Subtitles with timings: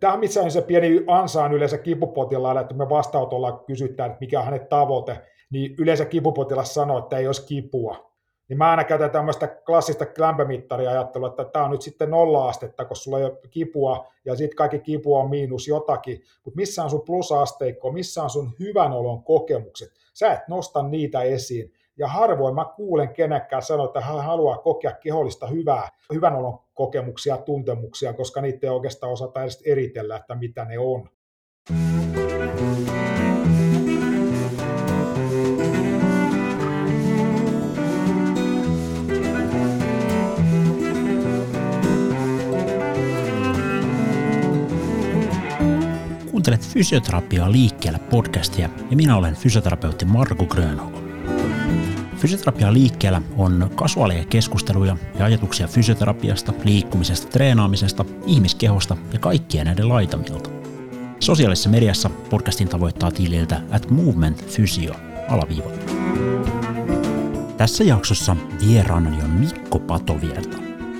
[0.00, 4.44] Tämä missä on se pieni ansaan yleensä kipupotilaalla, että me vastaanotolla kysytään, että mikä on
[4.44, 5.18] hänen tavoite,
[5.50, 8.14] niin yleensä kipupotilas sanoo, että ei olisi kipua.
[8.48, 13.02] Niin mä aina käytän tämmöistä klassista lämpömittaria ajattelua, että tämä on nyt sitten nolla-astetta, koska
[13.02, 17.04] sulla ei ole kipua, ja sitten kaikki kipua on miinus jotakin, mutta missä on sun
[17.06, 21.72] plusasteikko, missä on sun hyvän olon kokemukset, sä et nosta niitä esiin.
[21.96, 27.36] Ja harvoin mä kuulen kenenkään sanoa, että hän haluaa kokea kehollista hyvää, hyvän olon kokemuksia,
[27.36, 31.08] tuntemuksia, koska niitä ei oikeastaan osata edes eritellä, että mitä ne on.
[46.30, 51.03] Kuuntelet Fysioterapiaa liikkeellä podcastia ja minä olen fysioterapeutti Marko Grönholm.
[52.24, 60.50] Fysioterapia liikkeellä on kasuaaleja keskusteluja ja ajatuksia fysioterapiasta, liikkumisesta, treenaamisesta, ihmiskehosta ja kaikkien näiden laitamilta.
[61.20, 64.94] Sosiaalisessa mediassa podcastin tavoittaa tililtä at movement physio
[65.28, 65.70] alaviiva.
[67.56, 70.58] Tässä jaksossa vieraanani on Mikko Patovierta.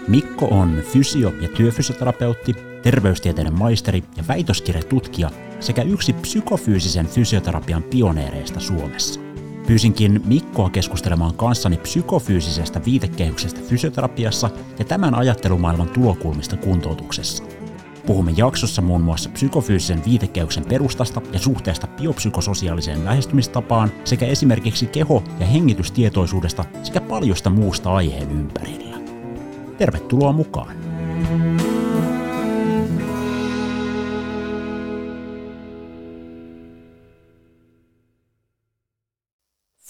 [0.09, 9.34] Mikko on fysio- ja työfysioterapeutti, terveystieteiden maisteri ja väitöskirjatutkija sekä yksi psykofyysisen fysioterapian pioneereista Suomessa.
[9.67, 17.45] Pyysinkin Mikkoa keskustelemaan kanssani psykofyysisestä viitekehyksestä fysioterapiassa ja tämän ajattelumaailman tulokulmista kuntoutuksessa.
[18.07, 25.47] Puhumme jaksossa muun muassa psykofyysisen viitekehyksen perustasta ja suhteesta biopsykososiaaliseen lähestymistapaan sekä esimerkiksi keho- ja
[25.47, 28.97] hengitystietoisuudesta sekä paljosta muusta aiheen ympärillä.
[29.79, 30.77] Tervetuloa mukaan!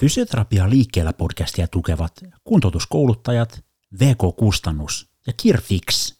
[0.05, 2.13] Fysioterapia liikkeellä podcastia tukevat
[2.45, 3.65] kuntoutuskouluttajat,
[4.01, 6.15] VK-kustannus ja Kirfix.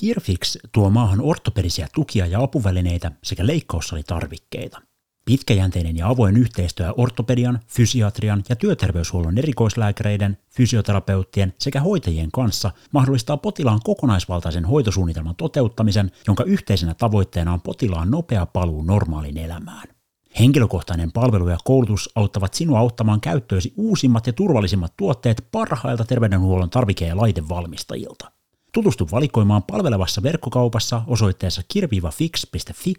[0.00, 4.82] Kirfix tuo maahan ortopedisia tukia ja apuvälineitä sekä leikkaussalitarvikkeita.
[5.24, 13.80] Pitkäjänteinen ja avoin yhteistyö ortopedian, fysiatrian ja työterveyshuollon erikoislääkäreiden, fysioterapeuttien sekä hoitajien kanssa mahdollistaa potilaan
[13.84, 19.97] kokonaisvaltaisen hoitosuunnitelman toteuttamisen, jonka yhteisenä tavoitteena on potilaan nopea paluu normaaliin elämään.
[20.38, 27.06] Henkilökohtainen palvelu ja koulutus auttavat sinua auttamaan käyttöösi uusimmat ja turvallisimmat tuotteet parhailta terveydenhuollon tarvike-
[27.06, 28.32] ja laitevalmistajilta.
[28.72, 32.94] Tutustu valikoimaan palvelevassa verkkokaupassa osoitteessa kirvivafix.fi.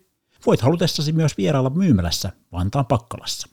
[0.45, 3.47] Voit halutessasi myös vierailla myymälässä Vantaan Pakkalassa.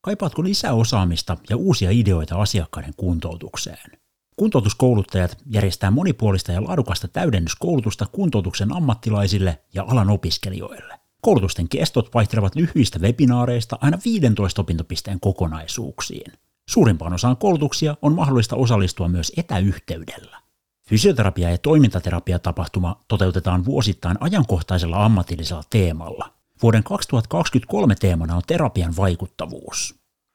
[0.00, 3.90] Kaipaatko lisää osaamista ja uusia ideoita asiakkaiden kuntoutukseen?
[4.36, 11.01] Kuntoutuskouluttajat järjestää monipuolista ja laadukasta täydennyskoulutusta kuntoutuksen ammattilaisille ja alan opiskelijoille.
[11.24, 16.32] Koulutusten kestot vaihtelevat lyhyistä webinaareista aina 15 opintopisteen kokonaisuuksiin.
[16.68, 20.42] Suurimpaan osaan koulutuksia on mahdollista osallistua myös etäyhteydellä.
[20.88, 26.32] Fysioterapia- ja toimintaterapia-tapahtuma toteutetaan vuosittain ajankohtaisella ammatillisella teemalla.
[26.62, 29.94] Vuoden 2023 teemana on terapian vaikuttavuus.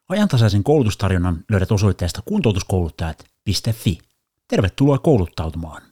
[0.10, 3.98] Ajantasaisen koulutustarjonnan löydät osoitteesta kuntoutuskouluttajat.fi.
[4.48, 5.87] Tervetuloa kouluttautumaan!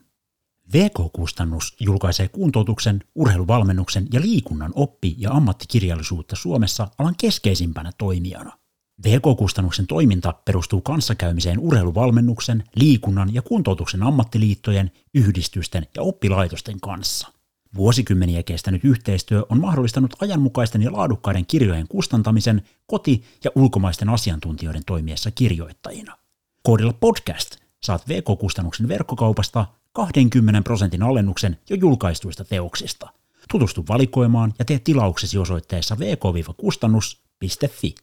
[0.74, 8.58] VK-kustannus julkaisee kuntoutuksen, urheiluvalmennuksen ja liikunnan oppi- ja ammattikirjallisuutta Suomessa alan keskeisimpänä toimijana.
[9.04, 17.28] VK-kustannuksen toiminta perustuu kanssakäymiseen urheiluvalmennuksen, liikunnan ja kuntoutuksen ammattiliittojen, yhdistysten ja oppilaitosten kanssa.
[17.74, 25.30] Vuosikymmeniä kestänyt yhteistyö on mahdollistanut ajanmukaisten ja laadukkaiden kirjojen kustantamisen koti- ja ulkomaisten asiantuntijoiden toimiessa
[25.30, 26.16] kirjoittajina.
[26.62, 29.66] Koodilla podcast saat VK-kustannuksen verkkokaupasta
[29.96, 33.08] 20 prosentin alennuksen jo julkaistuista teoksista.
[33.50, 37.94] Tutustu valikoimaan ja tee tilauksesi osoitteessa vk-kustannus.fi.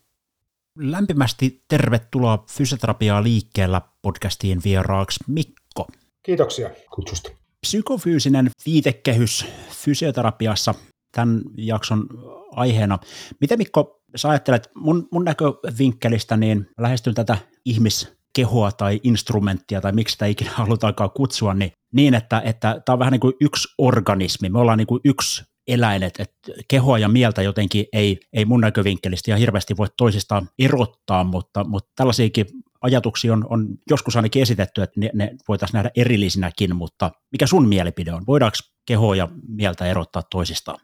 [0.80, 5.88] Lämpimästi tervetuloa Fysioterapiaa liikkeellä podcastiin vieraaksi Mikko.
[6.24, 7.30] Kiitoksia kutsusta.
[7.62, 10.76] Psykofyysinen viitekehys fysioterapiassa
[11.12, 12.08] tämän jakson
[12.52, 13.00] aiheena.
[13.42, 19.92] Miten Mikko, sä ajattelet, mun, mun näkövinkkelistä niin lähestyn tätä ihmis kehoa tai instrumenttia tai
[19.92, 23.74] miksi sitä ikinä halutaankaan kutsua, niin, niin että, että tämä on vähän niin kuin yksi
[23.78, 24.50] organismi.
[24.50, 28.62] Me ollaan niin kuin yksi eläin, että, että kehoa ja mieltä jotenkin ei, ei mun
[28.62, 32.46] näkövinkkelistä ja hirveästi voi toisistaan erottaa, mutta, mutta tällaisiakin
[32.82, 37.68] ajatuksia on, on joskus ainakin esitetty, että ne, ne voitaisiin nähdä erillisinäkin, mutta mikä sun
[37.68, 38.24] mielipide on?
[38.28, 38.58] Voidaanko
[38.88, 40.80] kehoa ja mieltä erottaa toisistaan?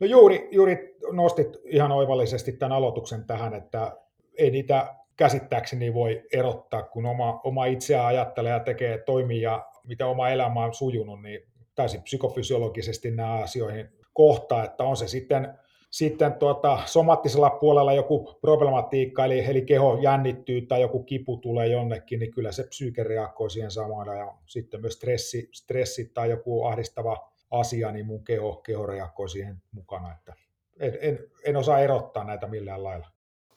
[0.00, 3.96] No juuri, juuri nostit ihan oivallisesti tämän aloituksen tähän, että
[4.38, 10.28] ei niitä käsittääkseni voi erottaa, kun oma, oma itseään ajattelee ja tekee toimia, mitä oma
[10.28, 11.40] elämä on sujunut, niin
[11.74, 15.58] täysin psykofysiologisesti nämä asioihin kohtaa, että on se sitten,
[15.90, 22.20] sitten tuota, somattisella puolella joku problematiikka, eli, eli keho jännittyy tai joku kipu tulee jonnekin,
[22.20, 27.32] niin kyllä se psyyke reagoi siihen samalla, ja sitten myös stressi, stressi tai joku ahdistava,
[27.52, 30.12] asia, niin mun keho, keho reagoi siihen mukana.
[30.12, 30.34] Että
[30.80, 33.08] en, en, en osaa erottaa näitä millään lailla.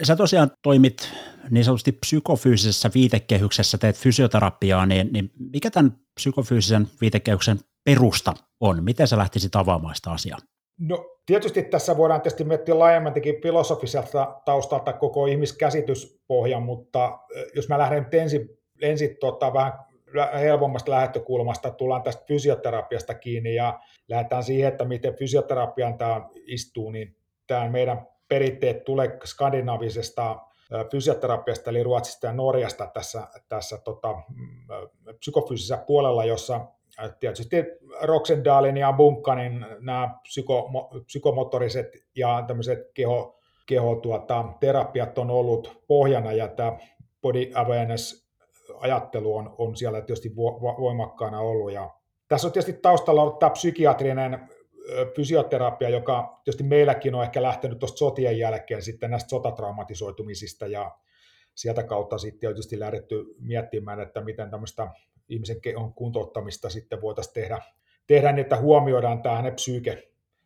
[0.04, 1.14] Sä tosiaan toimit
[1.50, 8.84] niin sanotusti psykofyysisessä viitekehyksessä, teet fysioterapiaa, niin, niin mikä tämän psykofyysisen viitekehyksen perusta on?
[8.84, 10.38] Miten sä lähtisit avaamaan sitä asiaa?
[10.80, 17.20] No tietysti tässä voidaan tietysti miettiä laajemminkin filosofiselta taustalta koko ihmiskäsityspohjan, mutta
[17.56, 18.50] jos mä lähden ensin,
[18.82, 19.74] ensin tota, vähän
[20.40, 27.16] helpommasta lähtökulmasta, tullaan tästä fysioterapiasta kiinni ja lähdetään siihen, että miten fysioterapian tämä istuu, niin
[27.48, 30.36] tämä meidän perinteet tulee skandinaavisesta
[30.92, 34.16] fysioterapiasta, eli Ruotsista ja Norjasta tässä, tässä tota,
[35.20, 36.66] psykofyysisessä puolella, jossa
[37.20, 37.56] tietysti
[38.02, 40.70] Roxendalin ja Bunkanin nämä psyko,
[41.06, 46.78] psykomotoriset ja tämmöiset keho, keho tuota, terapiat on ollut pohjana, ja tämä
[47.22, 48.30] body awareness
[48.80, 50.36] ajattelu on, on siellä tietysti
[50.80, 51.72] voimakkaana ollut.
[51.72, 51.90] Ja
[52.28, 54.50] tässä on tietysti taustalla ollut tämä psykiatrinen
[55.16, 60.92] fysioterapia, joka tietysti meilläkin on ehkä lähtenyt tuosta sotien jälkeen sitten näistä sotatraumatisoitumisista ja
[61.56, 64.88] sieltä kautta sitten tietysti lähdetty miettimään, että miten tämmöistä
[65.30, 67.62] ihmisen kehon kuntouttamista sitten voitaisiin tehdä,
[68.08, 70.04] tehdä niin, että huomioidaan tämä hänen psyyke,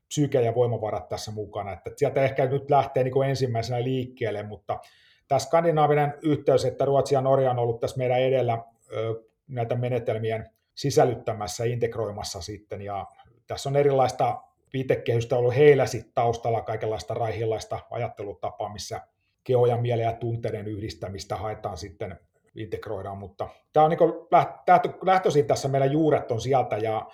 [0.07, 1.73] psyyke ja voimavarat tässä mukana.
[1.73, 4.79] Että sieltä ehkä nyt lähtee niin kuin ensimmäisenä liikkeelle, mutta
[5.27, 8.63] tämä skandinaavinen yhteys, että Ruotsi ja Norja on ollut tässä meidän edellä
[9.47, 13.07] näitä menetelmien sisällyttämässä, integroimassa sitten, ja
[13.49, 14.43] tässä on erilaista
[14.73, 19.01] viitekehystä ollut heillä sitten taustalla, kaikenlaista raihillaista ajattelutapaa, missä
[19.43, 22.19] keho ja mielen ja tunteiden yhdistämistä haetaan sitten
[22.55, 23.99] integroidaan, mutta tämä on niin
[25.05, 27.07] lähtöisin tässä meidän juuret on sieltä ja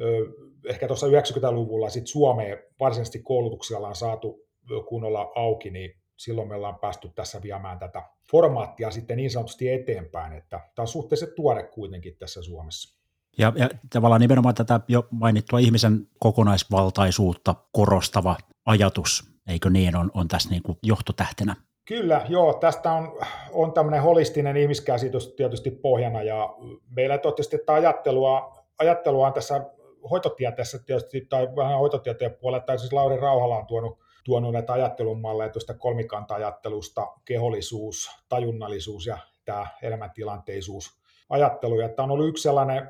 [0.00, 0.26] ö,
[0.68, 4.46] ehkä tuossa 90-luvulla sitten Suomeen varsinaisesti koulutuksella on saatu
[4.88, 10.32] kunnolla auki, niin silloin me ollaan päästy tässä viemään tätä formaattia sitten niin sanotusti eteenpäin,
[10.32, 12.97] että tämä on suhteellisen tuore kuitenkin tässä Suomessa.
[13.38, 18.36] Ja, ja tavallaan nimenomaan tätä jo mainittua ihmisen kokonaisvaltaisuutta korostava
[18.66, 21.56] ajatus, eikö niin, on, on tässä niin kuin johtotähtenä?
[21.88, 22.54] Kyllä, joo.
[22.54, 23.18] Tästä on,
[23.52, 26.54] on tämmöinen holistinen ihmiskäsitys tietysti pohjana, ja
[26.96, 29.66] meillä tietysti että ajattelua, ajattelua on tässä
[30.10, 35.20] hoitotieteessä tietysti, tai vähän hoitotieteen puolella, tai siis Lauri Rauhala on tuonut, tuonut näitä ajattelun
[35.20, 40.98] malleja tuosta kolmikanta-ajattelusta, kehollisuus, tajunnallisuus ja tämä elämäntilanteisuus
[41.30, 42.88] ajattelu, ja tämä on ollut yksi sellainen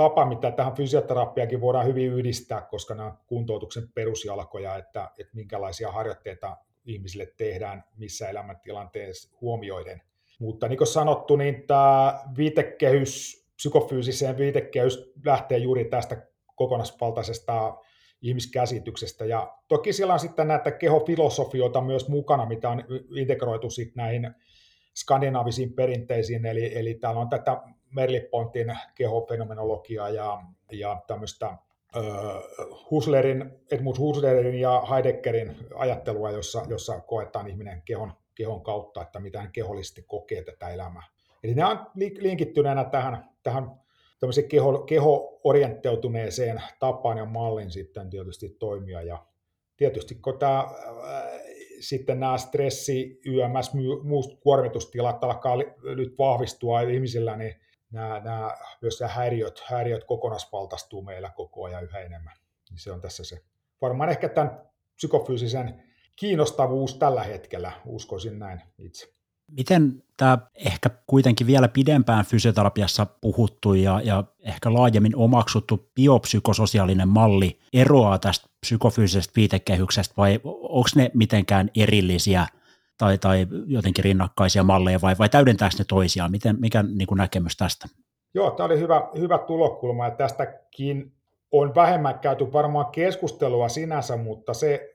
[0.00, 6.56] tapa, mitä tähän fysioterapiakin voidaan hyvin yhdistää, koska nämä kuntoutuksen perusjalkoja, että, että minkälaisia harjoitteita
[6.84, 10.02] ihmisille tehdään missä elämäntilanteessa huomioiden.
[10.38, 16.26] Mutta niin kuin sanottu, niin tämä viitekehys, psykofyysiseen viitekehys lähtee juuri tästä
[16.56, 17.76] kokonaisvaltaisesta
[18.22, 19.24] ihmiskäsityksestä.
[19.24, 22.84] Ja toki siellä on sitten näitä kehofilosofioita myös mukana, mitä on
[23.16, 24.30] integroitu sitten näihin
[24.94, 27.62] skandinaavisiin perinteisiin, eli, eli täällä on tätä
[27.94, 30.42] Merlipontin kehofenomenologiaa ja,
[30.72, 31.58] ja tämmöistä
[32.90, 39.40] Huslerin, Edmund Huslerin ja Heideggerin ajattelua, jossa, jossa koetaan ihminen kehon, kehon kautta, että mitä
[39.40, 41.02] hän kehollisesti kokee tätä elämää.
[41.44, 41.86] Eli ne on
[42.18, 43.80] linkittyneenä tähän, tähän
[44.48, 49.02] keho, keho-orientteutuneeseen tapaan ja mallin sitten tietysti toimia.
[49.02, 49.26] Ja
[49.76, 51.30] tietysti kun tämä, ää,
[51.80, 53.72] sitten nämä stressi, YMS,
[54.02, 55.56] muut kuormitustilat alkaa
[55.96, 57.54] nyt vahvistua ihmisillä, niin
[57.90, 62.36] nämä, nämä, myös nämä häiriöt, häiriöt kokonaisvaltaistuu meillä koko ajan yhä enemmän.
[62.70, 63.42] Niin se on tässä se
[63.82, 64.60] varmaan ehkä tämän
[64.96, 65.82] psykofyysisen
[66.16, 69.12] kiinnostavuus tällä hetkellä, uskoisin näin itse.
[69.56, 77.60] Miten tämä ehkä kuitenkin vielä pidempään fysioterapiassa puhuttu ja, ja ehkä laajemmin omaksuttu biopsykososiaalinen malli
[77.72, 82.46] eroaa tästä psykofyysisestä viitekehyksestä vai onko ne mitenkään erillisiä–
[83.00, 86.30] tai, tai jotenkin rinnakkaisia malleja vai, vai täydentääkö ne toisiaan?
[86.30, 87.88] Miten, mikä niin kuin näkemys tästä?
[88.34, 91.12] Joo, tämä oli hyvä, hyvä tulokulma ja tästäkin
[91.52, 94.94] on vähemmän käyty varmaan keskustelua sinänsä, mutta se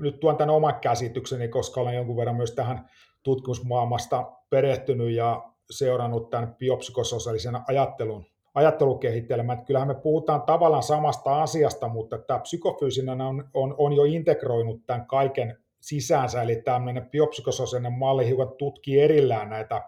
[0.00, 2.88] nyt tuon tämän oman käsitykseni, koska olen jonkun verran myös tähän
[3.22, 9.64] tutkimusmaailmasta perehtynyt ja seurannut tämän biopsykososiaalisen ajattelun ajattelukehittelemään.
[9.64, 15.06] Kyllähän me puhutaan tavallaan samasta asiasta, että tämä psykofyysinen on, on, on jo integroinut tämän
[15.06, 19.82] kaiken sisäänsä, eli tämmöinen biopsykososiaalinen malli hiukan tutkii erillään näitä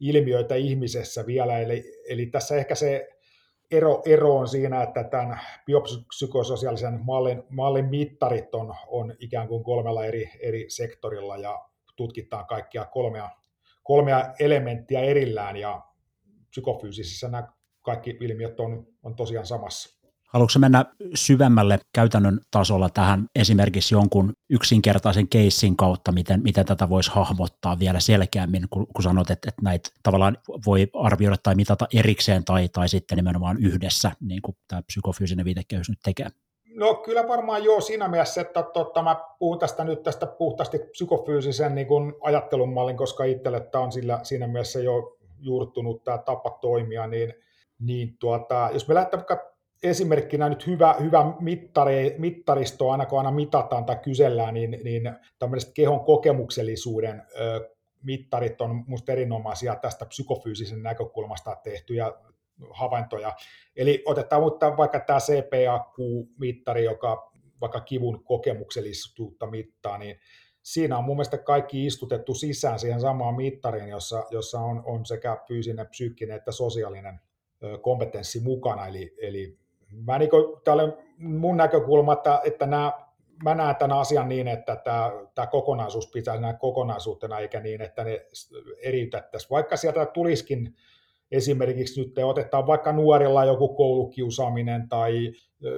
[0.00, 3.08] ilmiöitä ihmisessä vielä, eli, eli tässä ehkä se
[3.70, 10.04] ero, ero on siinä, että tämän biopsykososiaalisen mallin, mallin mittarit on, on ikään kuin kolmella
[10.04, 11.64] eri, eri sektorilla ja
[11.96, 13.30] tutkitaan kaikkia kolmea,
[13.82, 15.82] kolmea elementtiä erillään ja
[16.50, 17.48] psykofyysisissä nämä
[17.82, 19.99] kaikki ilmiöt on, on tosiaan samassa.
[20.32, 20.84] Haluatko mennä
[21.14, 28.00] syvemmälle käytännön tasolla tähän esimerkiksi jonkun yksinkertaisen keissin kautta, miten, miten tätä voisi hahmottaa vielä
[28.00, 32.88] selkeämmin, kun, kun sanot, että, että näitä tavallaan voi arvioida tai mitata erikseen tai, tai
[32.88, 36.26] sitten nimenomaan yhdessä, niin kuin tämä psykofyysinen viitekehys nyt tekee?
[36.74, 41.74] No kyllä varmaan joo siinä mielessä, että totta, mä puhun tästä nyt tästä puhtaasti psykofyysisen
[41.74, 46.50] niin kuin ajattelun mallin, koska itselle tämä on sillä, siinä mielessä jo juurtunut tämä tapa
[46.50, 47.34] toimia, niin,
[47.80, 49.50] niin tuota, jos me lähdetään vaikka
[49.82, 55.02] esimerkkinä nyt hyvä, hyvä mittari, mittaristo, aina kun aina mitataan tai kysellään, niin, niin
[55.38, 57.70] tämmöiset kehon kokemuksellisuuden ö,
[58.02, 62.12] mittarit on minusta erinomaisia tästä psykofyysisen näkökulmasta tehtyjä
[62.70, 63.32] havaintoja.
[63.76, 70.16] Eli otetaan mutta vaikka tämä CPAQ-mittari, joka vaikka kivun kokemuksellisuutta mittaa, niin
[70.62, 75.36] siinä on mun mielestä kaikki istutettu sisään siihen samaan mittariin, jossa, jossa on, on sekä
[75.48, 77.20] fyysinen, psyykkinen että sosiaalinen
[77.82, 78.86] kompetenssi mukana.
[78.86, 79.58] Eli, eli
[79.92, 80.44] mä niin kuin,
[81.18, 82.92] mun näkökulma, että, että nämä,
[83.44, 88.04] mä näen tämän asian niin, että tämä, tämä kokonaisuus pitäisi nähdä kokonaisuutena, eikä niin, että
[88.04, 88.26] ne
[88.82, 89.50] eriytettäisiin.
[89.50, 90.76] Vaikka sieltä tulisikin
[91.30, 95.32] esimerkiksi nyt otetaan vaikka nuorilla joku koulukiusaaminen tai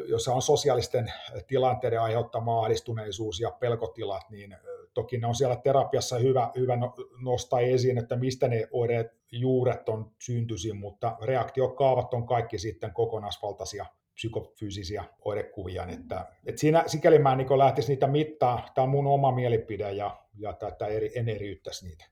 [0.08, 1.12] jos on sosiaalisten
[1.46, 4.56] tilanteiden aiheuttama ahdistuneisuus ja pelkotilat, niin
[4.94, 9.88] toki ne on siellä terapiassa hyvä, hyvä no, nostaa esiin, että mistä ne oireet, juuret
[9.88, 13.86] on syntyisin, mutta reaktiokaavat on kaikki sitten kokonaisvaltaisia
[14.22, 15.86] psykofyysisiä oirekuvia.
[15.86, 20.16] Että, että siinä, sikäli mä niin lähtisin niitä mittaa, tämä on mun oma mielipide ja,
[20.38, 22.04] ja tätä eri, en eriyttäisi niitä.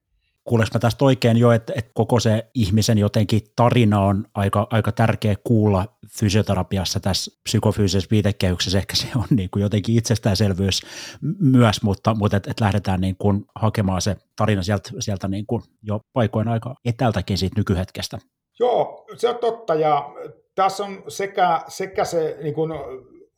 [0.44, 4.92] Kuuleeko mä tästä oikein jo, että, että koko se ihmisen jotenkin tarina on aika, aika
[4.92, 5.86] tärkeä kuulla
[6.18, 10.82] fysioterapiassa tässä psykofyysisessä viitekehyksessä, ehkä se on niin kuin jotenkin itsestäänselvyys
[11.38, 15.62] myös, mutta, mutta että et lähdetään niin kuin hakemaan se tarina sieltä, sieltä niin kuin
[15.82, 18.18] jo paikoin aika etältäkin siitä nykyhetkestä.
[18.60, 20.10] Joo, se on totta ja
[20.62, 22.72] tässä on sekä, sekä se niin kuin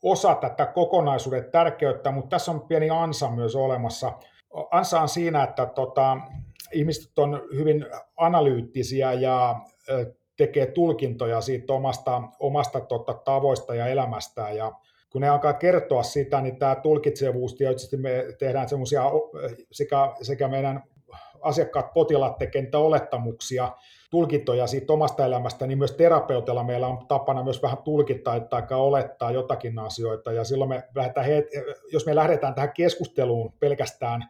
[0.03, 4.11] osa tätä kokonaisuuden tärkeyttä, mutta tässä on pieni ansa myös olemassa.
[4.71, 6.17] Ansa on siinä, että tota,
[6.73, 7.85] ihmiset on hyvin
[8.17, 9.55] analyyttisiä ja
[10.37, 14.57] tekee tulkintoja siitä omasta, omasta tota, tavoista ja elämästään.
[14.57, 14.71] Ja
[15.09, 19.03] kun ne alkaa kertoa sitä, niin tämä tulkitsevuus, tietysti me tehdään semmoisia
[19.71, 20.83] sekä, sekä meidän
[21.41, 23.71] asiakkaat, potilaat tekevät olettamuksia,
[24.13, 29.31] tulkintoja siitä omasta elämästä, niin myös terapeutilla meillä on tapana myös vähän tulkita tai olettaa
[29.31, 30.31] jotakin asioita.
[30.31, 31.27] Ja silloin me lähdetään,
[31.91, 34.25] jos me lähdetään tähän keskusteluun pelkästään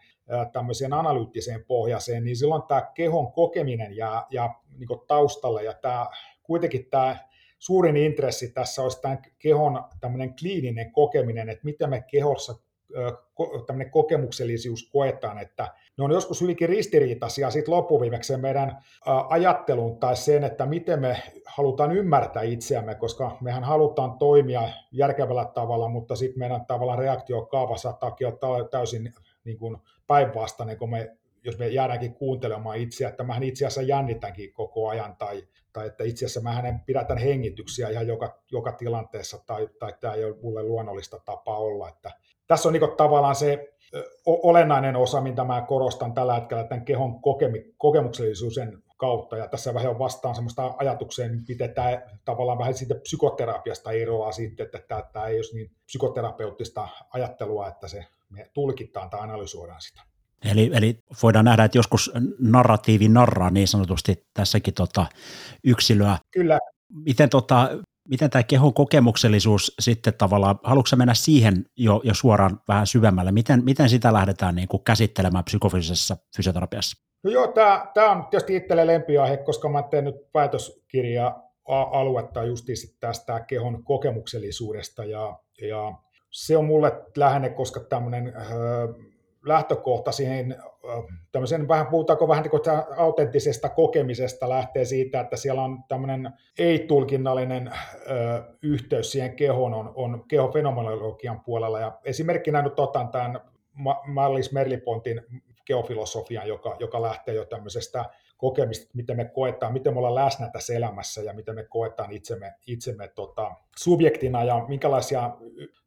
[0.54, 6.08] tämmöiseen analyyttiseen pohjaseen, niin silloin tämä kehon kokeminen jää, jää niin taustalle ja tämä,
[6.44, 7.18] kuitenkin tämä
[7.60, 12.56] suurin intressi tässä olisi tämän kehon tämmöinen kliininen kokeminen, että miten me kehossa
[13.68, 18.78] tämmöinen kokemuksellisuus koetaan, että ne on joskus hyvinkin ristiriitaisia sitten loppuviimeksi meidän
[19.30, 25.88] ajatteluun tai sen, että miten me halutaan ymmärtää itseämme, koska mehän halutaan toimia järkevällä tavalla,
[25.88, 31.68] mutta sitten meidän tavallaan reaktiokaava saattaa olla täysin niin kuin päinvastainen, kun me, jos me
[31.68, 36.42] jäädäänkin kuuntelemaan itseä, että mähän itse asiassa jännitäänkin koko ajan, tai, tai että itse asiassa
[36.42, 41.58] mähän pidätän hengityksiä ihan joka, joka tilanteessa, tai, tai tämä ei ole mulle luonnollista tapaa
[41.58, 41.90] olla.
[41.90, 42.12] Että
[42.48, 43.73] tässä on niin tavallaan se
[44.26, 50.00] olennainen osa, mitä mä korostan tällä hetkellä tämän kehon kokemi, kokemuksellisuuden kautta, ja tässä vähän
[50.00, 55.38] vastaan sellaista ajatukseen, miten tämä tavallaan vähän siitä psykoterapiasta eroaa sitten, että tämä, tämä ei
[55.38, 60.02] ole niin psykoterapeuttista ajattelua, että se me tulkitaan tai analysoidaan sitä.
[60.52, 65.06] Eli, eli voidaan nähdä, että joskus narratiivi narraa niin sanotusti tässäkin tota
[65.64, 66.18] yksilöä.
[66.32, 66.60] Kyllä.
[66.90, 67.70] Miten, tota,
[68.10, 73.32] miten tämä kehon kokemuksellisuus sitten tavallaan, haluatko mennä siihen jo, jo suoraan vähän syvemmälle?
[73.32, 77.04] Miten, miten sitä lähdetään niin kuin käsittelemään psykofyysisessä fysioterapiassa?
[77.24, 82.98] No joo, tämä, tämä on tietysti itselle lempiaihe, koska mä teen nyt päätöskirja aluetta justiinsa
[83.00, 85.92] tästä kehon kokemuksellisuudesta ja, ja
[86.32, 88.34] se on mulle lähenne, koska tämmöinen
[89.46, 90.64] lähtökohta siihen,
[91.32, 98.44] tämmöisen vähän, puhutaanko vähän niin autenttisesta kokemisesta lähtee siitä, että siellä on tämmöinen ei-tulkinnallinen ö,
[98.62, 101.80] yhteys siihen kehoon on, on kehofenomenologian puolella.
[101.80, 103.42] Ja esimerkkinä nyt otan tämän
[104.08, 105.22] Mallis Merlipontin
[105.66, 108.06] geofilosofian, joka, joka lähtee jo tämmöisestä
[108.38, 112.54] kokemista, miten me koetaan, miten me ollaan läsnä tässä elämässä ja miten me koetaan itsemme,
[112.68, 115.32] itsemme tota, subjektina ja minkälaisia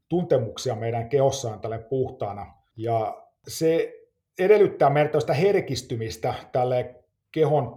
[0.09, 2.55] tuntemuksia meidän kehossa on tälle puhtaana.
[2.77, 3.93] Ja se
[4.39, 6.95] edellyttää meiltä herkistymistä tälle
[7.33, 7.77] kehon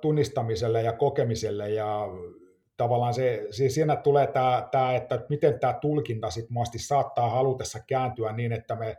[0.00, 1.70] tunnistamiselle ja kokemiselle.
[1.70, 2.08] Ja
[2.76, 8.32] tavallaan se, se siinä tulee tämä, tämä, että miten tämä tulkinta sitten saattaa halutessa kääntyä
[8.32, 8.96] niin, että me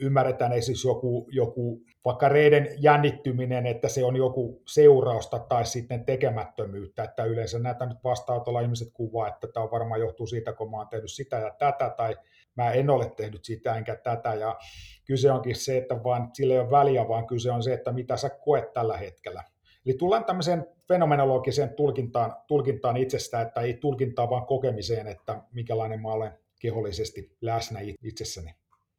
[0.00, 7.04] ymmärretään esimerkiksi joku, joku vaikka reiden jännittyminen, että se on joku seurausta tai sitten tekemättömyyttä,
[7.04, 10.88] että yleensä näitä nyt vastaanotolla ihmiset kuvaa, että tämä varmaan johtuu siitä, kun mä oon
[10.88, 12.16] tehnyt sitä ja tätä, tai
[12.56, 14.56] mä en ole tehnyt sitä enkä tätä, ja
[15.04, 18.16] kyse onkin se, että vaan sillä ei ole väliä, vaan kyse on se, että mitä
[18.16, 19.44] sä koet tällä hetkellä.
[19.86, 26.08] Eli tullaan tämmöiseen fenomenologiseen tulkintaan, tulkintaan itsestä, että ei tulkintaa vaan kokemiseen, että minkälainen mä
[26.08, 28.54] olen kehollisesti läsnä itsessäni.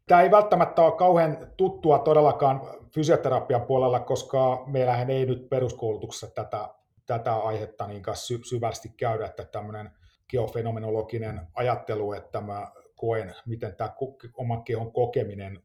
[0.08, 2.62] Tämä ei välttämättä ole kauhean tuttua todellakaan
[2.94, 6.70] fysioterapian puolella, koska meillähän ei nyt peruskoulutuksessa tätä,
[7.06, 9.92] tätä aihetta niin sy- syvästi käydä, että tämmöinen
[10.30, 13.96] geofenomenologinen ajattelu, että mä koen, miten tämä
[14.34, 15.64] oman kehon kokeminen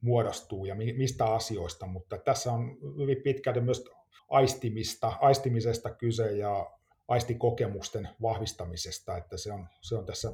[0.00, 3.84] muodostuu ja mistä asioista, mutta tässä on hyvin pitkälti myös
[4.28, 6.70] aistimista, aistimisesta kyse ja
[7.08, 10.32] aistikokemusten vahvistamisesta, että se on, se on tässä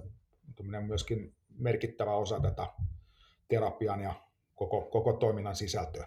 [0.87, 2.66] myöskin merkittävä osa tätä
[3.49, 4.14] terapian ja
[4.54, 6.06] koko, koko toiminnan sisältöä.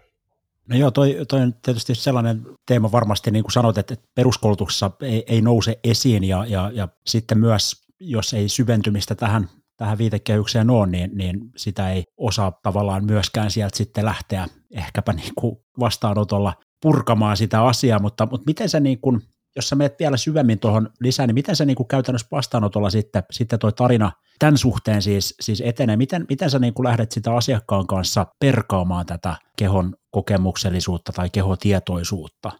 [0.68, 5.24] No joo, toi, toi on tietysti sellainen teema varmasti, niin kuin sanoit, että peruskoulutuksessa ei,
[5.26, 10.86] ei nouse esiin ja, ja, ja sitten myös, jos ei syventymistä tähän, tähän viitekehykseen ole,
[10.86, 17.36] niin, niin sitä ei osaa tavallaan myöskään sieltä sitten lähteä ehkäpä niin kuin vastaanotolla purkamaan
[17.36, 19.20] sitä asiaa, mutta, mutta miten sä niin kuin,
[19.56, 23.22] jos sä menet vielä syvemmin tuohon lisään, niin miten se niin kuin käytännössä vastaanotolla sitten,
[23.30, 25.96] sitten toi tarina tämän suhteen siis, siis etenee?
[25.96, 32.52] Miten, miten sä niin kuin lähdet sitä asiakkaan kanssa perkaamaan tätä kehon kokemuksellisuutta tai kehotietoisuutta?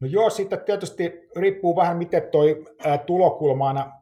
[0.00, 2.64] No joo, sitten tietysti riippuu vähän, miten toi
[3.06, 3.92] tulokulma aina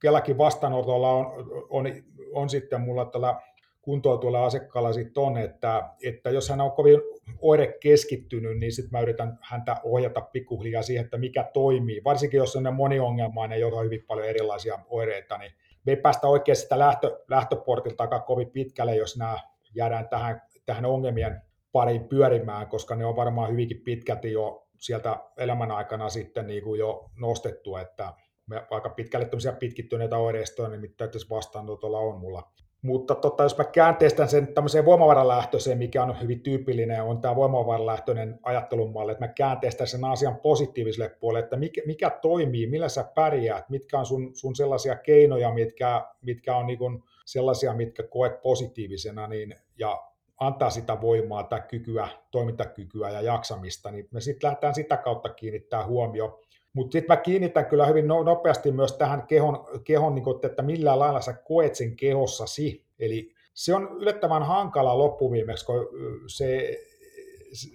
[0.00, 1.26] kellakin vastaanotolla on,
[1.70, 1.86] on,
[2.32, 3.40] on sitten mulla tällä
[3.82, 7.00] kuntoutuilla asiakkaalla sitten on, että, että jos hän on kovin
[7.40, 12.04] oire keskittynyt, niin sitten mä yritän häntä ohjata pikkuhiljaa siihen, että mikä toimii.
[12.04, 15.52] Varsinkin jos on moniongelmainen, joka on hyvin paljon erilaisia oireita, niin
[15.86, 19.38] me ei päästä oikein sitä lähtö, lähtöportilta aika kovin pitkälle, jos nämä
[19.74, 21.42] jäädään tähän, tähän ongelmien
[21.72, 26.78] pariin pyörimään, koska ne on varmaan hyvinkin pitkälti jo sieltä elämän aikana sitten niin kuin
[26.78, 28.12] jo nostettu, että
[28.50, 32.52] me aika pitkälle tämmöisiä pitkittyneitä oireistoja, niin mitä tässä vastaanotolla on mulla.
[32.82, 38.38] Mutta tota, jos mä käänteistän sen tämmöiseen voimavaralähtöiseen, mikä on hyvin tyypillinen, on tämä voimavaralähtöinen
[38.42, 43.70] ajattelumalli, että mä käänteistän sen asian positiiviselle puolelle, että mikä, mikä toimii, millä sä pärjäät,
[43.70, 46.78] mitkä on sun, sun sellaisia keinoja, mitkä, mitkä on niin
[47.26, 50.02] sellaisia, mitkä koet positiivisena, niin, ja
[50.38, 55.86] antaa sitä voimaa tai kykyä, toimintakykyä ja jaksamista, niin me sitten lähdetään sitä kautta kiinnittää
[55.86, 56.40] huomio
[56.72, 60.62] mutta sitten mä kiinnitän kyllä hyvin no, nopeasti myös tähän kehon, kehon niin kuin, että
[60.62, 62.84] millä lailla sä koet sen kehossasi.
[62.98, 65.88] Eli se on yllättävän hankala loppuviimeksi, kun
[66.26, 66.78] se,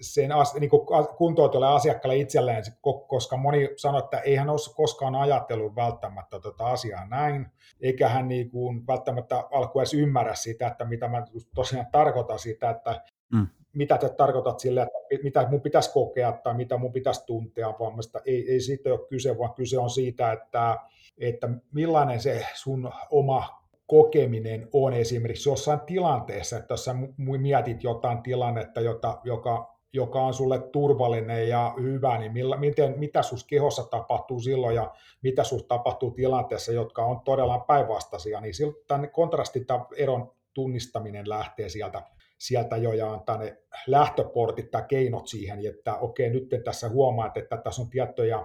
[0.00, 0.30] sen
[0.60, 0.70] niin
[1.16, 2.62] kuntoutujalle asiakkaalle itselleen,
[3.08, 7.46] koska moni sanoo, että ei hän ole koskaan ajatellut välttämättä tota asiaa näin,
[7.80, 12.70] eikä hän niin kuin välttämättä alku edes ymmärrä sitä, että mitä mä tosiaan tarkoitan sitä,
[12.70, 13.00] että
[13.32, 17.74] mm mitä te tarkoitat sille, että mitä mun pitäisi kokea tai mitä mun pitäisi tuntea,
[17.80, 17.92] vaan
[18.26, 20.76] ei, ei siitä ole kyse, vaan kyse on siitä, että,
[21.18, 28.22] että millainen se sun oma kokeminen on esimerkiksi jossain tilanteessa, että jos sä mietit jotain
[28.22, 33.84] tilannetta, jota, joka, joka on sulle turvallinen ja hyvä, niin millä, miten, mitä sus kehossa
[33.84, 39.66] tapahtuu silloin ja mitä sus tapahtuu tilanteessa, jotka on todella päinvastaisia, niin siltä tämän kontrastin
[39.96, 42.02] eron tunnistaminen lähtee sieltä
[42.38, 47.56] sieltä jo ja antaa ne lähtöportit tai keinot siihen, että okei, nyt tässä huomaat, että
[47.56, 48.44] tässä on tiettyjä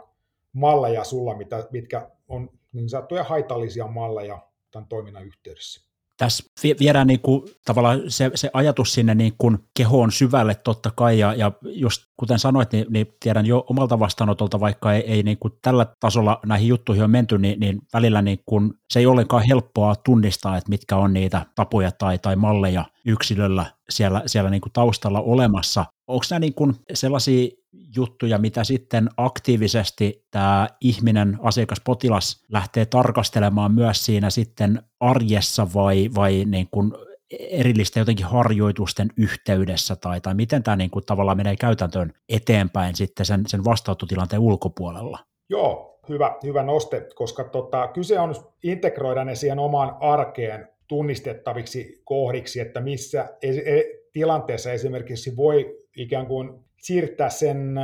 [0.54, 5.91] malleja sulla, mitä, mitkä on niin sanottuja haitallisia malleja tämän toiminnan yhteydessä
[6.22, 6.44] tässä
[6.80, 11.34] viedään niin kuin, tavallaan se, se ajatus sinne niin kuin kehoon syvälle totta kai, ja,
[11.34, 15.54] ja just kuten sanoit, niin, niin tiedän jo omalta vastaanotolta, vaikka ei, ei niin kuin
[15.62, 19.96] tällä tasolla näihin juttuihin on menty, niin, niin välillä niin kuin, se ei ollenkaan helppoa
[19.96, 25.22] tunnistaa, että mitkä on niitä tapoja tai, tai malleja yksilöllä siellä, siellä niin kuin taustalla
[25.22, 25.86] olemassa.
[26.12, 27.50] Onko nämä niin kuin sellaisia
[27.96, 36.10] juttuja, mitä sitten aktiivisesti tämä ihminen, asiakas, potilas lähtee tarkastelemaan myös siinä sitten arjessa vai,
[36.16, 36.92] vai niin kuin
[37.40, 43.26] erillisten jotenkin harjoitusten yhteydessä tai, tai miten tämä niin kuin tavallaan menee käytäntöön eteenpäin sitten
[43.26, 45.20] sen, sen vastaanottotilanteen ulkopuolella?
[45.50, 52.60] Joo, hyvä, hyvä noste, koska tota, kyse on integroida ne siihen omaan arkeen tunnistettaviksi kohdiksi,
[52.60, 57.80] että missä e- tilanteessa esimerkiksi voi ikään kuin siirtää sen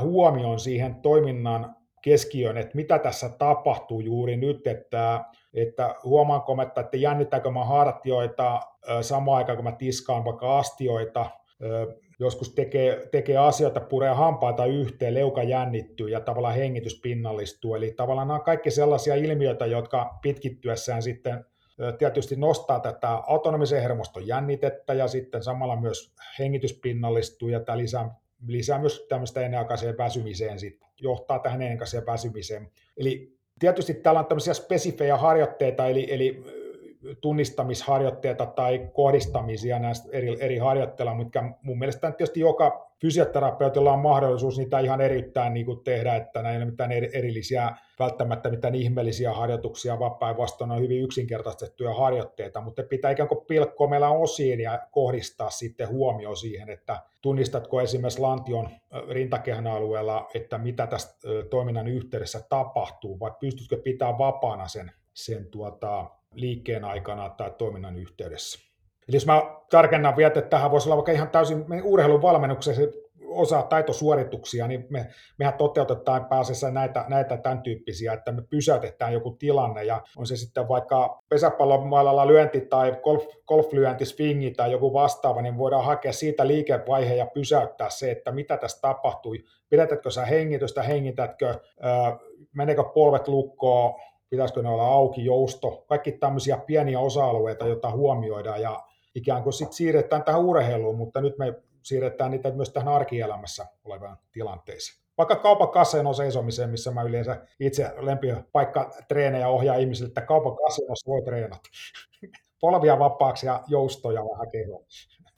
[0.00, 6.80] huomion siihen toiminnan keskiöön, että mitä tässä tapahtuu juuri nyt, että, että huomaanko mä, että,
[6.80, 8.60] että jännittääkö mä hartioita
[9.00, 11.30] samaan aikaan, kun mä tiskaan vaikka astioita,
[12.18, 17.74] joskus tekee, tekee asioita, puree hampaita yhteen, leuka jännittyy ja tavallaan hengitys pinnallistuu.
[17.74, 21.44] Eli tavallaan nämä on kaikki sellaisia ilmiöitä, jotka pitkittyessään sitten
[21.98, 28.14] tietysti nostaa tätä autonomisen hermoston jännitettä ja sitten samalla myös hengityspinnallistuu ja tämä lisää,
[28.46, 32.70] lisää myös tämmöistä ennenaikaiseen väsymiseen, sitten johtaa tähän ennenaikaiseen väsymiseen.
[32.96, 36.44] Eli tietysti täällä on tämmöisiä spesifejä harjoitteita, eli, eli
[37.20, 44.58] tunnistamisharjoitteita tai kohdistamisia näistä eri, eri harjoitteilla, mutta mun mielestä tietysti joka fysioterapeutilla on mahdollisuus
[44.58, 49.32] niitä ihan eriyttäin niin kuin tehdä, että näin ei ole mitään erillisiä, välttämättä mitään ihmeellisiä
[49.32, 54.86] harjoituksia, vaan päinvastoin on hyvin yksinkertaistettuja harjoitteita, mutta pitää ikään kuin pilkkoa meillä osiin ja
[54.90, 58.68] kohdistaa sitten huomio siihen, että tunnistatko esimerkiksi lantion
[59.08, 61.18] rintakehän alueella, että mitä tässä
[61.50, 68.58] toiminnan yhteydessä tapahtuu, vai pystytkö pitää vapaana sen, sen tuota, liikkeen aikana tai toiminnan yhteydessä.
[69.08, 72.82] Eli jos mä tarkennan vielä, että tähän voisi olla vaikka ihan täysin urheilun valmennuksessa
[73.28, 75.06] osa taitosuorituksia, niin me,
[75.38, 80.36] mehän toteutetaan pääasiassa näitä, näitä tämän tyyppisiä, että me pysäytetään joku tilanne, ja on se
[80.36, 86.46] sitten vaikka pesäpallomailalla lyönti tai golf, golflyönti, swingi tai joku vastaava, niin voidaan hakea siitä
[86.46, 91.54] liikevaihe ja pysäyttää se, että mitä tässä tapahtui, pidätätkö sä hengitystä, hengitätkö,
[92.52, 93.94] meneekö polvet lukkoon,
[94.30, 98.82] pitäisikö ne olla auki, jousto, kaikki tämmöisiä pieniä osa-alueita, joita huomioidaan ja
[99.14, 104.18] ikään kuin sitten siirretään tähän urheiluun, mutta nyt me siirretään niitä myös tähän arkielämässä olevaan
[104.32, 105.06] tilanteeseen.
[105.18, 107.90] Vaikka kaupan kaseen on seisomiseen, missä mä yleensä itse
[108.52, 111.68] paikka treenejä ohjaa ihmisille, että kaupan kasinossa voi treenata.
[112.60, 114.84] Polvia vapaaksi ja joustoja vähän kehoa.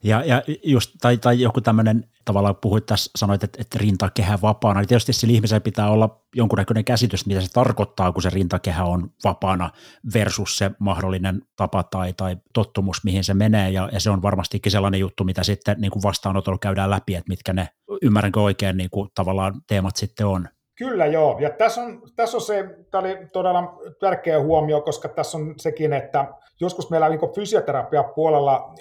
[0.03, 4.85] Ja, ja just, tai, tai joku tämmöinen, tavallaan puhuit tässä, sanoit, että, että rintakehä vapaana,
[4.85, 9.71] tietysti sillä ihmisellä pitää olla jonkunnäköinen käsitys, mitä se tarkoittaa, kun se rintakehä on vapaana
[10.13, 14.71] versus se mahdollinen tapa tai, tai tottumus, mihin se menee, ja, ja se on varmastikin
[14.71, 17.69] sellainen juttu, mitä sitten niin kuin vastaanotolla käydään läpi, että mitkä ne,
[18.01, 20.47] ymmärränkö oikein, niin kuin tavallaan teemat sitten on.
[20.79, 25.37] Kyllä joo, ja tässä on, tässä on se, tämä oli todella tärkeä huomio, koska tässä
[25.37, 26.25] on sekin, että
[26.59, 28.73] joskus meillä niin fysioterapia puolella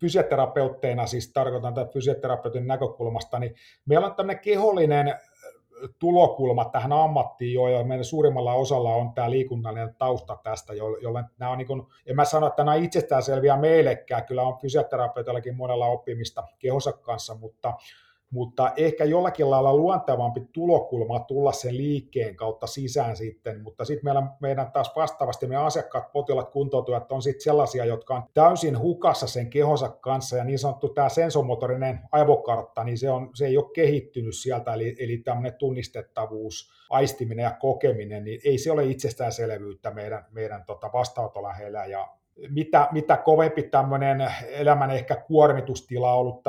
[0.00, 3.54] fysioterapeutteina, siis tarkoitan tätä fysioterapeutin näkökulmasta, niin
[3.86, 5.14] meillä on tämmöinen kehollinen
[5.98, 11.52] tulokulma tähän ammattiin, jo, ja meidän suurimmalla osalla on tämä liikunnallinen tausta tästä, jolle nämä
[11.52, 15.86] on niin kuin, en mä sano, että nämä on itsestäänselviä meillekään, kyllä on fysioterapeutillakin monella
[15.86, 17.74] oppimista kehonsa kanssa, mutta
[18.30, 24.22] mutta ehkä jollakin lailla luontevampi tulokulma tulla sen liikkeen kautta sisään sitten, mutta sitten meillä,
[24.40, 29.50] meidän taas vastaavasti meidän asiakkaat, potilaat, kuntoutujat on sitten sellaisia, jotka on täysin hukassa sen
[29.50, 34.36] kehonsa kanssa, ja niin sanottu tämä sensomotorinen aivokartta, niin se, on, se ei ole kehittynyt
[34.36, 40.64] sieltä, eli, eli tämmöinen tunnistettavuus, aistiminen ja kokeminen, niin ei se ole itsestäänselvyyttä meidän, meidän
[40.66, 42.08] tota vastaanotoläheillä, ja
[42.48, 46.42] mitä, mitä kovempi tämmöinen elämän ehkä kuormitustila on ollut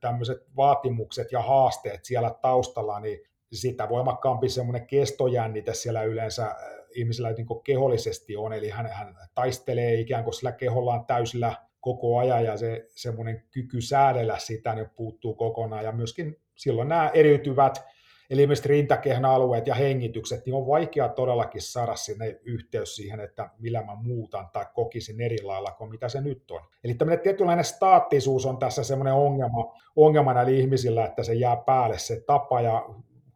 [0.00, 3.20] tämmöiset vaatimukset ja haasteet siellä taustalla, niin
[3.52, 6.56] sitä voimakkaampi semmoinen kestojännite siellä yleensä äh,
[6.94, 12.44] ihmisellä niin kehollisesti on, eli hän, hän taistelee ikään kuin sillä kehollaan täysillä koko ajan,
[12.44, 17.84] ja se semmoinen kyky säädellä sitä niin puuttuu kokonaan, ja myöskin silloin nämä eriytyvät
[18.32, 23.50] Eli esimerkiksi rintakehän alueet ja hengitykset, niin on vaikea todellakin saada sinne yhteys siihen, että
[23.58, 26.60] millä mä muutan tai kokisin eri lailla kuin mitä se nyt on.
[26.84, 31.98] Eli tämmöinen tietynlainen staattisuus on tässä semmoinen ongelma, ongelma näillä ihmisillä, että se jää päälle
[31.98, 32.88] se tapa ja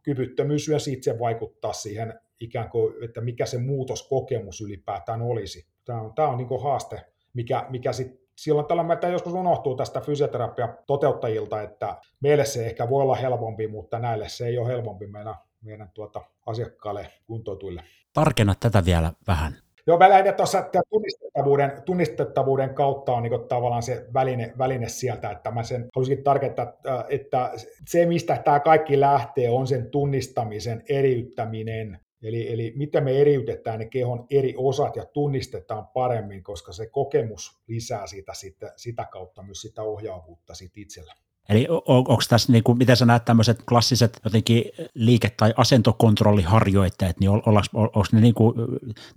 [0.03, 5.67] kyvyttömyys myös itse vaikuttaa siihen ikään kuin, että mikä se muutoskokemus ylipäätään olisi.
[5.85, 7.01] Tämä on, tämä on niin haaste,
[7.33, 12.89] mikä, mikä sitten silloin tällä että joskus unohtuu tästä fysioterapia toteuttajilta, että meille se ehkä
[12.89, 17.83] voi olla helpompi, mutta näille se ei ole helpompi meidän, meidän tuota asiakkaille kuntoituille.
[18.13, 19.53] Tarkenna tätä vielä vähän.
[19.87, 25.63] Joo, lähdin tuossa tunnistettavuuden, tunnistettavuuden kautta on niin tavallaan se väline, väline sieltä, että mä
[25.63, 26.73] sen haluaisin tarkentaa,
[27.09, 27.51] että
[27.87, 33.85] se mistä tämä kaikki lähtee on sen tunnistamisen eriyttäminen Eli, eli miten me eriytetään ne
[33.85, 39.61] kehon eri osat ja tunnistetaan paremmin, koska se kokemus lisää sitä, sitä, sitä kautta myös
[39.61, 41.13] sitä ohjaavuutta sit itsellä.
[41.49, 47.19] Eli on, onko tässä, niin kuin, miten sä näet tämmöiset klassiset jotenkin liike- tai asentokontrolliharjoitteet,
[47.19, 48.53] niin onko ne niin kuin,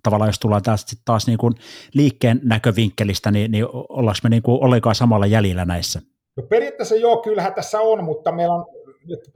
[0.03, 1.55] tavallaan, jos tullaan taas, taas niin kuin
[1.95, 6.03] liikkeen näkövinkkelistä, niin, niin ollaanko me niin kuin ollenkaan samalla jäljellä näissä?
[6.37, 8.67] No periaatteessa joo, kyllähän tässä on, mutta meillä on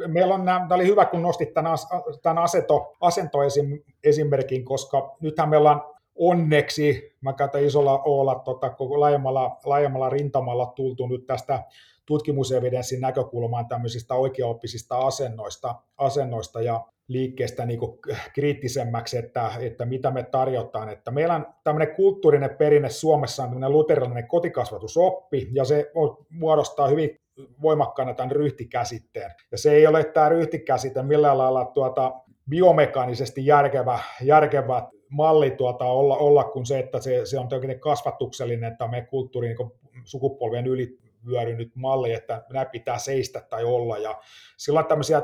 [0.07, 1.77] meillä on, tämä oli hyvä, kun nostit tämän,
[2.23, 9.59] tämän asento, asentoesimerkin, koska nythän meillä on onneksi, mä käytän isolla olla tota, koko laajemmalla,
[9.65, 11.63] laajemmalla rintamalla tultu nyt tästä
[12.07, 17.81] tutkimusevidenssin näkökulmaan tämmöisistä oikeaoppisista asennoista, asennoista ja liikkeestä niin
[18.35, 20.89] kriittisemmäksi, että, että mitä me tarjotaan.
[20.89, 25.93] Että meillä on tämmöinen kulttuurinen perinne Suomessa on tämmöinen luterilainen kotikasvatusoppi, ja se
[26.31, 27.21] muodostaa hyvin
[27.63, 29.31] voimakkaana tämän ryhtikäsitteen.
[29.53, 32.13] Ja se ei ole tämä ryhtikäsite millään lailla tuota
[32.49, 38.73] biomekaanisesti järkevä, järkevä malli tuota, olla, olla kuin se, että se, se on jotenkin kasvatuksellinen,
[38.73, 39.71] että meidän kulttuuri niin
[40.05, 44.21] sukupolvien yli vyörynyt malli, että nämä pitää seistä tai olla, ja
[44.57, 45.23] silloin tämmöisiä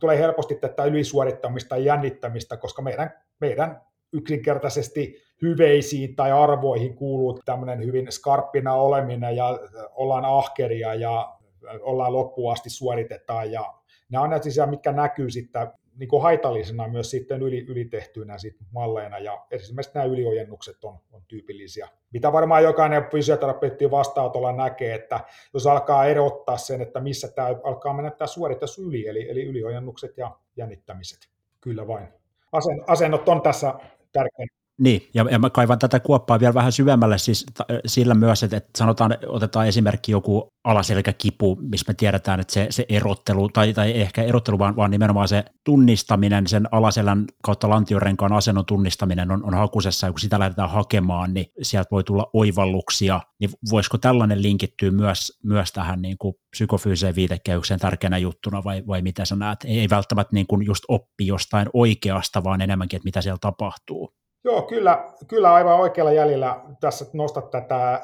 [0.00, 3.80] tulee helposti tätä ylisuorittamista ja jännittämistä, koska meidän, meidän
[4.12, 9.58] yksinkertaisesti hyveisiin tai arvoihin kuuluu tämmöinen hyvin skarppina oleminen ja
[9.94, 11.35] ollaan ahkeria ja
[11.80, 13.74] ollaan loppuun asti suoritetaan ja
[14.08, 19.18] nämä on näitä mitkä näkyy sitten niin kuin haitallisena myös sitten yli, ylitehtyinä sit malleina,
[19.18, 21.88] ja esimerkiksi nämä yliojennukset on, on tyypillisiä.
[22.12, 25.20] Mitä varmaan jokainen fysioterapeutti vastaanotolla näkee, että
[25.54, 30.18] jos alkaa erottaa sen, että missä tämä alkaa mennä tämä suoritus yli, eli, eli yliojennukset
[30.18, 31.18] ja jännittämiset.
[31.60, 32.08] Kyllä vain.
[32.52, 33.74] Asen, asennot on tässä
[34.12, 34.46] tärkeä.
[34.80, 38.56] Niin, ja, ja mä kaivan tätä kuoppaa vielä vähän syvemmälle siis t- sillä myös, että,
[38.56, 44.00] että sanotaan, otetaan esimerkki joku alaselkäkipu, missä me tiedetään, että se, se erottelu, tai, tai
[44.00, 49.54] ehkä erottelu, vaan, vaan nimenomaan se tunnistaminen, sen alaselän kautta lantiorenkaan asennon tunnistaminen on, on
[49.54, 54.90] hakusessa, ja kun sitä lähdetään hakemaan, niin sieltä voi tulla oivalluksia, niin voisiko tällainen linkittyä
[54.90, 59.58] myös, myös tähän niin kuin psykofyysiseen viitekehykseen tärkeänä juttuna, vai, vai mitä sä näet?
[59.64, 64.16] Ei, ei välttämättä niin kuin just oppi jostain oikeasta, vaan enemmänkin, että mitä siellä tapahtuu.
[64.46, 68.02] Joo, kyllä, kyllä aivan oikealla jäljellä tässä nostat tätä.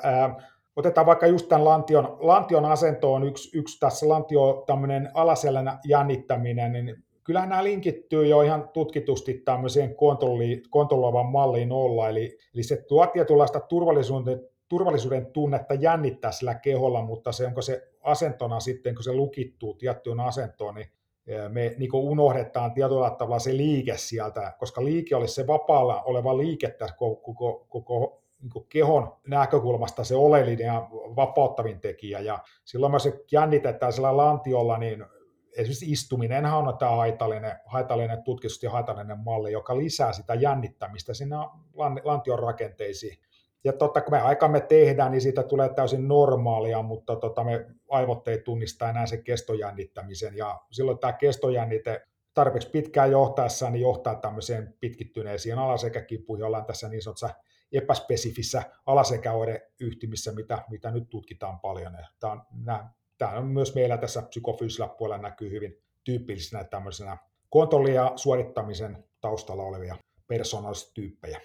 [0.77, 6.73] Otetaan vaikka just tämän lantion, lantion asento on yksi, yksi tässä lantio tämmöinen alaselän jännittäminen,
[6.73, 12.85] niin kyllähän nämä linkittyy jo ihan tutkitusti tämmöiseen kontrolli, kontrolloivan malliin olla, eli, eli se
[12.89, 19.05] tuo tietynlaista turvallisuuden, turvallisuuden tunnetta jännittää sillä keholla, mutta se onko se asentona sitten, kun
[19.05, 20.89] se lukittuu tiettyyn asentoon, niin
[21.49, 26.71] me niin unohdetaan tietyllä tavalla se liike sieltä, koska liike olisi se vapaalla oleva liike
[26.71, 33.21] tässä koko, koko, koko niin kehon näkökulmasta se oleellinen ja vapauttavin tekijä, ja silloin se
[33.33, 35.05] jännitetään sillä lantiolla, niin
[35.57, 41.37] esimerkiksi istuminenhan on tämä haitallinen, haitallinen tutkitusti haitallinen malli, joka lisää sitä jännittämistä sinne
[42.05, 43.19] lantion rakenteisiin
[43.65, 48.29] ja totta, kun me aikamme tehdään, niin siitä tulee täysin normaalia, mutta tota, me aivot
[48.29, 52.03] ei tunnista enää sen kestojännittämisen, ja silloin tämä kestojännite
[52.35, 57.31] tarpeeksi pitkään johtaessa niin johtaa tämmöiseen pitkittyneisiin alasekäkipuihin, ollaan tässä niin sanotussa
[57.73, 61.99] epäspesifissä alasekäoireyhtymissä, mitä, mitä nyt tutkitaan paljon.
[62.21, 62.43] Tämä on,
[63.19, 67.17] tämä on myös meillä tässä psykofyysisellä puolella näkyy hyvin tyypillisenä tämmöisenä
[67.51, 69.97] kontrolli- ja suorittamisen taustalla olevia
[70.27, 71.41] persoonallistyyppejä.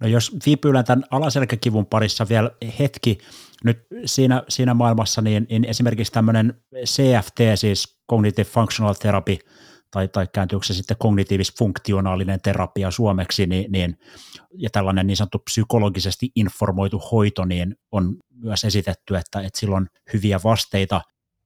[0.00, 3.18] No jos viipyillään tämän alaselkäkivun parissa vielä hetki
[3.64, 9.38] nyt siinä, siinä maailmassa, niin, niin esimerkiksi tämmöinen CFT, siis Cognitive Functional Therapy,
[9.90, 13.98] tai, tai kääntyykö se sitten kognitiivis-funktionaalinen terapia suomeksi, niin, niin,
[14.54, 19.86] ja tällainen niin sanottu psykologisesti informoitu hoito, niin on myös esitetty, että, että sillä on
[20.12, 21.00] hyviä vasteita.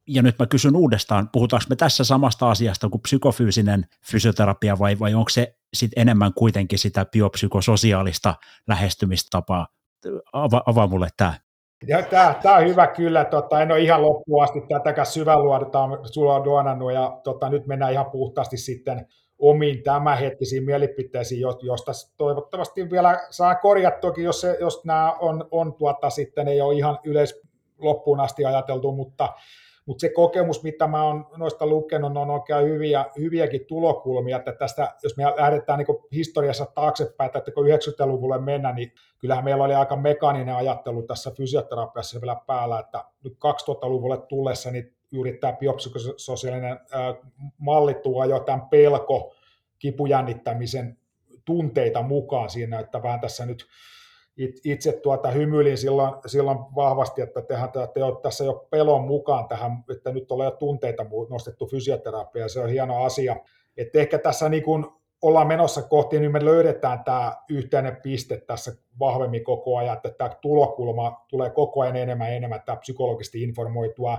[0.08, 5.14] Ja nyt mä kysyn uudestaan, puhutaanko me tässä samasta asiasta kuin psykofyysinen fysioterapia vai, vai
[5.14, 8.34] onko se sit enemmän kuitenkin sitä biopsykososiaalista
[8.68, 9.66] lähestymistapaa?
[10.32, 11.34] Ava, avaa mulle tämä.
[12.42, 17.20] Tämä, on hyvä kyllä, tota, en ole ihan loppuun asti tätäkään syväluodetaan sulla duonannut ja
[17.24, 19.06] tota, nyt mennään ihan puhtaasti sitten
[19.38, 26.10] omiin tämänhetkisiin mielipiteisiin, josta toivottavasti vielä saa korjattuakin, jos, se, jos nämä on, on tuota,
[26.10, 27.40] sitten ei ole ihan yleis
[27.78, 29.28] loppuun asti ajateltu, mutta
[29.86, 34.94] mutta se kokemus, mitä mä oon noista lukenut, on oikein hyviä, hyviäkin tulokulmia, että tästä,
[35.02, 39.96] jos me lähdetään niin historiassa taaksepäin, että kun 90-luvulle mennä, niin kyllähän meillä oli aika
[39.96, 46.80] mekaaninen ajattelu tässä fysioterapiassa vielä päällä, että nyt 2000-luvulle tullessa, niin juuri tämä biopsykososiaalinen
[47.58, 49.34] malli tuo jo tämän pelko,
[49.78, 50.98] kipujännittämisen
[51.44, 53.66] tunteita mukaan siinä, että vähän tässä nyt
[54.64, 59.84] itse tuota hymyilin silloin, silloin vahvasti, että tehän te olette tässä jo pelon mukaan tähän,
[59.90, 63.36] että nyt ollaan jo tunteita nostettu fysioterapia, se on hieno asia.
[63.76, 64.86] Että ehkä tässä niin kuin
[65.22, 70.30] ollaan menossa kohti, niin me löydetään tämä yhteinen piste tässä vahvemmin koko ajan, että tämä
[70.40, 74.18] tulokulma tulee koko ajan enemmän ja enemmän, tämä psykologisesti informoitua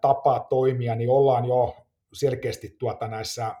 [0.00, 1.76] tapaa toimia, niin ollaan jo
[2.12, 3.54] selkeästi tuota näissä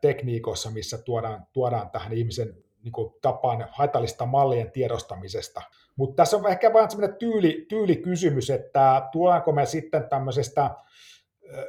[0.00, 5.62] tekniikoissa, missä tuodaan, tuodaan tähän ihmisen niin kuin tapaan haitallista mallien tiedostamisesta.
[5.96, 10.70] Mutta tässä on ehkä vain sellainen tyyli, tyylikysymys, että tuodaanko me sitten tämmöisestä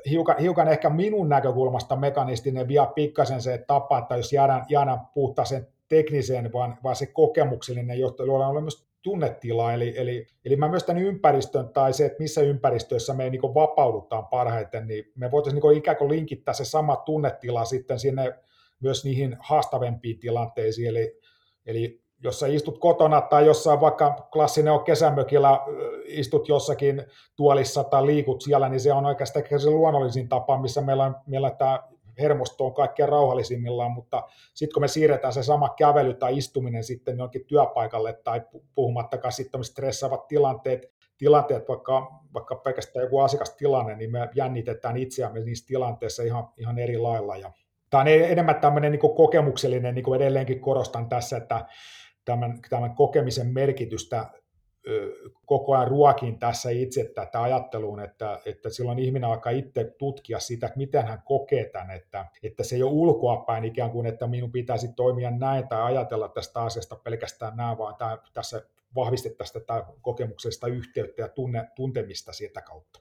[0.10, 5.00] hiukan, hiukan ehkä minun näkökulmasta mekanistinen vielä pikkasen se tapa, että jos jäädään, jäädään
[5.44, 10.84] sen tekniseen, vaan, vaan se kokemuksellinen, jotta luodaan myös tunnetila, eli, eli, eli mä myös
[10.84, 15.78] tämän ympäristön tai se, että missä ympäristöissä me niin vapaudutaan parhaiten, niin me voitaisiin niin
[15.78, 18.36] ikään kuin linkittää se sama tunnetila sitten sinne
[18.84, 21.20] myös niihin haastavempiin tilanteisiin, eli,
[21.66, 25.60] eli jos sä istut kotona tai jossain vaikka klassinen on kesämökillä,
[26.06, 27.04] istut jossakin
[27.36, 31.84] tuolissa tai liikut siellä, niin se on oikeastaan se luonnollisin tapa, missä meillä meillä tämä
[32.20, 37.18] hermosto on kaikkein rauhallisimmillaan, mutta sitten kun me siirretään se sama kävely tai istuminen sitten
[37.18, 38.42] jonkin työpaikalle tai
[38.76, 45.68] puhumattakaan sitten stressaavat tilanteet, tilanteet vaikka, vaikka pelkästään joku asiakastilanne, niin me jännitetään itseämme niissä
[45.68, 47.38] tilanteissa ihan, ihan eri lailla.
[47.38, 47.52] Ja
[47.94, 51.66] tämä on enemmän tämmöinen niin kokemuksellinen, niin kuin edelleenkin korostan tässä, että
[52.26, 54.30] tämän, tämän kokemisen merkitystä
[55.46, 60.66] koko ajan ruokin tässä itse tätä ajatteluun, että, että silloin ihminen alkaa itse tutkia sitä,
[60.66, 64.52] että miten hän kokee tämän, että, että se ei ole ulkoapäin ikään kuin, että minun
[64.52, 68.62] pitäisi toimia näin tai ajatella tästä asiasta pelkästään näin, vaan tämä, tässä
[68.96, 73.00] vahvistettaisiin tätä kokemuksellista yhteyttä ja tunne, tuntemista sieltä kautta.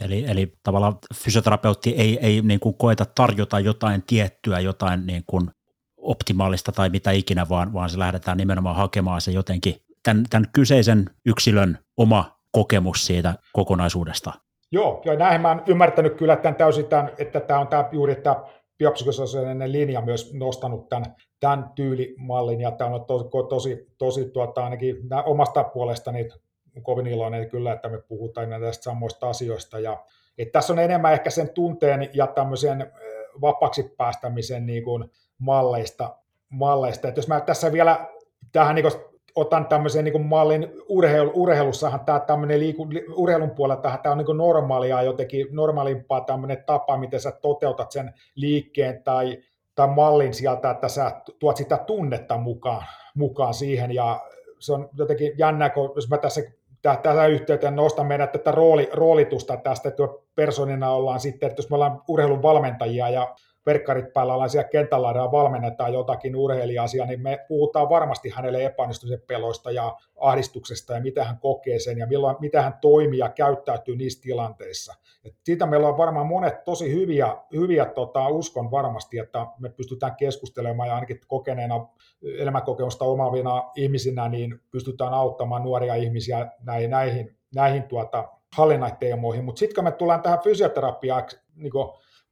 [0.00, 5.50] Eli, eli tavallaan fysioterapeutti ei, ei niin kuin koeta tarjota jotain tiettyä, jotain niin kuin
[5.96, 11.10] optimaalista tai mitä ikinä, vaan, vaan se lähdetään nimenomaan hakemaan se jotenkin tämän, tämän kyseisen
[11.26, 14.32] yksilön oma kokemus siitä kokonaisuudesta.
[14.72, 18.16] Joo, joo näin mä oon ymmärtänyt kyllä tämän täysin, tämän, että tämä on tämä, juuri
[18.16, 18.36] tämä
[18.78, 24.96] biopsykososiaalinen linja myös nostanut tämän, tämän tyylimallin, ja tämä on tosi, tosi, tosi tuota, ainakin
[25.24, 26.28] omasta puolestani
[26.82, 30.04] kovin iloinen kyllä, että me puhutaan näistä samoista asioista, ja
[30.38, 32.92] että tässä on enemmän ehkä sen tunteen ja tämmöisen
[33.40, 36.16] vapaaksi päästämisen niin kuin malleista,
[36.48, 37.08] malleista.
[37.08, 38.06] Että jos mä tässä vielä
[38.52, 38.86] tähän niin
[39.34, 45.02] otan tämmöisen niin mallin urheilu, urheilussahan tämä tämmöinen liiku, urheilun puolella tämä on niin normaalia
[45.02, 49.38] jotenkin normaalimpaa tämmöinen tapa, miten sä toteutat sen liikkeen tai,
[49.74, 54.20] tai mallin sieltä, että sä tuot sitä tunnetta mukaan, mukaan siihen ja
[54.58, 56.42] se on jotenkin jännä, kun jos mä tässä
[57.02, 60.02] tätä yhteyteen nostan meidän tätä rooli, roolitusta tästä, että
[60.34, 63.34] personina ollaan sitten, että jos me ollaan urheilun valmentajia ja
[63.66, 69.22] verkkarit päällä ollaan siellä kentällä ja valmennetaan jotakin urheilija-asiaa, niin me puhutaan varmasti hänelle epäonnistumisen
[69.26, 73.96] peloista ja ahdistuksesta ja mitä hän kokee sen ja milloin, mitä hän toimii ja käyttäytyy
[73.96, 74.94] niissä tilanteissa.
[75.24, 80.16] Et siitä meillä on varmaan monet tosi hyviä, hyviä tota, uskon varmasti, että me pystytään
[80.16, 81.86] keskustelemaan ja ainakin kokeneena
[82.38, 89.44] elämänkokemusta omavina ihmisinä, niin pystytään auttamaan nuoria ihmisiä näihin, näihin, näihin tuota, hallinnaiteemoihin.
[89.44, 91.24] Mutta sitten kun me tullaan tähän fysioterapiaan,
[91.56, 91.72] niin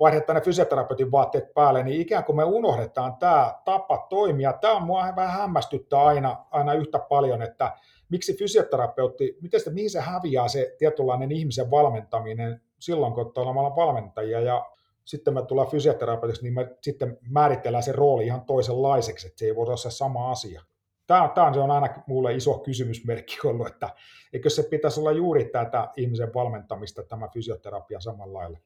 [0.02, 4.52] vaihdetaan ne fysioterapeutin vaatteet päälle, niin ikään kuin me unohdetaan tämä tapa toimia.
[4.52, 7.76] Tämä on mua vähän hämmästyttää aina, aina yhtä paljon, että
[8.08, 14.40] miksi fysioterapeutti, miten se, mihin se häviää se tietynlainen ihmisen valmentaminen silloin, kun ollaan valmentajia
[14.40, 14.70] ja
[15.04, 19.56] sitten me tullaan fysioterapeutiksi, niin me sitten määritellään se rooli ihan toisenlaiseksi, että se ei
[19.56, 20.62] voi olla se sama asia.
[21.06, 23.90] Tämä, tämä on, se on aina mulle iso kysymysmerkki ollut, että
[24.32, 28.58] eikö se pitäisi olla juuri tätä ihmisen valmentamista, tämä fysioterapia samalla lailla.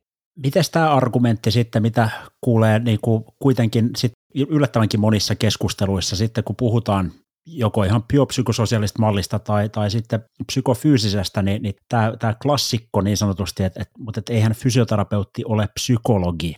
[0.43, 6.57] Miten tämä argumentti sitten, mitä kuulee niin kuin kuitenkin sit yllättävänkin monissa keskusteluissa sitten, kun
[6.57, 7.13] puhutaan
[7.47, 13.83] joko ihan biopsykososiaalista mallista tai, tai sitten psykofyysisestä, niin, niin tämä, klassikko niin sanotusti, että,
[13.83, 16.57] että, mutta että eihän fysioterapeutti ole psykologi,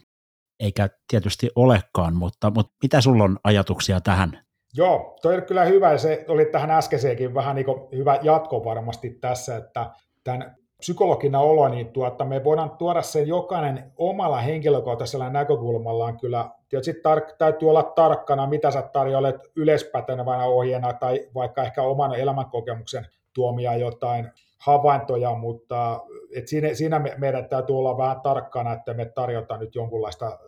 [0.60, 4.40] eikä tietysti olekaan, mutta, mutta mitä sulla on ajatuksia tähän?
[4.74, 9.56] Joo, toi oli kyllä hyvä, se oli tähän äskeiseenkin vähän niin hyvä jatko varmasti tässä,
[9.56, 9.90] että
[10.24, 16.50] tämän psykologina olo, niin tuota, me voidaan tuoda sen jokainen omalla henkilökohtaisella näkökulmallaan kyllä.
[16.68, 23.06] Tietysti tar- täytyy olla tarkkana, mitä sä tarjoilet yleispätevänä ohjeena tai vaikka ehkä oman elämänkokemuksen
[23.34, 26.00] tuomia jotain havaintoja, mutta
[26.34, 30.38] et siinä, siinä me, meidän täytyy olla vähän tarkkana, että me tarjotaan nyt jonkunlaista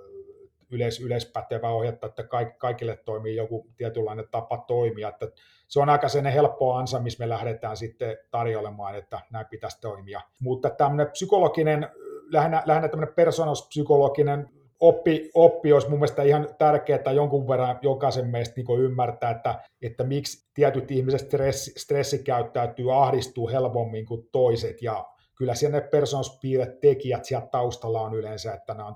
[0.70, 2.24] yleis, yleispätevää ohjetta, että
[2.58, 5.08] kaikille toimii joku tietynlainen tapa toimia.
[5.08, 5.28] Että
[5.70, 10.20] se on aika sen helppo ansa, missä me lähdetään sitten tarjoilemaan, että näin pitäisi toimia.
[10.40, 11.88] Mutta tämmöinen psykologinen,
[12.32, 14.48] lähinnä, lähinnä tämmöinen persoonallispsykologinen
[14.80, 19.60] oppi, oppi olisi mun mielestä ihan tärkeää, että jonkun verran jokaisen meistä niin ymmärtää, että,
[19.82, 25.06] että miksi tietyt ihmiset stressi, stressi käyttäytyy, ahdistuu helpommin kuin toiset, ja
[25.36, 28.94] kyllä siellä ne persoonallispiirret, tekijät siellä taustalla on yleensä, että nämä on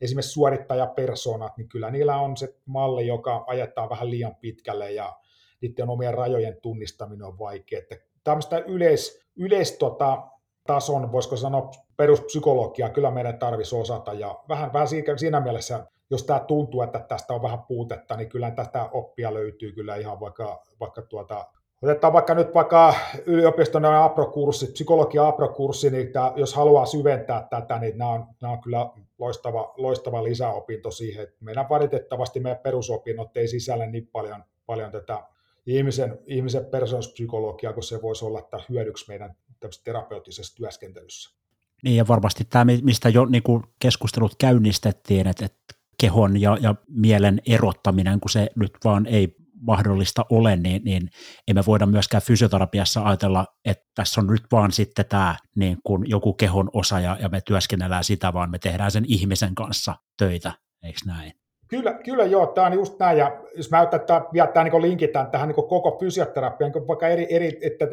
[0.00, 5.16] esimerkiksi suorittajapersonat, niin kyllä niillä on se malli, joka ajettaa vähän liian pitkälle, ja
[5.60, 7.78] niiden omien rajojen tunnistaminen on vaikea.
[7.78, 10.22] Että tämmöistä yleis, yleis tota,
[10.66, 16.40] tason, voisiko sanoa peruspsykologiaa, kyllä meidän tarvitsisi osata, ja vähän, vähän siinä, mielessä, jos tämä
[16.40, 21.02] tuntuu, että tästä on vähän puutetta, niin kyllä tästä oppia löytyy kyllä ihan vaikka, vaikka
[21.02, 21.44] tuota,
[21.82, 22.94] Otetaan vaikka nyt vaikka
[23.26, 28.60] yliopiston aprokurssit, psykologia aprokurssi, niin tämä, jos haluaa syventää tätä, niin nämä on, nämä on
[28.60, 31.28] kyllä loistava, loistava lisäopinto siihen.
[31.40, 35.22] Meidän valitettavasti meidän perusopinnot ei sisällä niin paljon, paljon tätä
[35.66, 39.36] ihmisen, ihmisen persoonallispsykologiaa, kun se voisi olla että hyödyksi meidän
[39.84, 41.36] terapeuttisessa työskentelyssä.
[41.82, 46.74] Niin ja varmasti tämä, mistä jo niin kuin keskustelut käynnistettiin, että, että kehon ja, ja
[46.88, 51.10] mielen erottaminen, kun se nyt vaan ei mahdollista ole, niin, niin
[51.48, 56.32] emme voida myöskään fysioterapiassa ajatella, että tässä on nyt vaan sitten tämä niin kuin joku
[56.32, 60.52] kehon osa ja, ja me työskennellään sitä, vaan me tehdään sen ihmisen kanssa töitä.
[60.82, 61.45] eikö näin?
[61.68, 63.88] Kyllä, kyllä joo, tämä on just näin, ja jos mä
[64.32, 67.86] vielä tämä niin linkitään tähän niin koko fysioterapiaan, niin vaikka eri, eri että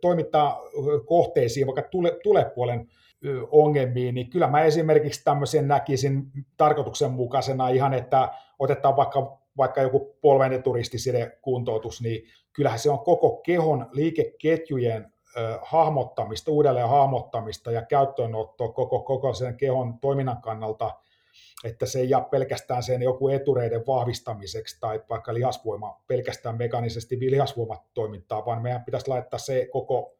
[0.00, 0.60] toimittaa
[1.06, 2.88] kohteisiin, vaikka tule, tulepuolen
[3.50, 6.22] ongelmiin, niin kyllä mä esimerkiksi tämmöisen näkisin
[6.56, 10.62] tarkoituksenmukaisena ihan, että otetaan vaikka, vaikka joku polven
[11.42, 12.22] kuntoutus, niin
[12.52, 15.12] kyllähän se on koko kehon liikeketjujen
[15.62, 20.94] hahmottamista, uudelleen hahmottamista ja käyttöönottoa koko, koko sen kehon toiminnan kannalta,
[21.64, 28.46] että se ei jää pelkästään sen joku etureiden vahvistamiseksi tai vaikka lihasvoima, pelkästään mekaanisesti lihasvoimatoimintaa,
[28.46, 30.16] vaan meidän pitäisi laittaa se koko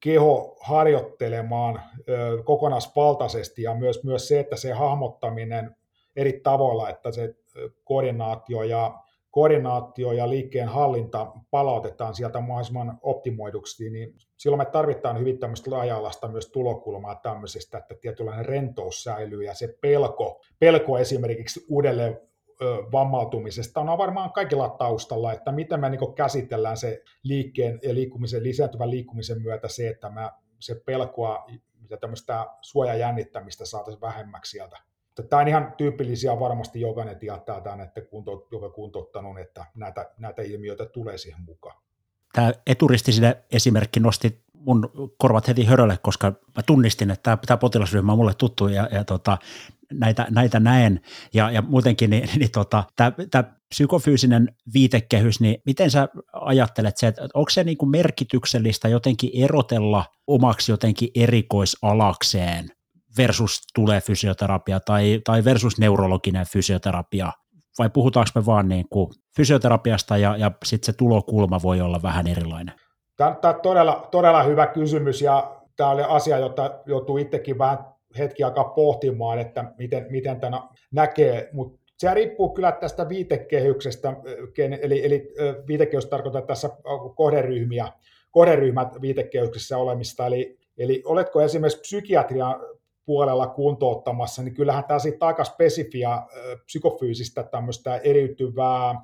[0.00, 3.62] keho harjoittelemaan ö, kokonaisvaltaisesti.
[3.62, 5.76] Ja myös, myös se, että se hahmottaminen
[6.16, 7.34] eri tavoilla, että se
[7.84, 9.03] koordinaatio ja
[9.34, 16.00] koordinaatio ja liikkeen hallinta palautetaan sieltä mahdollisimman optimoiduksi, niin silloin me tarvitaan hyvin tämmöistä laaja
[16.32, 22.20] myös tulokulmaa tämmöisestä, että tietynlainen rentous säilyy ja se pelko, pelko esimerkiksi uudelleen
[22.92, 28.90] vammautumisesta on varmaan kaikilla taustalla, että miten me niin käsitellään se liikkeen ja liikkumisen, lisääntyvän
[28.90, 31.46] liikkumisen myötä se, että mä, se pelkoa
[31.90, 34.78] ja tämmöistä suojajännittämistä saataisiin vähemmäksi sieltä
[35.22, 40.42] Tämä on ihan tyypillisiä varmasti jokainen tietää tämän, että kunto, joka kuntouttanut, että näitä, näitä
[40.42, 41.76] ilmiöitä tulee siihen mukaan.
[42.32, 48.12] Tämä eturistiside esimerkki nosti mun korvat heti hörölle, koska mä tunnistin, että tämä, tämä potilasryhmä
[48.12, 49.38] on mulle tuttu ja, ja tota,
[49.92, 51.00] näitä, näitä näen.
[51.34, 57.06] Ja, ja muutenkin niin, niin tota, tämä, tämä psykofyysinen viitekehys, niin miten sä ajattelet se,
[57.06, 62.70] että onko se niin kuin merkityksellistä jotenkin erotella omaksi jotenkin erikoisalakseen
[63.18, 67.32] versus tulee fysioterapia tai, tai versus neurologinen fysioterapia,
[67.78, 72.26] vai puhutaanko me vaan niin kuin fysioterapiasta ja, ja sitten se tulokulma voi olla vähän
[72.26, 72.74] erilainen?
[73.16, 77.78] Tämä, on todella, todella hyvä kysymys ja tämä oli asia, jota joutuu itsekin vähän
[78.18, 84.16] hetki aikaa pohtimaan, että miten, miten tämä näkee, mutta se riippuu kyllä tästä viitekehyksestä,
[84.82, 85.34] eli, eli
[85.66, 86.70] viitekehys tarkoittaa tässä
[87.16, 87.92] kohderyhmiä,
[88.30, 92.54] kohderyhmät viitekehyksessä olemista, eli, eli oletko esimerkiksi psykiatrian
[93.06, 96.22] puolella kuntouttamassa, niin kyllähän tämä sitten aika spesifiä
[96.64, 99.02] psykofyysistä tämmöistä eriytyvää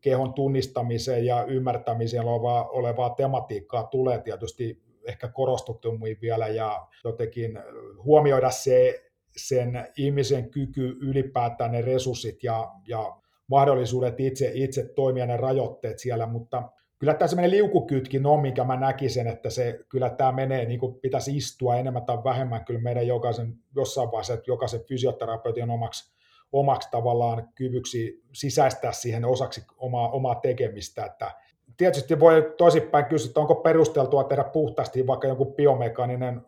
[0.00, 7.58] kehon tunnistamiseen ja ymmärtämiseen olevaa, olevaa tematiikkaa tulee tietysti ehkä korostettummin vielä ja jotenkin
[8.04, 9.04] huomioida se,
[9.36, 16.26] sen ihmisen kyky ylipäätään ne resurssit ja, ja mahdollisuudet itse, itse toimia ne rajoitteet siellä,
[16.26, 16.62] mutta
[17.00, 20.94] kyllä tämä semmoinen liukukytkin on, minkä mä näkisin, että se, kyllä tämä menee, niin kuin
[20.94, 26.14] pitäisi istua enemmän tai vähemmän kyllä meidän jokaisen, jossain vaiheessa, että jokaisen fysioterapeutin omaksi,
[26.52, 31.30] omaksi tavallaan kyvyksi sisäistää siihen osaksi omaa, omaa tekemistä, että
[31.76, 36.42] tietysti voi toisinpäin kysyä, että onko perusteltua tehdä puhtaasti vaikka joku biomekaaninen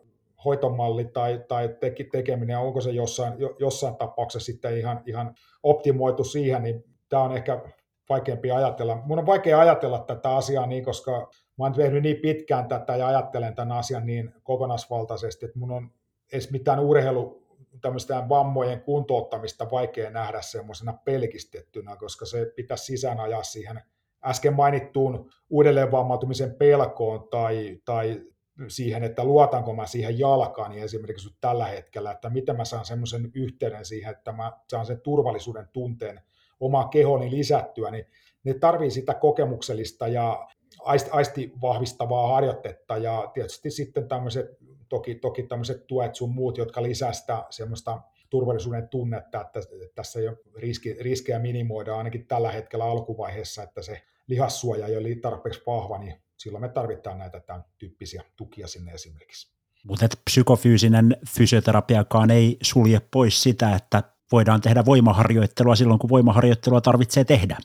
[0.45, 1.69] hoitomalli tai, tai
[2.11, 7.61] tekeminen, onko se jossain, jossain tapauksessa sitten ihan, ihan optimoitu siihen, niin tämä on ehkä
[8.09, 9.01] vaikeampi ajatella.
[9.05, 11.11] Mun on vaikea ajatella tätä asiaa niin, koska
[11.57, 15.91] mä oon tehnyt niin pitkään tätä ja ajattelen tämän asian niin kokonaisvaltaisesti, että mun on
[16.33, 17.43] edes mitään urheilu
[17.81, 23.81] tämmöistä vammojen kuntouttamista vaikea nähdä semmoisena pelkistettynä, koska se pitäisi sisään ajaa siihen
[24.25, 28.21] äsken mainittuun uudelleenvammautumisen pelkoon tai, tai
[28.67, 33.31] siihen, että luotanko mä siihen jalkaan niin esimerkiksi tällä hetkellä, että miten mä saan semmoisen
[33.33, 36.21] yhteyden siihen, että mä saan sen turvallisuuden tunteen
[36.65, 38.05] omaa kehoni lisättyä, niin
[38.43, 40.47] ne tarvii sitä kokemuksellista ja
[41.11, 44.45] aisti vahvistavaa harjoitetta ja tietysti sitten tämmöiset,
[44.89, 49.59] toki, toki tämmöiset tuet sun muut, jotka lisää sitä semmoista turvallisuuden tunnetta, että
[49.95, 55.61] tässä ole riski, riskejä minimoida ainakin tällä hetkellä alkuvaiheessa, että se lihassuoja ei ole tarpeeksi
[55.67, 59.53] vahva, niin silloin me tarvitaan näitä tämän tyyppisiä tukia sinne esimerkiksi.
[59.87, 67.23] Mutta psykofyysinen fysioterapiakaan ei sulje pois sitä, että voidaan tehdä voimaharjoittelua silloin, kun voimaharjoittelua tarvitsee
[67.23, 67.57] tehdä.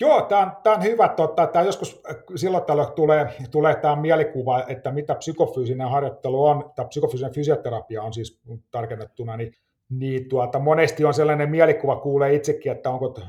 [0.00, 1.08] Joo, tämä on, tämä on hyvä.
[1.08, 6.72] Totta, tämä joskus äh, silloin tällöin tulee, tulee tämä mielikuva, että mitä psykofyysinen harjoittelu on,
[6.76, 8.40] tai psykofyysinen fysioterapia on siis
[8.70, 9.52] tarkennettuna, niin,
[9.88, 13.20] niin tuota, monesti on sellainen mielikuva, kuulee itsekin, että onko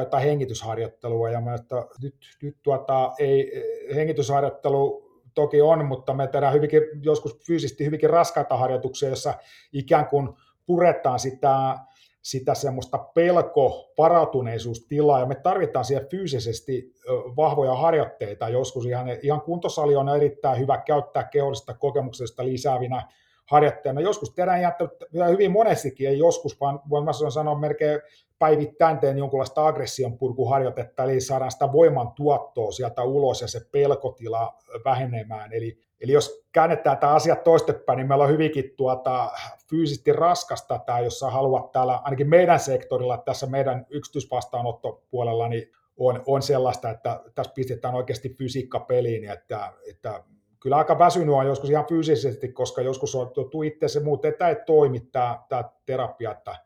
[0.00, 3.52] jotain hengitysharjoittelua, ja mä, että nyt, nyt tuota, ei,
[3.94, 9.34] hengitysharjoittelu toki on, mutta me tehdään hyvinkin, joskus fyysisesti hyvinkin raskaita harjoituksia, jossa
[9.72, 10.28] ikään kuin
[10.66, 11.78] puretaan sitä
[12.22, 16.92] sitä semmoista pelko, varautuneisuustilaa, ja me tarvitaan siihen fyysisesti
[17.36, 18.86] vahvoja harjoitteita joskus.
[18.86, 23.08] Ihan, ihan kuntosali on erittäin hyvä käyttää kehollista kokemuksesta lisäävinä
[23.46, 24.00] harjoittajana.
[24.00, 28.00] Joskus tehdään ihan hyvin monestikin, ei joskus, vaan voin mä sanoa melkein
[28.38, 34.54] päivittäin teen jonkunlaista aggression purkuharjoitetta, eli saadaan sitä voiman tuottoa sieltä ulos ja se pelkotila
[34.84, 35.52] vähenemään.
[35.52, 39.30] Eli, eli jos käännetään tämä asia toistepäin, niin meillä on hyvinkin tuota,
[39.70, 46.22] fyysisesti raskasta tämä, jos sä haluat täällä, ainakin meidän sektorilla, tässä meidän yksityisvastaanottopuolella, niin on,
[46.26, 50.24] on sellaista, että tässä pistetään oikeasti fysiikka peliin, että, että
[50.60, 54.48] kyllä aika väsynyt on joskus ihan fyysisesti, koska joskus on tuttu itse se muuten, että
[54.48, 56.56] ei toimi tämä, tämä terapia, että,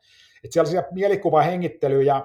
[0.45, 2.23] että sellaisia mielikuvahengittelyjä,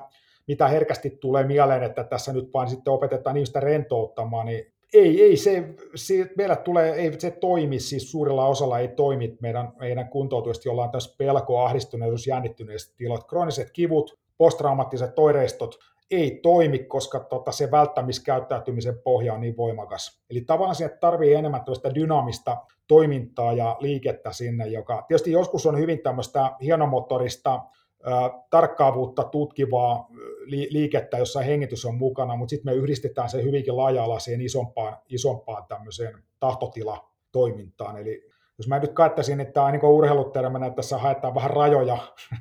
[0.47, 5.37] mitä herkästi tulee mieleen, että tässä nyt vain sitten opetetaan ihmistä rentouttamaan, niin ei, ei
[5.37, 10.69] se, se, meillä tulee, ei se toimi, siis suurella osalla ei toimi meidän, meidän kuntoutujista,
[10.69, 15.79] jolla on tässä pelko, ahdistuneisuus, jännittyneet tilot, krooniset kivut, posttraumaattiset oireistot,
[16.11, 20.21] ei toimi, koska tota, se välttämiskäyttäytymisen pohja on niin voimakas.
[20.29, 25.77] Eli tavallaan sieltä tarvii enemmän tällaista dynaamista toimintaa ja liikettä sinne, joka tietysti joskus on
[25.77, 27.61] hyvin tämmöistä hienomotorista,
[28.49, 30.07] tarkkaavuutta tutkivaa
[30.45, 36.13] liikettä, jossa hengitys on mukana, mutta sitten me yhdistetään se hyvinkin laaja-alaiseen isompaan, isompaan tämmöiseen
[36.39, 37.97] tahtotilatoimintaan.
[37.97, 41.97] Eli jos mä nyt katsaisin, että tämä on niin urheilutermänä, että tässä haetaan vähän rajoja,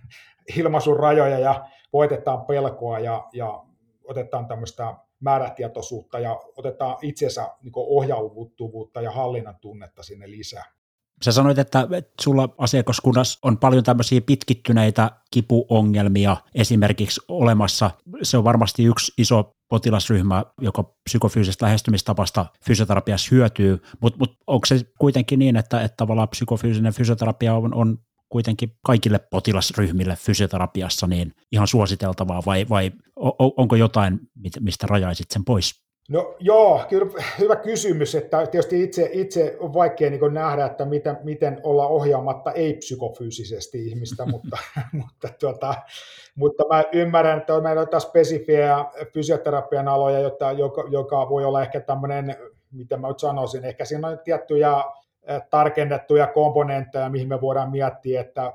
[0.58, 3.64] ilmaisun rajoja ja voitetaan pelkoa ja, ja
[4.04, 10.64] otetaan tämmöistä määrätietoisuutta ja otetaan itsensä niin ohjautuvuutta ja hallinnan tunnetta sinne lisää.
[11.24, 11.88] Sä sanoit, että
[12.20, 17.90] sulla asiakaskunnassa on paljon tämmöisiä pitkittyneitä kipuongelmia esimerkiksi olemassa.
[18.22, 24.80] Se on varmasti yksi iso potilasryhmä, joka psykofyysisestä lähestymistapasta fysioterapiassa hyötyy, mutta mut onko se
[24.98, 27.98] kuitenkin niin, että, että tavallaan psykofyysinen fysioterapia on, on
[28.28, 32.92] kuitenkin kaikille potilasryhmille fysioterapiassa niin ihan suositeltavaa vai, vai
[33.56, 34.20] onko jotain,
[34.60, 35.89] mistä rajaisit sen pois?
[36.10, 37.06] No joo, kyllä
[37.40, 42.52] hyvä kysymys, että tietysti itse, itse on vaikea niin nähdä, että miten, miten olla ohjaamatta
[42.52, 44.58] ei-psykofyysisesti ihmistä, mutta,
[44.92, 45.74] mutta, tuota,
[46.34, 51.62] mutta mä ymmärrän, että meillä on jotain spesifiä fysioterapian aloja, jota, joka, joka voi olla
[51.62, 52.36] ehkä tämmöinen,
[52.72, 54.84] miten mä nyt sanoisin, ehkä siinä on tiettyjä
[55.50, 58.52] tarkennettuja komponentteja, mihin me voidaan miettiä, että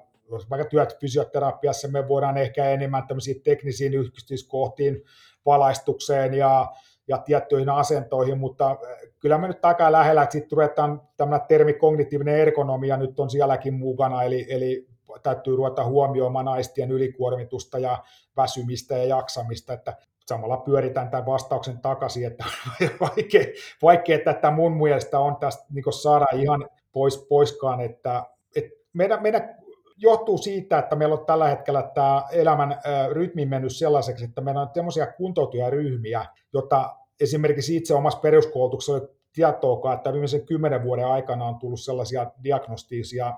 [0.49, 5.03] vaikka työt fysioterapiassa, me voidaan ehkä enemmän tämmöisiin teknisiin yksityiskohtiin,
[5.45, 6.67] valaistukseen ja,
[7.07, 8.77] ja tiettyihin asentoihin, mutta
[9.19, 13.73] kyllä me nyt aika lähellä, että sitten ruvetaan tämmöinen termi kognitiivinen ergonomia nyt on sielläkin
[13.73, 14.87] mukana, eli, eli
[15.23, 18.03] täytyy ruveta huomioimaan naistien ylikuormitusta ja
[18.37, 22.45] väsymistä ja jaksamista, että samalla pyöritään tämän vastauksen takaisin, että
[23.01, 23.45] vaikea,
[23.81, 28.23] vaikea tätä mun mielestä on tästä niin saada ihan pois, poiskaan, että,
[28.55, 29.64] että meidän, meidän
[29.97, 32.81] johtuu siitä, että meillä on tällä hetkellä tämä elämän
[33.11, 40.13] rytmi mennyt sellaiseksi, että meillä on sellaisia kuntoutujaryhmiä, jota esimerkiksi itse omassa peruskoulutuksessa tietoa, että
[40.13, 43.33] viimeisen kymmenen vuoden aikana on tullut sellaisia diagnostisia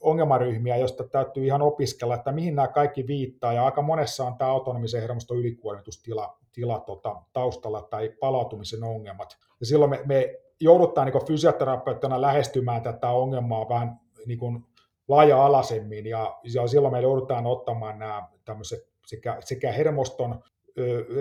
[0.00, 4.50] ongelmaryhmiä, joista täytyy ihan opiskella, että mihin nämä kaikki viittaa, ja aika monessa on tämä
[4.50, 9.36] autonomisen hermoston ylikuormitustila tila, tota, taustalla tai palautumisen ongelmat.
[9.60, 14.64] Ja silloin me, me joudutaan niin fysioterapeuttina lähestymään tätä ongelmaa vähän niin kuin
[15.08, 20.42] laaja-alaisemmin, ja, ja silloin me joudutaan ottamaan nämä tämmöiset sekä, sekä hermoston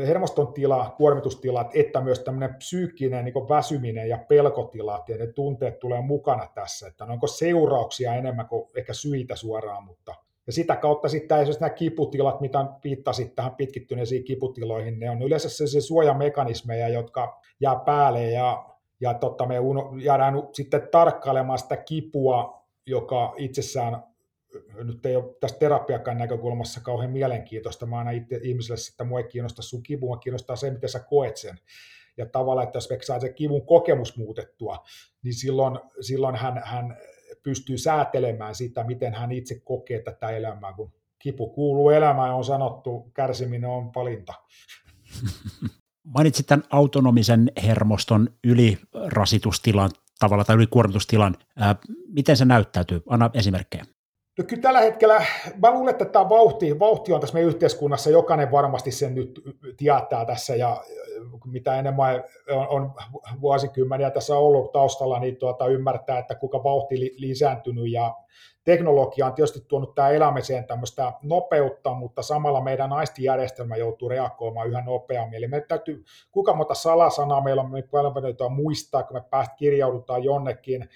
[0.07, 6.01] hermoston tila, kuormitustilat, että myös tämmöinen psyykkinen niin väsyminen ja pelkotilat, ja ne tunteet tulee
[6.01, 10.15] mukana tässä, että onko seurauksia enemmän kuin ehkä syitä suoraan, mutta
[10.47, 15.49] ja sitä kautta sitten esimerkiksi nämä kiputilat, mitä viittasit tähän pitkittyneisiin kiputiloihin, ne on yleensä
[15.49, 18.65] sellaisia suojamekanismeja, jotka jää päälle ja,
[19.01, 19.55] ja totta, me
[20.03, 24.03] jäädään sitten tarkkailemaan sitä kipua, joka itsessään
[24.84, 27.86] nyt ei ole tästä terapiakan näkökulmassa kauhean mielenkiintoista.
[27.86, 30.99] Mä aina itse ihmiselle että mua ei kiinnosta sun kipu, mua kiinnostaa se, miten sä
[30.99, 31.59] koet sen.
[32.17, 34.84] Ja tavallaan, että jos saa sen kivun kokemus muutettua,
[35.23, 36.97] niin silloin, silloin hän, hän
[37.43, 43.11] pystyy säätelemään sitä, miten hän itse kokee tätä elämää, kun kipu kuuluu elämään on sanottu,
[43.13, 44.34] kärsiminen on valinta.
[46.15, 51.38] Mainitsit tämän autonomisen hermoston ylirasitustilan tavalla tai ylikuormitustilan.
[52.16, 53.01] Miten se näyttäytyy?
[53.09, 53.86] Anna esimerkkejä.
[54.38, 55.26] No kyllä tällä hetkellä,
[55.62, 59.41] mä luulen, että tämä vauhti, vauhti on tässä meidän yhteiskunnassa, jokainen varmasti sen nyt
[59.78, 60.84] tietää tässä, ja
[61.45, 62.93] mitä enemmän on, on
[63.41, 68.16] vuosikymmeniä tässä ollut taustalla, niin tuota, ymmärtää, että kuinka vauhti li, lisääntynyt, ja
[68.64, 74.82] teknologia on tietysti tuonut tämä elämiseen tämmöistä nopeutta, mutta samalla meidän aistijärjestelmä joutuu reagoimaan yhä
[74.82, 75.38] nopeammin.
[75.38, 78.14] Eli meidän täytyy, kuinka monta salasanaa meillä on, me paljon
[78.55, 80.89] muistaa, kun me päästä kirjaudutaan jonnekin,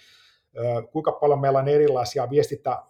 [0.91, 2.83] kuinka paljon meillä on erilaisia viestintä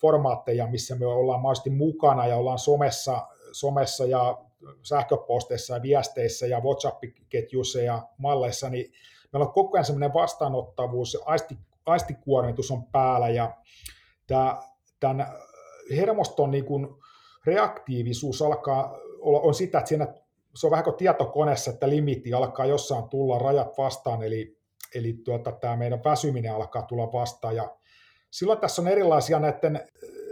[0.00, 4.38] formaatteja, missä me ollaan mahdollisesti mukana ja ollaan somessa, somessa ja
[4.82, 8.92] sähköposteissa ja viesteissä ja WhatsApp-ketjuissa ja malleissa, niin
[9.32, 13.56] meillä on koko ajan semmoinen vastaanottavuus, aisti, aistikuormitus on päällä ja
[14.26, 14.62] tämä,
[15.00, 15.26] tämän
[15.96, 16.88] hermoston niin kuin
[17.44, 20.14] reaktiivisuus alkaa olla, on sitä, että siinä,
[20.54, 24.59] se on vähän kuin tietokoneessa, että limitti alkaa jossain tulla rajat vastaan, eli,
[24.94, 27.76] eli tuota, tämä meidän väsyminen alkaa tulla vastaan ja
[28.30, 29.80] silloin tässä on erilaisia näiden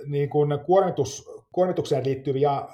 [0.07, 2.67] niin kuin kuormitus, kuormitukseen liittyviä ö,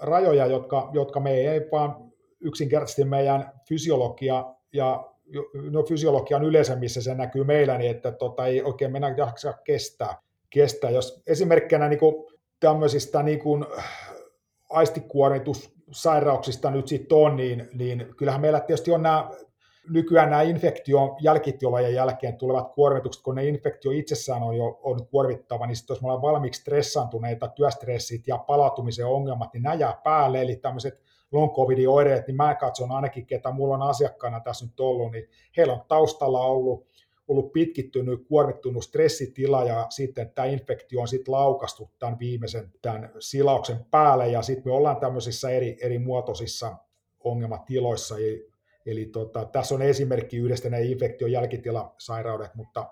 [0.00, 1.96] rajoja, jotka, jotka me ei vaan
[2.40, 5.12] yksinkertaisesti meidän fysiologia ja
[5.70, 10.22] no fysiologian yleisemmissä se näkyy meillä, niin että tota, ei oikein mennä jaksa kestää.
[10.50, 10.90] kestää.
[10.90, 12.14] Jos esimerkkinä niin kuin
[12.60, 13.64] tämmöisistä niin kuin
[14.70, 19.30] aistikuormitussairauksista nyt sitten on, niin, niin kyllähän meillä tietysti on nämä
[19.90, 25.66] nykyään nämä infektio jälkitilojen jälkeen tulevat kuormitukset, kun ne infektio itsessään on jo on kuormittava,
[25.66, 30.42] niin sitten jos me ollaan valmiiksi stressaantuneita, työstressit ja palautumisen ongelmat, niin nämä jää päälle,
[30.42, 34.80] eli tämmöiset long covidin oireet, niin mä katson ainakin, ketä mulla on asiakkaana tässä nyt
[34.80, 36.86] ollut, niin heillä on taustalla ollut,
[37.28, 43.84] ollut pitkittynyt, kuormittunut stressitila ja sitten tämä infektio on sitten laukastu tämän viimeisen tämän silauksen
[43.90, 44.28] päälle.
[44.28, 46.76] Ja sitten me ollaan tämmöisissä eri, eri muotoisissa
[47.24, 52.86] ongelmatiloissa, eli, eli tota, tässä on esimerkki yhdestä ne infektion jälkitilasairaudet, mutta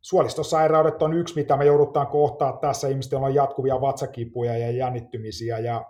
[0.00, 2.88] suolistosairaudet on yksi, mitä me joudutaan kohtaa tässä.
[2.88, 5.84] Ihmisten on jatkuvia vatsakipuja ja jännittymisiä ja,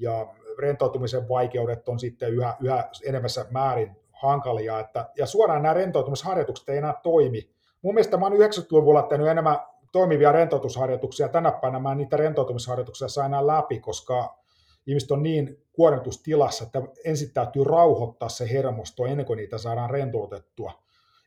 [0.00, 0.26] ja
[0.58, 6.78] rentoutumisen vaikeudet on sitten yhä, yhä enemmässä määrin hankalia, että, ja suoraan nämä rentoutumisharjoitukset ei
[6.78, 7.50] enää toimi.
[7.82, 9.58] Mun mielestä mä oon 90-luvulla tehnyt enemmän
[9.92, 14.43] toimivia rentoutusharjoituksia, tänä päivänä mä en niitä rentoutumisharjoituksia saa enää läpi, koska
[14.86, 20.72] ihmiset on niin kuormitustilassa, että ensin täytyy rauhoittaa se hermosto ennen kuin niitä saadaan rentoutettua.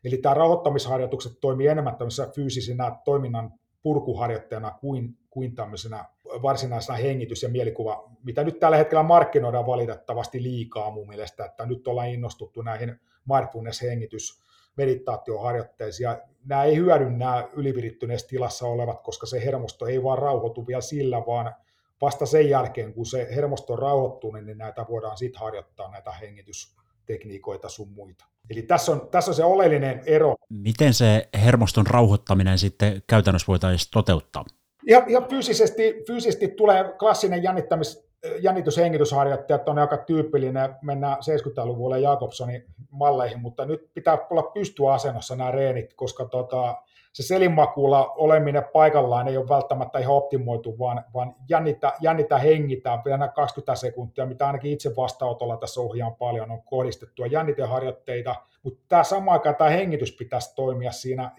[0.04, 3.52] Eli tämä rauhoittamisharjoitukset toimii enemmän tämmöisenä fyysisenä toiminnan
[3.82, 6.04] purkuharjoittajana kuin, kuin tämmöisenä
[6.42, 11.88] varsinaisena hengitys- ja mielikuva, mitä nyt tällä hetkellä markkinoidaan valitettavasti liikaa mun mielestä, että nyt
[11.88, 13.00] ollaan innostuttu näihin
[13.32, 14.42] mindfulness-hengitys
[14.76, 20.66] meditaatioharjoitteisiin, ja nämä ei hyödy nämä ylivirittyneessä tilassa olevat, koska se hermosto ei vaan rauhoitu
[20.66, 21.54] vielä sillä, vaan
[22.00, 27.68] vasta sen jälkeen, kun se hermosto on rauhoittunut, niin näitä voidaan sitten harjoittaa, näitä hengitystekniikoita
[27.68, 28.24] sun muita.
[28.50, 30.34] Eli tässä on, tässä on se oleellinen ero.
[30.50, 34.44] Miten se hermoston rauhoittaminen sitten käytännössä voitaisiin toteuttaa?
[34.86, 38.08] Ja, ja fyysisesti, fyysisesti tulee klassinen jännittämis,
[38.40, 45.50] jännityshengitysharjoittaja, että on aika tyypillinen, mennään 70-luvulle Jakobsonin malleihin, mutta nyt pitää olla pystyasennossa nämä
[45.50, 46.82] reenit, koska tota,
[47.18, 53.32] se selinmakuulla oleminen paikallaan ei ole välttämättä ihan optimoitu, vaan, vaan jännitä, jännitä hengitään, pidetään
[53.32, 59.32] 20 sekuntia, mitä ainakin itse vastaanotolla tässä ohjaan paljon, on kohdistettua jänniteharjoitteita, mutta tämä sama
[59.32, 61.32] aikaan tämä hengitys pitäisi toimia siinä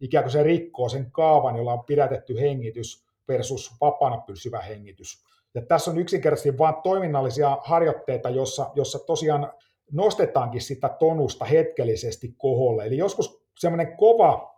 [0.00, 5.24] ikään kuin se rikkoo sen kaavan, jolla on pidätetty hengitys versus vapaana pysyvä hengitys.
[5.54, 9.52] Ja tässä on yksinkertaisesti vain toiminnallisia harjoitteita, jossa, jossa tosiaan
[9.92, 12.84] nostetaankin sitä tonusta hetkellisesti koholle.
[12.84, 14.51] Eli joskus semmoinen kova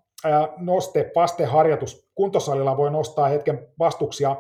[0.57, 2.09] noste, vasteharjoitus.
[2.15, 4.37] Kuntosalilla voi nostaa hetken vastuksia,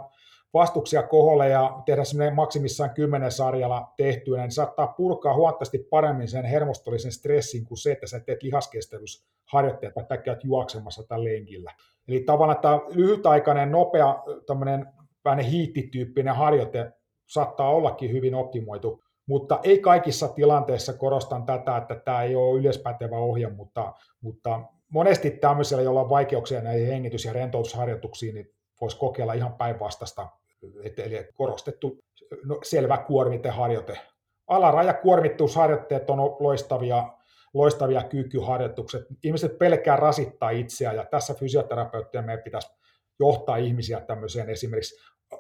[0.54, 6.44] vastuksia koholle ja tehdä semmoinen maksimissaan kymmenen sarjalla tehtyä, niin saattaa purkaa huomattavasti paremmin sen
[6.44, 11.72] hermostollisen stressin kuin se, että sä teet lihaskestävyysharjoitteet tai käyt juoksemassa tällä lenkillä.
[12.08, 14.86] Eli tavallaan tämä lyhytaikainen, nopea, tämmöinen
[15.24, 16.92] vähän hiittityyppinen harjoite
[17.26, 23.18] saattaa ollakin hyvin optimoitu, mutta ei kaikissa tilanteissa korostan tätä, että tämä ei ole yleispätevä
[23.18, 24.60] ohje, mutta, mutta
[24.94, 30.28] monesti tämmöisellä, jolla on vaikeuksia näihin hengitys- ja rentoutusharjoituksiin, niin voisi kokeilla ihan päinvastasta,
[30.84, 31.98] eli korostettu
[32.44, 33.98] no, selvä kuormiteharjoite.
[34.46, 37.12] Alaraja kuormittuusharjoitteet on loistavia,
[37.54, 39.06] loistavia kykyharjoitukset.
[39.24, 42.68] Ihmiset pelkää rasittaa itseään, ja tässä fysioterapeuttia meidän pitäisi
[43.18, 44.94] johtaa ihmisiä tämmöiseen esimerkiksi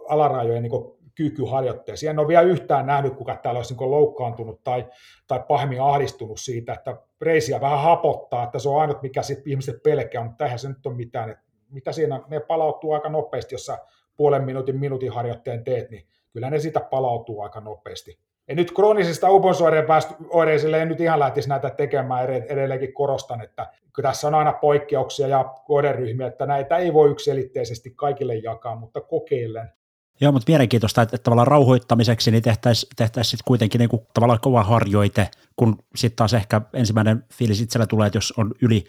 [0.08, 0.72] alarajojen niin
[1.14, 2.10] kykyharjoitteeseen.
[2.10, 4.86] En ole vielä yhtään nähnyt, kuka täällä olisi niin loukkaantunut tai,
[5.26, 9.82] tai pahemmin ahdistunut siitä, että reisiä vähän hapottaa, että se on ainut, mikä sitten ihmiset
[9.82, 11.30] pelkää, mutta tähän se nyt on mitään.
[11.30, 13.78] Että mitä siinä, ne palautuu aika nopeasti, jos sä
[14.16, 18.18] puolen minuutin minuutin harjoitteen teet, niin kyllä ne siitä palautuu aika nopeasti.
[18.48, 23.66] En nyt kroonisista uponsoireisille en nyt ihan lähtisi näitä tekemään, edelleenkin korostan, että
[24.02, 29.72] tässä on aina poikkeuksia ja kohderyhmiä, että näitä ei voi yksilitteisesti kaikille jakaa, mutta kokeillen
[30.20, 34.40] Joo, mutta mielenkiintoista, että, että tavallaan rauhoittamiseksi niin tehtäisiin tehtäisi sitten kuitenkin niin kuin tavallaan
[34.40, 38.84] kova harjoite, kun sitten taas ehkä ensimmäinen fiilis itsellä tulee, että jos on yli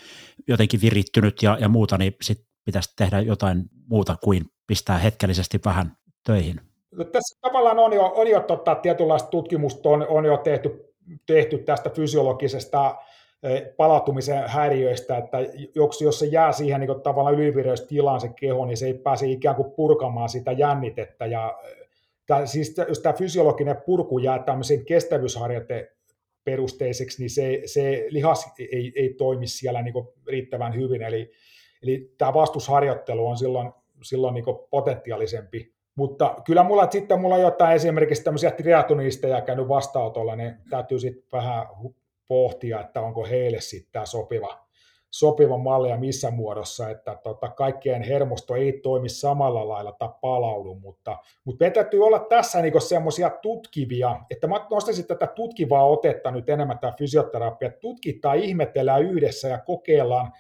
[0.48, 5.98] jotenkin virittynyt ja, ja muuta, niin sitten pitäisi tehdä jotain muuta kuin pistää hetkellisesti vähän
[6.26, 6.62] töihin.
[6.92, 10.96] No, tässä tavallaan on jo, on jo tota, tietynlaista tutkimusta on, on jo tehty,
[11.26, 12.96] tehty tästä fysiologisesta
[13.78, 15.38] palautumisen häiriöistä, että
[15.76, 19.56] jos, jos se jää siihen niin tavallaan ylivireystilaan se keho, niin se ei pääse ikään
[19.56, 21.26] kuin purkamaan sitä jännitettä.
[21.26, 21.60] Ja,
[22.28, 25.92] tämä, siis jos tämä fysiologinen purku jää tämmöisen kestävyysharjoite
[26.44, 29.94] perusteiseksi, niin se, se lihas ei, ei toimi siellä niin
[30.28, 31.32] riittävän hyvin, eli,
[31.84, 33.72] eli tämä vastusharjoittelu on silloin,
[34.04, 35.76] silloin niin potentiaalisempi.
[35.96, 41.68] Mutta kyllä mulla sitten mulla jotain esimerkiksi tämmöisiä triatonisteja käynyt vastaanotolla, niin täytyy sitten vähän
[42.28, 44.66] pohtia, että onko heille sitten tämä sopiva,
[45.12, 50.76] sopiva malli ja missä muodossa, että tota, kaikkien hermosto ei toimi samalla lailla tai palaudu,
[50.76, 56.32] mutta, mutta meidän täytyy olla tässä niin semmoisia tutkivia, että mä nostaisin tätä tutkivaa otetta
[56.32, 60.32] nyt enemmän tämä fysioterapia, tutkitaan, ihmetellään yhdessä ja kokeillaan,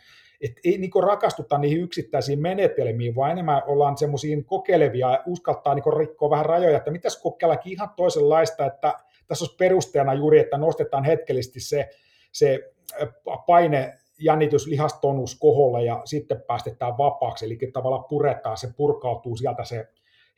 [0.41, 5.97] että ei niin rakastuta niihin yksittäisiin menetelmiin, vaan enemmän ollaan semmoisiin kokeilevia ja uskaltaa niin
[5.97, 8.93] rikkoa vähän rajoja, että mitäs kokeillakin ihan toisenlaista, että
[9.27, 11.89] tässä olisi perusteena juuri, että nostetaan hetkellisesti se,
[12.31, 12.73] se
[13.45, 19.87] paine jännitys, lihastonus koholle ja sitten päästetään vapaaksi, eli tavallaan puretaan, se purkautuu sieltä se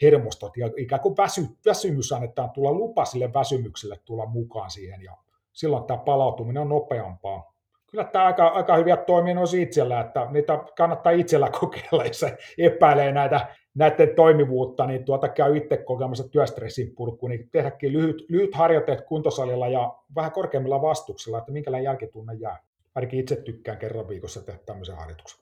[0.01, 5.17] hermostot ja ikään kuin väsy, väsymys annetaan tulla lupa sille väsymykselle tulla mukaan siihen ja
[5.53, 7.56] silloin tämä palautuminen on nopeampaa.
[7.91, 12.25] Kyllä tämä aika, aika hyviä toimii noin itsellä, että niitä kannattaa itsellä kokeilla, jos
[12.57, 18.55] epäilee näitä, näiden toimivuutta, niin tuota käy itse kokemassa työstressin purku, niin tehdäkin lyhyt, lyhyt
[18.55, 22.59] harjoitteet kuntosalilla ja vähän korkeammilla vastuksilla, että minkälainen jälkitunne jää
[22.95, 25.39] ainakin itse tykkään kerran viikossa tehdä tämmöisen harjoituksen.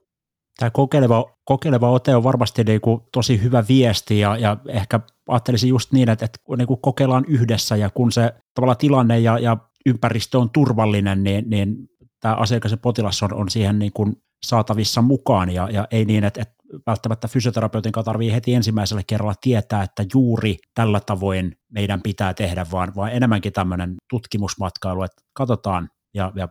[0.60, 5.70] Tämä kokeileva, kokeileva ote on varmasti niin kuin tosi hyvä viesti ja, ja ehkä ajattelisin
[5.70, 9.58] just niin, että, että niin kuin kokeillaan yhdessä ja kun se tavalla tilanne ja, ja
[9.86, 11.90] ympäristö on turvallinen, niin, niin
[12.26, 14.16] tämä asiakas ja potilas on, on siihen niin kuin
[14.46, 16.56] saatavissa mukaan ja, ja ei niin, että, että
[16.88, 22.66] välttämättä fysioterapeutin kanssa tarvii heti ensimmäisellä kerralla tietää, että juuri tällä tavoin meidän pitää tehdä,
[22.72, 26.48] vaan, vaan enemmänkin tämmöinen tutkimusmatkailu, että katsotaan ja, ja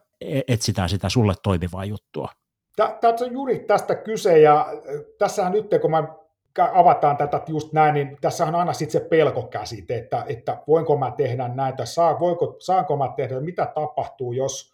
[0.49, 2.29] etsitään sitä sulle toimivaa juttua.
[3.01, 4.67] Tässä on juuri tästä kyse, ja
[5.19, 6.09] tässähän nyt, kun mä
[6.75, 11.11] avataan tätä just näin, niin tässä on aina sitten se pelkokäsite, että, että voinko mä
[11.11, 14.74] tehdä näitä, saa, voiko, saanko mä tehdä, mitä tapahtuu, jos,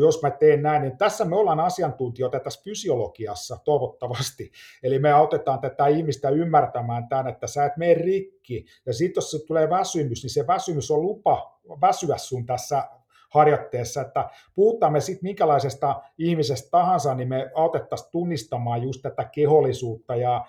[0.00, 4.50] jos mä teen näin, niin tässä me ollaan asiantuntijoita tässä fysiologiassa toivottavasti.
[4.82, 8.66] Eli me autetaan tätä ihmistä ymmärtämään tämän, että sä et mene rikki.
[8.86, 12.88] Ja sitten jos se tulee väsymys, niin se väsymys on lupa väsyä sun tässä
[13.30, 20.16] harjoitteessa, että puhutaan me sitten minkälaisesta ihmisestä tahansa, niin me autettaisiin tunnistamaan just tätä kehollisuutta
[20.16, 20.46] ja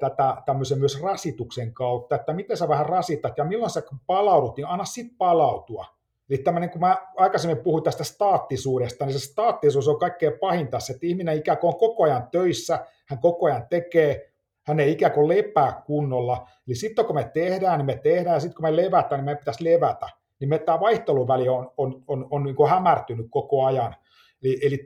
[0.00, 4.66] tätä tämmöisen myös rasituksen kautta, että miten sä vähän rasitat ja milloin sä palaudut, niin
[4.66, 5.99] anna sitten palautua.
[6.30, 11.06] Eli tämmöinen, kun mä aikaisemmin puhuin tästä staattisuudesta, niin se staattisuus on kaikkein pahinta, että
[11.06, 14.32] ihminen ikään kuin on koko ajan töissä, hän koko ajan tekee,
[14.66, 16.48] hän ei ikään kuin lepää kunnolla.
[16.68, 19.38] Eli sitten kun me tehdään, niin me tehdään, ja sitten kun me levätään, niin meidän
[19.38, 20.08] pitäisi levätä
[20.40, 23.94] niin tämä vaihteluväli on, on, on, on niin hämärtynyt koko ajan.
[24.42, 24.78] Eli, eli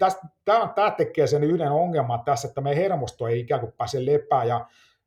[0.44, 4.44] tämä, tämä tekee sen yhden ongelman tässä, että meidän hermosto ei ikään kuin pääse lepää,
[4.44, 4.66] ja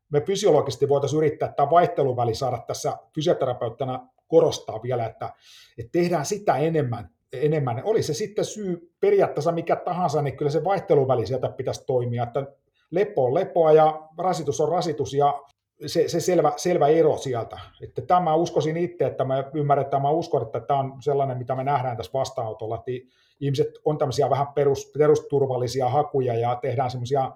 [0.09, 5.33] me fysiologisesti voitaisiin yrittää tämä vaihteluväli saada tässä fysioterapeuttina korostaa vielä, että,
[5.77, 7.81] että tehdään sitä enemmän, enemmän.
[7.83, 12.45] Oli se sitten syy periaatteessa mikä tahansa, niin kyllä se vaihteluväli sieltä pitäisi toimia, että
[12.91, 15.43] lepo on lepoa ja rasitus on rasitus ja
[15.85, 17.59] se, se selvä, selvä ero sieltä.
[17.81, 21.63] Että tämä uskoisin itse, että me ymmärretään, mä uskon, että tämä on sellainen, mitä me
[21.63, 22.91] nähdään tässä vastaanotolla, että
[23.39, 27.31] ihmiset on tämmöisiä vähän perus, perusturvallisia hakuja ja tehdään semmoisia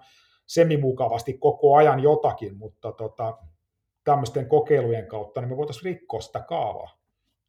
[0.48, 3.38] semimukavasti koko ajan jotakin, mutta tota,
[4.04, 6.97] tämmöisten kokeilujen kautta niin me voitaisiin rikkoa sitä kaavaa.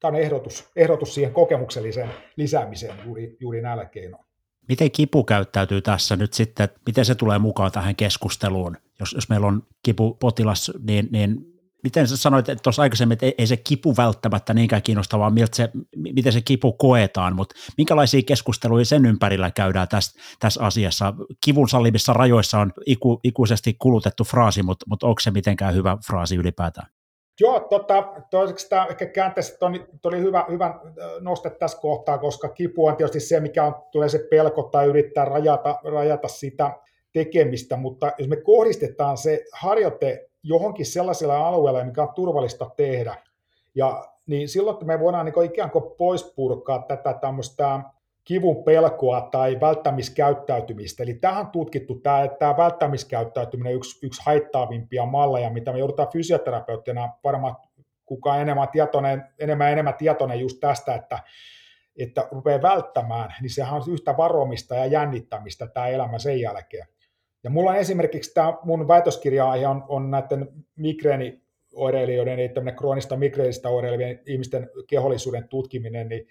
[0.01, 4.27] Tämä on ehdotus, ehdotus siihen kokemukselliseen lisäämiseen juuri, juuri näillä keinoilla.
[4.69, 8.77] Miten kipu käyttäytyy tässä nyt sitten, miten se tulee mukaan tähän keskusteluun?
[9.01, 11.52] Jos, jos meillä on kipupotilas, niin, niin
[11.83, 15.71] miten sä sanoit tuossa aikaisemmin, että ei, ei se kipu välttämättä niinkään kiinnostavaa, miltä se,
[15.97, 21.15] miten se kipu koetaan, mutta minkälaisia keskusteluja sen ympärillä käydään tässä, tässä asiassa?
[21.45, 26.37] Kivun sallimissa rajoissa on iku, ikuisesti kulutettu fraasi, mutta, mutta onko se mitenkään hyvä fraasi
[26.37, 26.87] ylipäätään?
[27.41, 30.81] Joo, tota, toiseksi tämä ehkä käänteessä oli, oli hyvä, hyvä
[31.21, 35.25] noste tässä kohtaa, koska kipu on tietysti se, mikä on, tulee se pelko tai yrittää
[35.25, 36.77] rajata, rajata sitä
[37.13, 43.17] tekemistä, mutta jos me kohdistetaan se harjoite johonkin sellaiselle alueelle, mikä on turvallista tehdä,
[43.75, 47.81] ja niin silloin me voidaan niin ikään kuin poispurkaa tätä tämmöistä
[48.25, 51.03] kivun pelkoa tai välttämiskäyttäytymistä.
[51.03, 56.13] Eli tähän tutkittu tämä, että tämä välttämiskäyttäytyminen on yksi, yksi haittaavimpia malleja, mitä me joudutaan
[56.13, 57.57] fysioterapeuttina varmaan
[58.07, 61.19] kukaan enemmän tietoinen, enemmän enemmän tietoinen just tästä, että,
[61.97, 66.87] että rupeaa välttämään, niin sehän on yhtä varomista ja jännittämistä tämä elämä sen jälkeen.
[67.45, 73.69] Ja mulla on esimerkiksi tämä mun väitöskirja-aihe on, on näiden migreenioireilijoiden, eli tämmöinen kroonista migreenistä
[73.69, 76.27] oireilevien ihmisten kehollisuuden tutkiminen, niin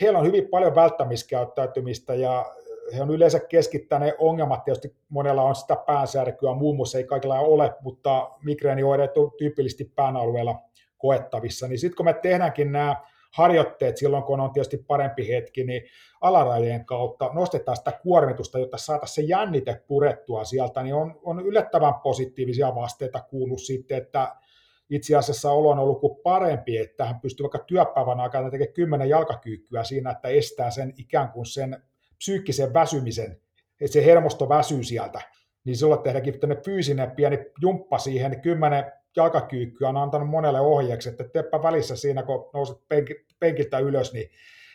[0.00, 2.46] heillä on hyvin paljon välttämiskäyttäytymistä ja
[2.94, 8.30] he on yleensä keskittäneet ongelmat, tietysti monella on sitä päänsärkyä, muun ei kaikilla ole, mutta
[8.44, 10.60] migreenioireet on tyypillisesti pään alueella
[10.98, 12.96] koettavissa, niin sitten kun me tehdäänkin nämä
[13.38, 15.82] harjoitteet silloin, kun on tietysti parempi hetki, niin
[16.20, 21.94] alarajojen kautta nostetaan sitä kuormitusta, jotta saataisiin se jännite purettua sieltä, niin on, on yllättävän
[21.94, 24.36] positiivisia vasteita kuullut sitten, että
[24.90, 29.08] itse asiassa olo on ollut kuin parempi, että hän pystyy vaikka työpäivän aikana tekemään kymmenen
[29.08, 31.82] jalkakyykkyä siinä, että estää sen ikään kuin sen
[32.18, 33.40] psyykkisen väsymisen,
[33.80, 35.20] että se hermosto väsyy sieltä,
[35.64, 41.24] niin silloin tehdäänkin tämmöinen fyysinen pieni jumppa siihen, kymmenen jalkakyykkyä on antanut monelle ohjeeksi, että
[41.24, 42.76] teepä välissä siinä, kun nouset
[43.40, 44.30] penkiltä ylös, niin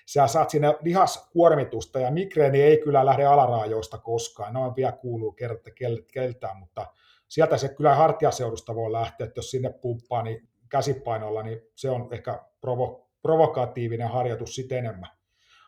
[0.05, 5.69] sä saat sinne lihaskuormitusta, ja migreeni ei kyllä lähde alaraajoista koskaan, noin vielä kuuluu kerta
[6.13, 6.87] keltään, mutta
[7.27, 12.07] sieltä se kyllä hartiaseudusta voi lähteä, että jos sinne pumppaa niin käsipainolla, niin se on
[12.11, 15.09] ehkä provo- provokatiivinen harjoitus sitten enemmän.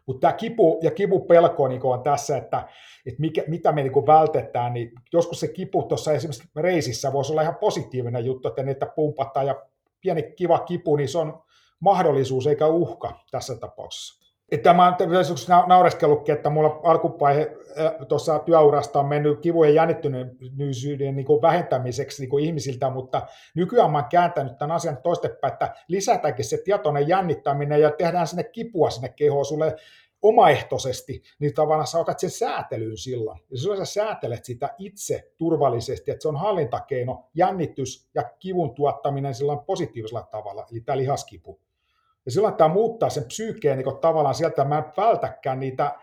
[0.06, 2.68] Mutta tämä kipu ja kipupelko niin on tässä, että,
[3.06, 7.41] että mikä, mitä me niin vältetään, niin joskus se kipu tuossa esimerkiksi reisissä voisi olla
[7.41, 9.66] ihan positiivinen juttu, että niitä pumpataan ja
[10.01, 11.43] pieni kiva kipu, niin se on
[11.80, 14.24] mahdollisuus eikä uhka tässä tapauksessa.
[14.51, 14.95] Että mä oon
[15.67, 17.57] naureskellutkin, että mulla alkupaihe
[18.07, 24.09] tuossa työurasta on mennyt kivujen jännittyneisyyden niin vähentämiseksi niin kuin ihmisiltä, mutta nykyään mä oon
[24.09, 29.45] kääntänyt tämän asian toistepäin, että lisätäänkin se tietoinen jännittäminen ja tehdään sinne kipua sinne kehoon
[29.45, 29.75] sulle
[30.21, 33.39] omaehtoisesti, niin tavallaan sä otat sen säätelyyn silloin.
[33.51, 39.33] Ja silloin sä säätelet sitä itse turvallisesti, että se on hallintakeino, jännitys ja kivun tuottaminen
[39.33, 41.59] sillä positiivisella tavalla, eli tämä lihaskipu.
[42.26, 45.95] Ja silloin tämä muuttaa sen psyykkeen niin tavallaan sieltä, mä en välttäkään niitä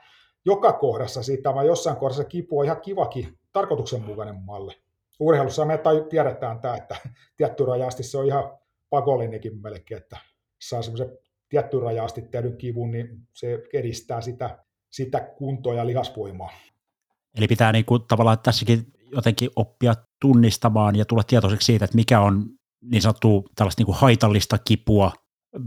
[0.45, 4.73] joka kohdassa siitä, vaan jossain kohdassa kipu on ihan kivakin, tarkoituksenmukainen malli.
[5.20, 6.97] Urheilussa me tiedetään tämä, että
[7.37, 8.59] tietty rajaasti se on ihan
[8.91, 10.18] pakollinenkin melkein, että
[10.62, 11.18] saa semmoisen
[11.49, 14.59] tietty rajaasti tehdyn kivun, niin se edistää sitä,
[14.91, 16.51] sitä kuntoa ja lihasvoimaa.
[17.37, 22.20] Eli pitää niin kuin, tavallaan tässäkin jotenkin oppia tunnistamaan ja tulla tietoiseksi siitä, että mikä
[22.20, 22.47] on
[22.83, 25.12] niin sanottu tällaista niin kuin haitallista kipua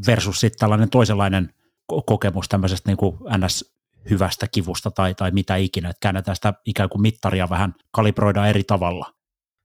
[0.08, 1.50] versus sitten tällainen toisenlainen
[2.06, 3.76] kokemus tämmöisestä niin kuin ns
[4.10, 8.64] hyvästä kivusta tai, tai mitä ikinä, että käännetään sitä ikään kuin mittaria vähän, kalibroidaan eri
[8.64, 9.06] tavalla.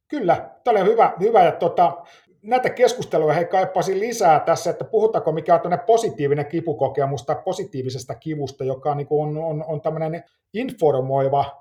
[0.09, 2.05] Kyllä, tämä on hyvä, hyvä ja tota,
[2.43, 8.65] näitä keskusteluja he kaipaisin lisää tässä, että puhutaanko mikä on positiivinen kipukokemus tai positiivisesta kivusta,
[8.65, 11.60] joka niin on, on, on tämmöinen informoiva,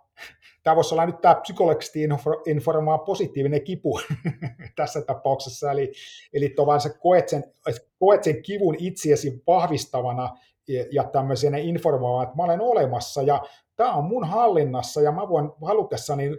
[0.70, 2.00] tämä voisi olla nyt tämä psykologisesti
[2.46, 4.00] informoiva positiivinen kipu
[4.76, 5.92] tässä tapauksessa, eli,
[6.34, 7.44] eli sä koet sen,
[8.00, 10.38] koet sen kivun itseesi vahvistavana
[10.92, 13.42] ja tämmöisenä informoimaan, että mä olen olemassa ja
[13.76, 16.30] tämä on mun hallinnassa ja mä voin halutessani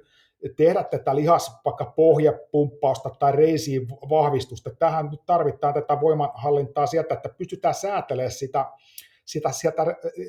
[0.56, 4.70] tehdä tätä lihas vaikka pohjapumppausta tai reisiin vahvistusta.
[4.78, 8.66] Tähän nyt tarvitaan tätä voimanhallintaa sieltä, että pystytään säätelemään sitä,
[9.24, 9.82] sitä sieltä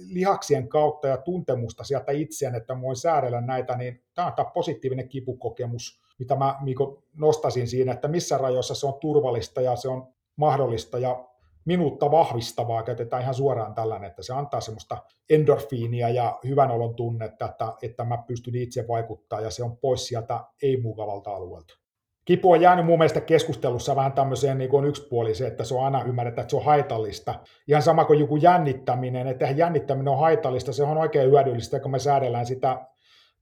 [0.08, 5.10] lihaksien kautta ja tuntemusta sieltä itseään, että voin säädellä näitä, niin tämä on tämä positiivinen
[5.10, 10.08] kipukokemus, mitä mä Mikko, nostasin siinä, että missä rajoissa se on turvallista ja se on
[10.36, 11.26] mahdollista ja
[11.66, 14.98] minuutta vahvistavaa, käytetään ihan suoraan tällainen, että se antaa semmoista
[15.30, 20.08] endorfiinia ja hyvän olon tunnetta, että, että mä pystyn itse vaikuttaa ja se on pois
[20.08, 21.81] sieltä ei-mukavalta alueelta.
[22.26, 26.04] Kipu on jäänyt mun mielestä keskustelussa vähän tämmöiseen niin kuin yksipuoliseen, että se on aina
[26.04, 27.36] ymmärretään, että se on haitallista.
[27.68, 32.00] Ihan sama kuin joku jännittäminen, että jännittäminen on haitallista, se on oikein hyödyllistä, kun me
[32.00, 32.86] säädellään sitä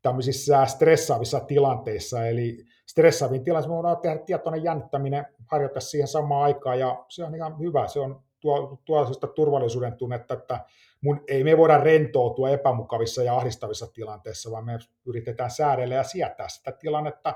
[0.02, 6.80] tämmöisissä stressaavissa tilanteissa, eli stressaavin tilanteissa me voidaan tehdä tietoinen jännittäminen, harjoittaa siihen samaan aikaan,
[6.80, 9.06] ja se on ihan hyvä, se on tuo, tuo
[9.36, 10.60] turvallisuuden tunnetta, että
[11.02, 16.50] mun, ei me voida rentoutua epämukavissa ja ahdistavissa tilanteissa, vaan me yritetään säädellä ja sietää
[16.50, 17.34] sitä tilannetta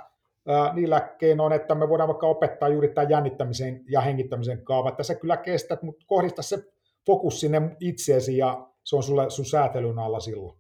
[0.74, 5.16] niillä keinoin, että me voidaan vaikka opettaa juuri tämän jännittämisen ja hengittämisen kaava, että sä
[5.16, 6.58] kyllä kestät, mutta kohdista se
[7.06, 10.58] fokus sinne itseesi ja se on sulle sun säätelyn alla silloin.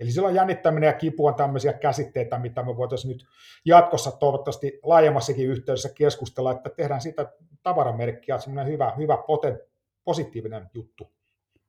[0.00, 3.26] Eli silloin jännittäminen ja kipu on tämmöisiä käsitteitä, mitä me voitaisiin nyt
[3.64, 7.32] jatkossa toivottavasti laajemmassakin yhteydessä keskustella, että tehdään siitä
[7.62, 9.60] tavaramerkkiä semmoinen hyvä, hyvä poten,
[10.04, 11.12] positiivinen juttu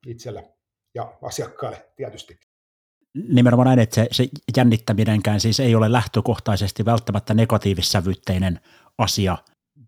[0.06, 0.44] itselle
[0.94, 2.51] ja asiakkaille tietysti.
[3.28, 8.60] Nimenomaan näin, että se, se jännittäminenkään siis ei ole lähtökohtaisesti välttämättä negatiivissävytteinen
[8.98, 9.38] asia,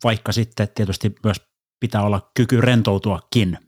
[0.05, 1.41] vaikka sitten tietysti myös
[1.81, 3.59] pitää olla kyky rentoutuakin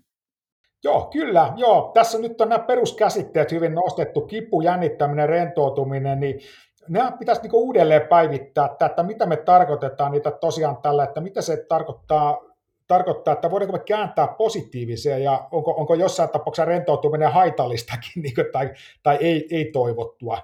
[0.85, 1.53] Joo, kyllä.
[1.57, 1.91] Joo.
[1.95, 6.41] Tässä nyt on nämä peruskäsitteet hyvin nostettu, kipu, jännittäminen, rentoutuminen, niin
[6.89, 11.65] nämä pitäisi niin uudelleen päivittää, että mitä me tarkoitetaan niitä tosiaan tällä, että mitä se
[11.69, 12.39] tarkoittaa,
[12.89, 18.47] tarkoittaa että voidaanko me kääntää positiiviseen ja onko, onko jossain tapauksessa rentoutuminen haitallistakin niin kuin,
[18.53, 18.71] tai,
[19.03, 20.39] tai ei, ei toivottua.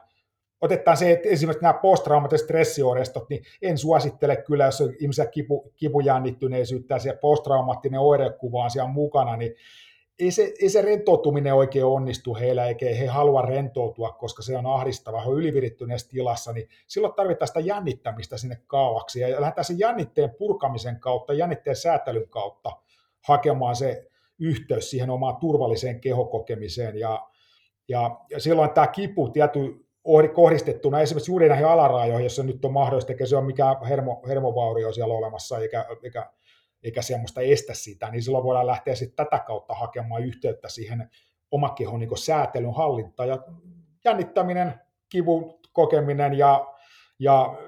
[0.61, 5.72] Otetaan se, että esimerkiksi nämä posttraumaattiset stressioireistot, niin en suosittele kyllä, jos on ihmisiä kipu,
[5.76, 9.55] kipujännittyneisyyttä ja posttraumaattinen oirekuva on siellä mukana, niin
[10.23, 14.66] ei se, ei se rentoutuminen oikein onnistu heillä, eikä he halua rentoutua, koska se on
[14.66, 19.79] ahdistava, he on ylivirittyneessä tilassa, niin silloin tarvitaan sitä jännittämistä sinne kaavaksi, ja lähdetään sen
[19.79, 22.70] jännitteen purkamisen kautta, jännitteen säätelyn kautta
[23.23, 24.07] hakemaan se
[24.39, 26.99] yhteys siihen omaan turvalliseen kehokokemiseen.
[26.99, 27.29] Ja,
[27.89, 29.87] ja, ja silloin tämä kipu tietty
[30.35, 34.93] kohdistettuna esimerkiksi juuri näihin alarajoihin, jossa nyt on mahdollista, eikä se ole mikään hermo, hermovaurio
[34.93, 36.31] siellä olemassa, eikä, eikä,
[36.83, 41.11] eikä semmoista estä sitä, niin silloin voidaan lähteä sitten tätä kautta hakemaan yhteyttä siihen
[41.51, 43.28] omakehon niin säätelyn hallintaan.
[43.28, 43.39] Ja
[44.05, 44.74] jännittäminen,
[45.09, 46.74] kivun kokeminen ja,
[47.18, 47.59] ja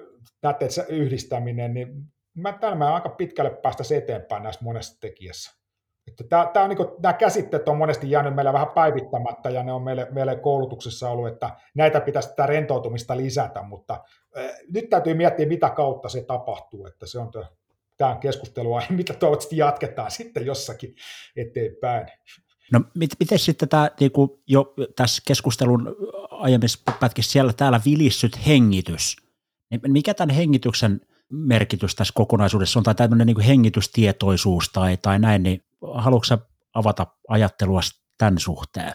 [0.42, 2.04] näiden yhdistäminen, niin
[2.34, 5.64] mä, mä aika pitkälle päästä eteenpäin näissä monessa tekijässä.
[6.06, 9.62] Että tää, tää on niin kuin, nämä käsitteet on monesti jäänyt meillä vähän päivittämättä ja
[9.62, 14.04] ne on meille, meille koulutuksessa ollut, että näitä pitäisi tätä rentoutumista lisätä, mutta
[14.38, 17.30] äh, nyt täytyy miettiä, mitä kautta se tapahtuu, että se on
[17.96, 20.94] tämä keskustelua, mitä toivottavasti jatketaan sitten jossakin
[21.36, 22.06] eteenpäin.
[22.72, 25.96] No mit, miten sitten tämä niin kuin jo tässä keskustelun
[26.30, 29.16] aiemmissa pätkissä siellä täällä vilissyt hengitys,
[29.70, 35.42] niin mikä tämän hengityksen merkitys tässä kokonaisuudessa on, tai tämmöinen niin hengitystietoisuus tai, tai näin,
[35.42, 35.60] niin
[35.94, 36.38] haluatko
[36.74, 37.80] avata ajattelua
[38.18, 38.92] tämän suhteen?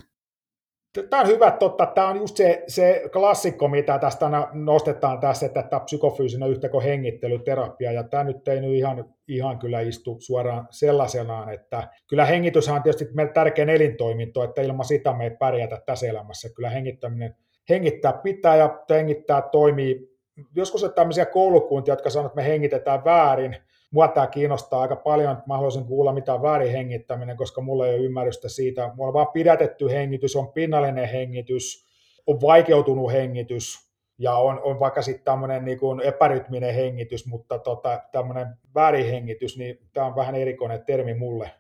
[1.10, 1.86] Tämä on hyvä, totta.
[1.86, 7.92] Tämä on just se, se klassikko, mitä tästä nostetaan tässä, että tämä psykofyysinen yhtäkö hengittelyterapia,
[7.92, 12.84] ja tämä nyt ei nyt ihan, ihan kyllä istu suoraan sellaisenaan, että kyllä hengitys on
[12.84, 16.50] tietysti meidän tärkein elintoiminto, että ilman sitä me ei pärjätä tässä elämässä.
[16.56, 17.36] Kyllä hengittäminen,
[17.70, 20.10] hengittää pitää ja hengittää toimii.
[20.56, 23.56] Joskus on tämmöisiä koulukuntia, jotka sanoo, että me hengitetään väärin,
[23.92, 27.96] mua tämä kiinnostaa aika paljon, että mä haluaisin kuulla mitä väärin hengittäminen, koska mulla ei
[27.96, 28.92] ole ymmärrystä siitä.
[28.96, 31.86] Mulla on vaan pidätetty hengitys, on pinnallinen hengitys,
[32.28, 38.48] on vaikeutunut hengitys ja on, on vaikka sitten tämmöinen niin epärytminen hengitys, mutta tota, tämmöinen
[38.76, 41.52] väärin hengitys, niin tämä on vähän erikoinen termi mulle.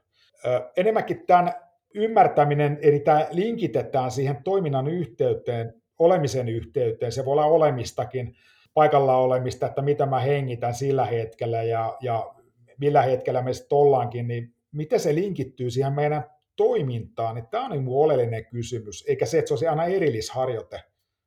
[0.45, 1.53] Ö, enemmänkin tämän
[1.93, 8.35] ymmärtäminen, eli tämä linkitetään siihen toiminnan yhteyteen, olemisen yhteyteen, se voi olla olemistakin,
[8.73, 12.33] paikalla olemista, että mitä mä hengitän sillä hetkellä ja, ja
[12.79, 16.23] millä hetkellä me sitten ollaankin, niin miten se linkittyy siihen meidän
[16.55, 20.83] toimintaan, niin tämä on niin oleellinen kysymys, eikä se, että se olisi aina erillisharjoite.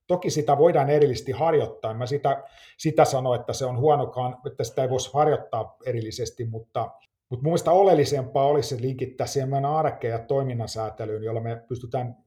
[0.06, 2.42] Toki sitä voidaan erillisesti harjoittaa, mä sitä,
[2.78, 6.90] sitä sano, että se on huonokaan, että sitä ei voisi harjoittaa erillisesti, mutta,
[7.30, 12.21] mutta mun mielestä oleellisempaa olisi linkittää siihen meidän arkeen ja toiminnan säätelyyn, jolla me pystytään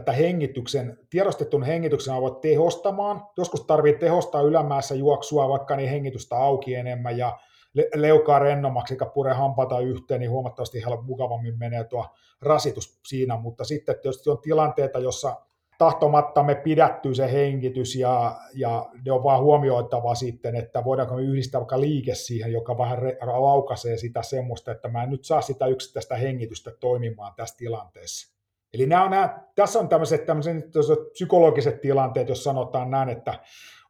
[0.00, 3.26] tätä hengityksen, tiedostetun hengityksen avoit tehostamaan.
[3.36, 7.38] Joskus tarvitsee tehostaa ylämäessä juoksua, vaikka niin hengitystä auki enemmän ja
[7.94, 12.06] leukaa rennommaksi, eikä pure hampata yhteen, niin huomattavasti mukavammin menee tuo
[12.42, 15.36] rasitus siinä, mutta sitten tietysti on tilanteita, jossa
[15.78, 21.22] tahtomatta me pidättyy se hengitys ja, ja ne on vaan huomioitava sitten, että voidaanko me
[21.22, 25.66] yhdistää vaikka liike siihen, joka vähän laukaisee sitä semmoista, että mä en nyt saa sitä
[25.66, 28.35] yksittäistä hengitystä toimimaan tässä tilanteessa.
[28.76, 30.64] Eli nämä on nämä, tässä on tämmöiset, tämmöiset
[31.12, 33.40] psykologiset tilanteet, jos sanotaan näin, että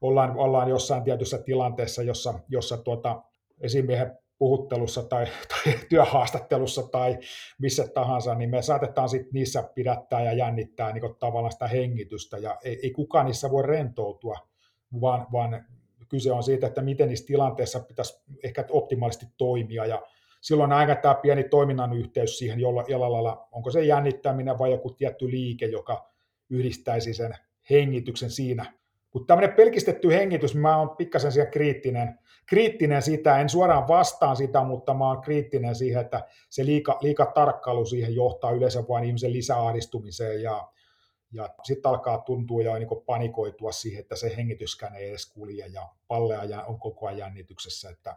[0.00, 3.22] ollaan, ollaan jossain tietyssä tilanteessa, jossa, jossa tuota,
[3.60, 7.18] esimiehen puhuttelussa tai, tai työhaastattelussa tai
[7.58, 12.58] missä tahansa, niin me saatetaan sit niissä pidättää ja jännittää niin tavallaan sitä hengitystä, ja
[12.64, 14.36] ei, ei kukaan niissä voi rentoutua,
[15.00, 15.64] vaan, vaan
[16.08, 20.02] kyse on siitä, että miten niissä tilanteissa pitäisi ehkä optimaalisesti toimia, ja
[20.46, 24.90] silloin aika tämä pieni toiminnan yhteys siihen, jolla, jolla lailla, onko se jännittäminen vai joku
[24.90, 26.10] tietty liike, joka
[26.50, 27.34] yhdistäisi sen
[27.70, 28.72] hengityksen siinä.
[29.14, 34.64] Mutta tämmöinen pelkistetty hengitys, mä oon pikkasen siellä kriittinen, kriittinen sitä, en suoraan vastaan sitä,
[34.64, 39.32] mutta mä oon kriittinen siihen, että se liika, liika tarkkailu siihen johtaa yleensä vain ihmisen
[39.32, 40.68] lisäahdistumiseen ja,
[41.32, 45.88] ja sitten alkaa tuntua ja niin panikoitua siihen, että se hengityskään ei edes kulje ja
[46.08, 48.16] palleja on koko ajan jännityksessä, että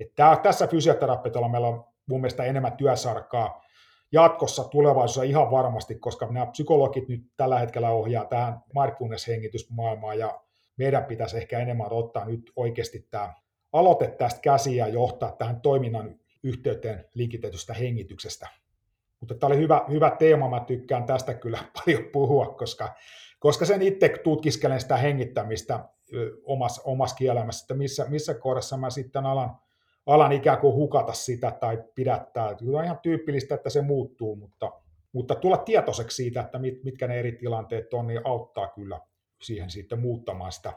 [0.00, 3.62] että tässä fysioterapeuteilla meillä on mun mielestä enemmän työsarkaa
[4.12, 10.40] jatkossa tulevaisuudessa ihan varmasti, koska nämä psykologit nyt tällä hetkellä ohjaa tähän mindfulness-hengitysmaailmaan ja
[10.76, 13.34] meidän pitäisi ehkä enemmän ottaa nyt oikeasti tämä
[13.72, 18.48] aloite tästä käsiä ja johtaa tähän toiminnan yhteyteen linkitetystä hengityksestä.
[19.20, 22.94] Mutta tämä oli hyvä, hyvä teema, mä tykkään tästä kyllä paljon puhua, koska,
[23.38, 25.88] koska sen itse tutkiskelen sitä hengittämistä
[26.44, 29.56] omassa, omassa kielämässä, että missä, missä kohdassa mä sitten alan
[30.08, 32.54] alan ikään kuin hukata sitä tai pidättää.
[32.54, 34.72] Kyllä on ihan tyypillistä, että se muuttuu, mutta,
[35.12, 39.00] mutta tulla tietoiseksi siitä, että mit, mitkä ne eri tilanteet on, niin auttaa kyllä
[39.42, 40.72] siihen sitten muuttamaan sitä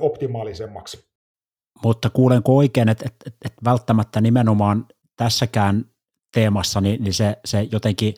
[0.00, 1.08] optimaalisemmaksi.
[1.82, 5.84] Mutta kuulenko oikein, että, että, että välttämättä nimenomaan tässäkään
[6.34, 8.14] teemassa niin, niin se, se jotenkin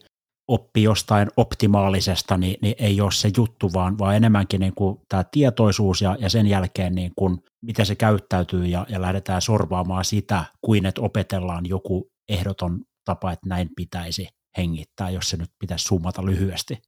[0.50, 5.24] oppi jostain optimaalisesta, niin, niin ei ole se juttu, vaan, vaan enemmänkin niin kuin tämä
[5.30, 10.44] tietoisuus ja, ja sen jälkeen niin kuin, miten se käyttäytyy ja, ja lähdetään sorvaamaan sitä,
[10.60, 14.28] kuin että opetellaan joku ehdoton tapa, että näin pitäisi
[14.58, 16.78] hengittää, jos se nyt pitäisi summata lyhyesti.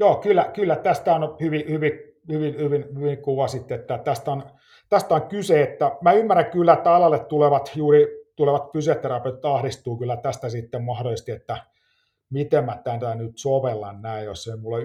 [0.00, 1.92] Joo, kyllä, kyllä tästä on hyvin, hyvin,
[2.28, 4.42] hyvin, hyvin, hyvin kuvasit, että tästä on,
[4.88, 8.06] tästä on kyse, että mä ymmärrän kyllä, että alalle tulevat juuri
[8.36, 11.56] tulevat fysioterapeutit ahdistuu kyllä tästä sitten mahdollisesti, että
[12.30, 14.84] miten mä tätä nyt sovellan näin, jos ei mulla ole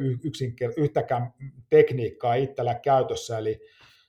[0.77, 1.33] yhtäkään
[1.69, 3.37] tekniikkaa itsellä käytössä.
[3.37, 3.59] Eli,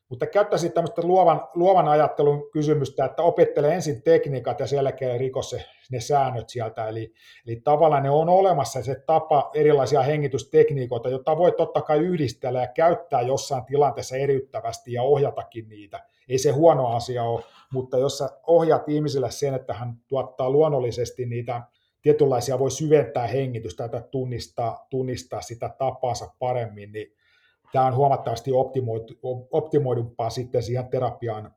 [0.09, 5.43] mutta käyttäisin tämmöistä luovan, luovan ajattelun kysymystä, että opettele ensin tekniikat ja sen jälkeen riko
[5.43, 6.89] se, ne säännöt sieltä.
[6.89, 7.13] Eli,
[7.47, 12.67] eli tavallaan ne on olemassa se tapa erilaisia hengitystekniikoita, joita voi totta kai yhdistellä ja
[12.67, 16.01] käyttää jossain tilanteessa eriyttävästi ja ohjatakin niitä.
[16.29, 21.27] Ei se huono asia ole, mutta jos sä ohjaat ihmisille sen, että hän tuottaa luonnollisesti
[21.27, 21.63] niitä
[22.05, 27.15] tietynlaisia voi syventää hengitystä tai tunnistaa, tunnistaa sitä tapaansa paremmin, niin
[27.73, 31.55] tämä on huomattavasti optimoidu, optimoidumpaa sitten siihen terapiaan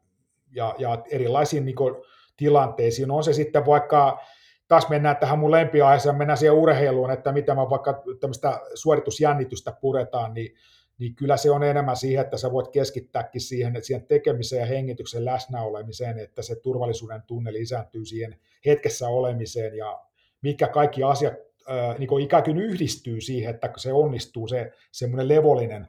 [0.52, 1.96] ja, ja erilaisiin niin kuin,
[2.38, 3.12] tilanteisiin.
[3.12, 4.20] On se sitten vaikka,
[4.68, 10.34] taas mennään tähän mun lempiaiheeseen, mennään siihen urheiluun, että miten mä vaikka tämmöistä suoritusjännitystä puretaan,
[10.34, 10.56] niin,
[10.98, 15.26] niin kyllä se on enemmän siihen, että sä voit keskittääkin siihen, siihen tekemiseen ja hengityksen
[15.26, 20.07] läsnäolemiseen, että se turvallisuuden tunne lisääntyy siihen hetkessä olemiseen ja
[20.42, 21.34] mikä kaikki asiat
[21.70, 25.88] äh, niin ikään kuin yhdistyy siihen, että se onnistuu, se semmoinen levollinen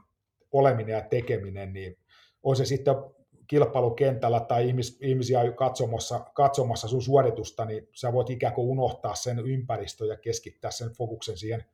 [0.52, 1.96] oleminen ja tekeminen, niin
[2.42, 2.94] on se sitten
[3.46, 9.38] kilpailukentällä tai ihmis, ihmisiä katsomassa, katsomassa sun suoritusta, niin sä voit ikään kuin unohtaa sen
[9.38, 11.64] ympäristön ja keskittää sen fokuksen siihen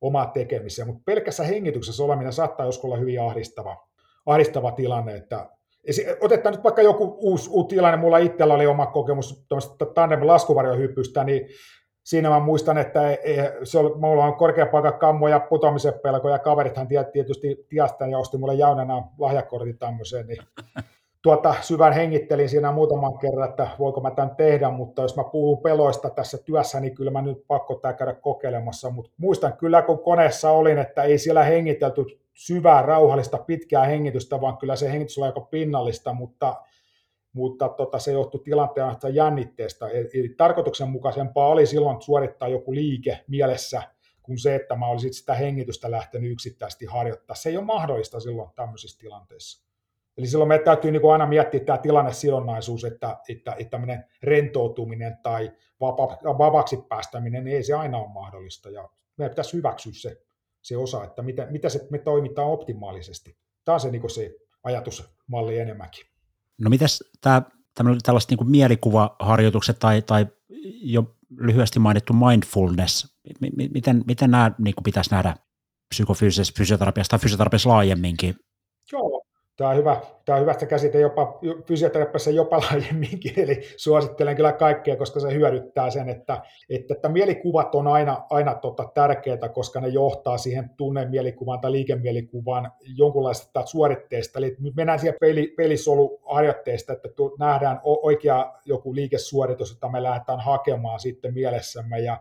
[0.00, 0.88] omaan tekemiseen.
[0.88, 3.88] Mutta pelkässä hengityksessä oleminen saattaa joskus olla hyvin ahdistava,
[4.26, 5.50] ahdistava tilanne, että
[6.20, 9.46] Otetaan nyt vaikka joku uusi, uusi tilanne, mulla itsellä oli oma kokemus
[9.94, 11.48] tandem laskuvarjohyppystä, niin
[12.08, 16.28] siinä mä muistan, että ei, se oli, mulla on korkea paikka kammo ja putoamisen pelko,
[16.28, 20.38] ja kaverithan tietysti tiasta ja osti mulle jaunena lahjakortin tämmöiseen, niin
[21.22, 25.62] tuota, syvän hengittelin siinä muutaman kerran, että voiko mä tämän tehdä, mutta jos mä puhun
[25.62, 29.98] peloista tässä työssä, niin kyllä mä nyt pakko tämä käydä kokeilemassa, mutta muistan kyllä, kun
[29.98, 32.04] koneessa olin, että ei siellä hengitelty
[32.34, 36.56] syvää, rauhallista, pitkää hengitystä, vaan kyllä se hengitys oli aika pinnallista, mutta
[37.32, 39.88] mutta tota, se johtui tilanteen jännitteestä.
[39.88, 43.82] Eli tarkoituksenmukaisempaa oli silloin suorittaa joku liike mielessä,
[44.22, 47.36] kuin se, että mä olisin sitä hengitystä lähtenyt yksittäisesti harjoittaa.
[47.36, 49.68] Se ei ole mahdollista silloin tämmöisissä tilanteissa.
[50.18, 55.18] Eli silloin meidän täytyy niin kuin aina miettiä tämä tilannesidonnaisuus, että, että, että tämmöinen rentoutuminen
[55.22, 58.70] tai vapa, vapaaksi päästäminen, niin ei se aina ole mahdollista.
[58.70, 60.22] Ja meidän pitäisi hyväksyä se,
[60.62, 63.36] se osa, että mitä, mitä se, me toimitaan optimaalisesti.
[63.64, 66.06] Tämä on se, niin se ajatusmalli enemmänkin.
[66.60, 67.42] No mitäs tämä
[68.02, 70.26] tällaiset niin mielikuvaharjoitukset tai, tai
[70.82, 73.18] jo lyhyesti mainittu mindfulness,
[73.70, 75.36] miten, miten nämä niin pitäisi nähdä
[75.88, 78.36] psykofyysisessä fysioterapiassa tai fysioterapiassa laajemminkin?
[79.58, 84.96] Tämä on hyvä, tämä on hyvästä käsite jopa fysioterapiassa jopa laajemminkin, eli suosittelen kyllä kaikkea,
[84.96, 89.88] koska se hyödyttää sen, että, että, että mielikuvat on aina, aina tota tärkeää, koska ne
[89.88, 94.38] johtaa siihen tunnemielikuvan tai liikemielikuvan jonkunlaista suoritteesta.
[94.38, 100.40] Eli nyt mennään siihen peli, pelisoluharjoitteesta, että tu, nähdään oikea joku liikesuoritus, jota me lähdetään
[100.40, 102.20] hakemaan sitten mielessämme, ja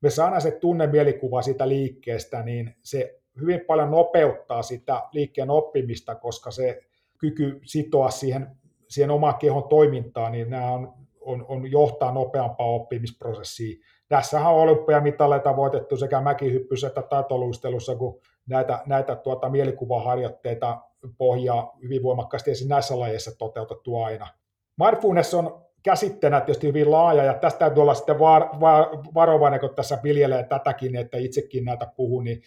[0.00, 6.50] me saadaan se tunnemielikuva siitä liikkeestä, niin se hyvin paljon nopeuttaa sitä liikkeen oppimista, koska
[6.50, 6.80] se
[7.18, 8.46] kyky sitoa siihen,
[8.88, 13.80] siihen omaan kehon toimintaan, niin nämä on, on, on johtaa nopeampaa oppimisprosessiin.
[14.08, 20.80] Tässähän on olympiamitaleita voitettu sekä mäkihyppyssä että taitoluistelussa, kun näitä, näitä tuota, mielikuvaharjoitteita
[21.18, 24.26] pohjaa hyvin voimakkaasti esiin näissä lajeissa toteutettu aina.
[24.78, 29.74] Mindfulness on käsitteenä tietysti hyvin laaja, ja tästä täytyy olla sitten var, var, varovainen, kun
[29.74, 32.42] tässä viljelee tätäkin, että itsekin näitä puhun, niin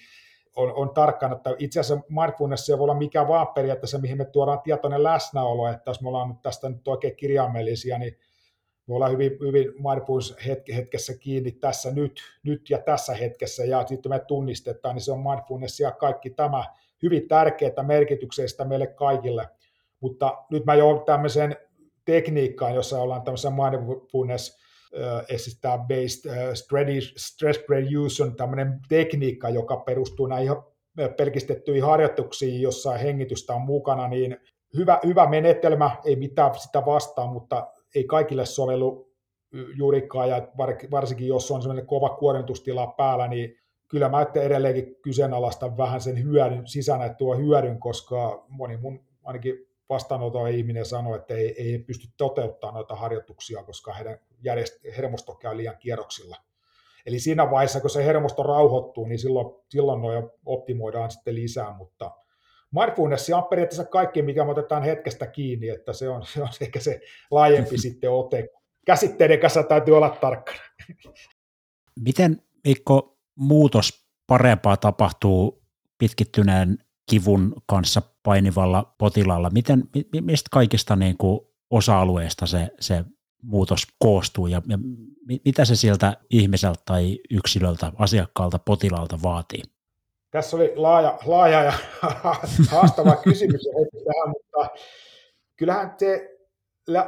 [0.56, 4.26] on, on tarkkana, että itse asiassa mindfulness ei voi olla mikä vaan periaatteessa, mihin me
[4.26, 8.18] tuodaan tietoinen läsnäolo, että jos me ollaan nyt tästä nyt oikein kirjaimellisia, niin
[8.88, 10.36] me ollaan hyvin, hyvin mindfulness
[10.76, 15.24] hetkessä kiinni tässä nyt, nyt ja tässä hetkessä, ja sitten me tunnistetaan, niin se on
[15.24, 16.64] mindfulness ja kaikki tämä
[17.04, 19.50] hyvin tärkeää merkityksestä meille kaikille.
[20.00, 21.56] Mutta nyt mä joudun tämmöiseen
[22.06, 24.61] tekniikkaan, jossa ollaan tämmöisessä mindfulness
[25.30, 26.54] esittää based
[27.18, 30.56] stress reduction, tämmöinen tekniikka, joka perustuu näihin
[31.18, 34.38] pelkistettyihin harjoituksiin, jossa hengitystä on mukana, niin
[34.78, 39.12] hyvä, hyvä menetelmä, ei mitään sitä vastaan, mutta ei kaikille sovellu
[39.76, 40.48] juurikaan, ja
[40.92, 43.56] varsinkin jos on sellainen kova kuormitustila päällä, niin
[43.88, 49.56] kyllä mä edelleenkin kyseenalaistan vähän sen hyödyn, sisään tuo hyödyn, koska moni mun ainakin
[49.90, 55.58] vastaanotoa ihminen sanoi, että ei, ei pysty toteuttamaan noita harjoituksia, koska heidän järjest- hermosto käy
[55.58, 56.38] liian kierroksilla.
[57.06, 62.12] Eli siinä vaiheessa, kun se hermosto rauhoittuu, niin silloin, silloin noja optimoidaan sitten lisää, mutta
[62.80, 66.80] mindfulness on periaatteessa kaikki, mikä me otetaan hetkestä kiinni, että se on, se on ehkä
[66.80, 67.02] se
[67.32, 68.50] laajempi sitten ote.
[68.86, 70.60] Käsitteiden kanssa täytyy olla tarkkana.
[72.00, 75.64] Miten, Mikko, muutos parempaa tapahtuu
[75.98, 76.78] pitkittyneen
[77.10, 79.50] kivun kanssa painivalla potilaalla?
[79.50, 79.84] Miten,
[80.22, 81.40] mistä kaikista niin kuin
[81.70, 83.04] osa-alueista se, se
[83.42, 84.78] muutos koostuu ja, ja
[85.46, 89.62] mitä se sieltä ihmiseltä tai yksilöltä, asiakkaalta, potilaalta vaatii?
[90.32, 91.74] Tässä oli laaja, laaja ja
[92.72, 93.62] haastava kysymys
[94.06, 94.80] tähän, mutta
[95.56, 96.32] kyllähän te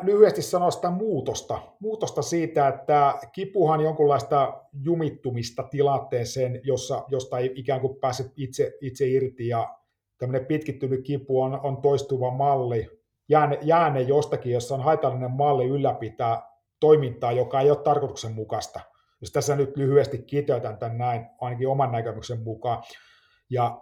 [0.03, 1.59] lyhyesti sanoa sitä muutosta.
[1.79, 9.07] Muutosta siitä, että kipuhan jonkunlaista jumittumista tilanteeseen, jossa, josta ei ikään kuin pääse itse, itse
[9.07, 9.77] irti ja
[10.17, 16.41] tämmöinen pitkittynyt kipu on, on toistuva malli, jääne, jääne jostakin, jossa on haitallinen malli ylläpitää
[16.79, 18.79] toimintaa, joka ei ole tarkoituksenmukaista.
[19.21, 22.83] Jos tässä nyt lyhyesti kiteytän tämän näin, ainakin oman näkemyksen mukaan.
[23.49, 23.81] Ja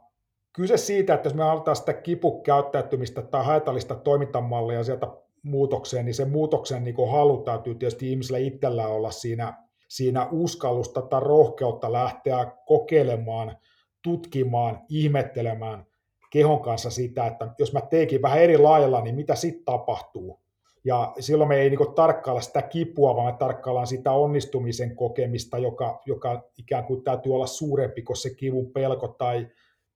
[0.53, 5.07] kyse siitä, että jos me halutaan sitä kipukäyttäytymistä tai haitallista toimintamallia sieltä
[5.43, 9.53] muutokseen, niin se muutoksen niin halu täytyy tietysti ihmisellä itsellä olla siinä,
[9.87, 13.57] siinä uskallusta tai rohkeutta lähteä kokeilemaan,
[14.01, 15.85] tutkimaan, ihmettelemään
[16.31, 20.41] kehon kanssa sitä, että jos mä teikin vähän eri lailla, niin mitä sitten tapahtuu.
[20.83, 26.01] Ja silloin me ei niin tarkkailla sitä kipua, vaan me tarkkaillaan sitä onnistumisen kokemista, joka,
[26.05, 29.47] joka ikään kuin täytyy olla suurempi kuin se kivun pelko tai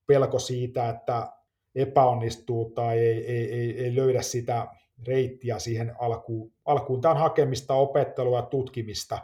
[0.08, 1.32] pelko siitä, että
[1.76, 4.68] epäonnistuu tai ei, ei, ei, ei löydä sitä
[5.08, 6.52] reittiä siihen alkuun.
[6.66, 7.02] alkuun.
[7.02, 9.20] Tämä on hakemista, opettelua ja tutkimista.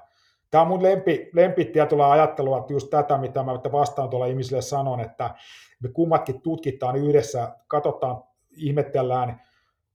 [0.51, 4.61] Tämä on mun lempi, lempi tietyllä ajattelua, että just tätä, mitä mä vastaan tuolla ihmisille
[4.61, 5.35] sanon, että
[5.83, 8.23] me kummatkin tutkitaan yhdessä, katsotaan,
[8.57, 9.41] ihmetellään,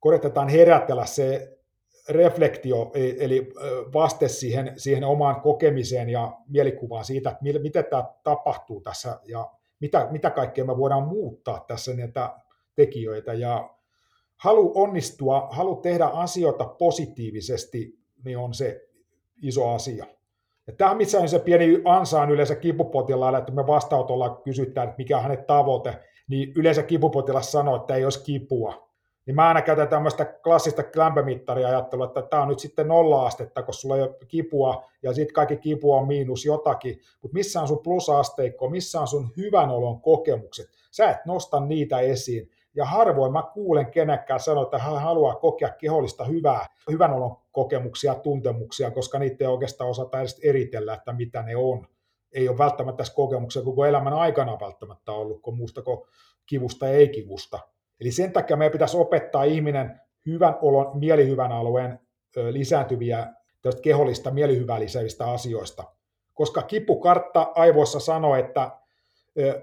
[0.00, 1.58] koitetaan herätellä se
[2.08, 3.52] reflektio, e, eli
[3.92, 9.50] vaste siihen, siihen omaan kokemiseen ja mielikuvaan siitä, että miten tämä tapahtuu tässä ja
[9.80, 12.34] mitä, mitä kaikkea me voidaan muuttaa tässä näitä
[12.74, 13.34] tekijöitä.
[13.34, 13.70] Ja
[14.36, 18.88] halu onnistua, halu tehdä asioita positiivisesti, niin on se
[19.42, 20.06] iso asia.
[20.72, 25.16] Tämä on missä on se pieni ansaan yleensä kipupotilaalle, että me vastaanotolla kysytään, että mikä
[25.16, 25.98] on hänen tavoite,
[26.28, 28.86] niin yleensä kipupotilas sanoo, että ei olisi kipua.
[29.26, 33.74] Niin mä aina käytän tämmöistä klassista lämpömittaria ajattelua, että tämä on nyt sitten nolla-astetta, kun
[33.74, 37.82] sulla ei ole kipua, ja sitten kaikki kipu on miinus jotakin, mutta missä on sun
[37.82, 43.42] plusasteikko, missä on sun hyvän olon kokemukset, sä et nosta niitä esiin, ja harvoin mä
[43.54, 49.44] kuulen kenenkään sanoa, että hän haluaa kokea kehollista hyvää, hyvän olon kokemuksia, tuntemuksia, koska niitä
[49.44, 51.86] ei oikeastaan osata edes eritellä, että mitä ne on.
[52.32, 55.98] Ei ole välttämättä tässä kokemuksia koko elämän aikana välttämättä ollut, kun muusta kuin
[56.46, 57.58] kivusta ja ei-kivusta.
[58.00, 62.00] Eli sen takia meidän pitäisi opettaa ihminen hyvän olon, mielihyvän alueen
[62.50, 63.34] lisääntyviä
[63.82, 65.84] kehollista mielihyvää lisäävistä asioista.
[66.34, 68.70] Koska kipukartta aivoissa sanoo, että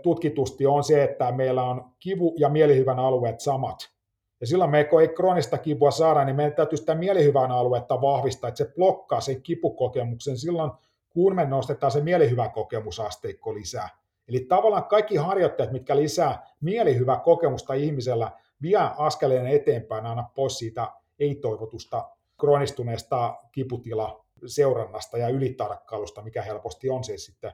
[0.01, 3.93] tutkitusti on se, että meillä on kivu- ja mielihyvän alueet samat.
[4.41, 8.57] Ja silloin me ei kroonista kipua saada, niin meidän täytyy sitä mielihyvän aluetta vahvistaa, että
[8.57, 10.71] se blokkaa sen kipukokemuksen silloin,
[11.09, 13.89] kun me nostetaan se mielihyvä kokemusasteikko lisää.
[14.27, 18.31] Eli tavallaan kaikki harjoitteet, mitkä lisää mielihyvää kokemusta ihmisellä,
[18.61, 22.09] vie askeleen eteenpäin aina pois siitä ei-toivotusta
[22.39, 27.53] kroonistuneesta kiputila seurannasta ja ylitarkkailusta, mikä helposti on se sitten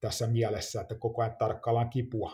[0.00, 2.32] tässä mielessä, että koko ajan tarkkaillaan kipua.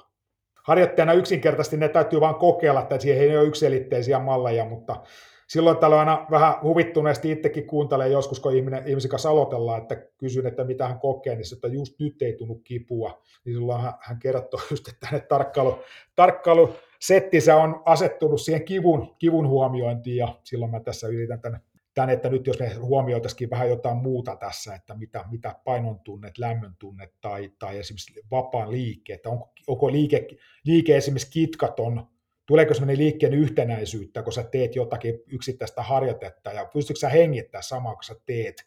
[0.62, 5.02] Harjoittajana yksinkertaisesti ne täytyy vain kokeilla, että siihen ei ole yksilitteisiä malleja, mutta
[5.48, 10.46] silloin tällöin aina vähän huvittuneesti itsekin kuuntelee joskus, kun ihminen, ihmisen kanssa aloitellaan, että kysyn,
[10.46, 14.18] että mitä hän kokee, niin että just nyt ei tunnu kipua, niin silloin hän, hän
[14.18, 15.78] kertoo just, että hänen tarkkailu,
[16.16, 21.60] tarkkailusettinsä on asettunut siihen kivun, kivun huomiointiin, ja silloin mä tässä yritän tänne
[21.96, 26.38] tämän, että nyt jos me huomioitaisiin vähän jotain muuta tässä, että mitä, mitä painon tunnet,
[26.38, 30.26] lämmön tunnet tai, tai esimerkiksi vapaan liike, että onko, onko liike,
[30.64, 32.06] liike esimerkiksi kitkaton,
[32.46, 37.94] tuleeko sellainen liikkeen yhtenäisyyttä, kun sä teet jotakin yksittäistä harjoitetta ja pystytkö sä hengittämään samaa,
[37.94, 38.64] kun sä teet,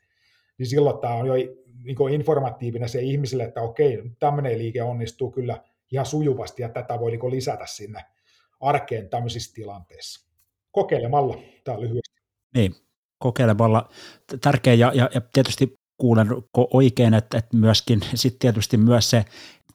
[0.58, 1.34] niin silloin tämä on jo
[1.84, 7.12] niin informatiivinen se ihmisille, että okei, tämmöinen liike onnistuu kyllä ihan sujuvasti ja tätä voi
[7.12, 8.06] niin lisätä sinne
[8.60, 10.30] arkeen tämmöisissä tilanteissa.
[10.72, 12.22] Kokeilemalla, tämä lyhyesti.
[12.56, 12.76] Niin,
[13.20, 13.90] kokeilemalla
[14.42, 16.28] tärkeä ja, ja, ja tietysti kuulen
[16.74, 19.26] oikein, että, että myöskin sitten tietysti myös se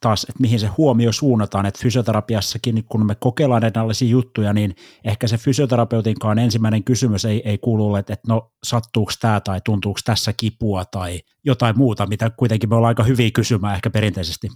[0.01, 4.77] taas, että mihin se huomio suunnataan, että fysioterapiassakin, niin kun me kokeillaan näitä juttuja, niin
[5.05, 10.01] ehkä se fysioterapeutinkaan ensimmäinen kysymys ei, ei kuulu, että, että no sattuuko tämä tai tuntuuko
[10.05, 14.49] tässä kipua tai jotain muuta, mitä kuitenkin me ollaan aika hyviä kysymään ehkä perinteisesti.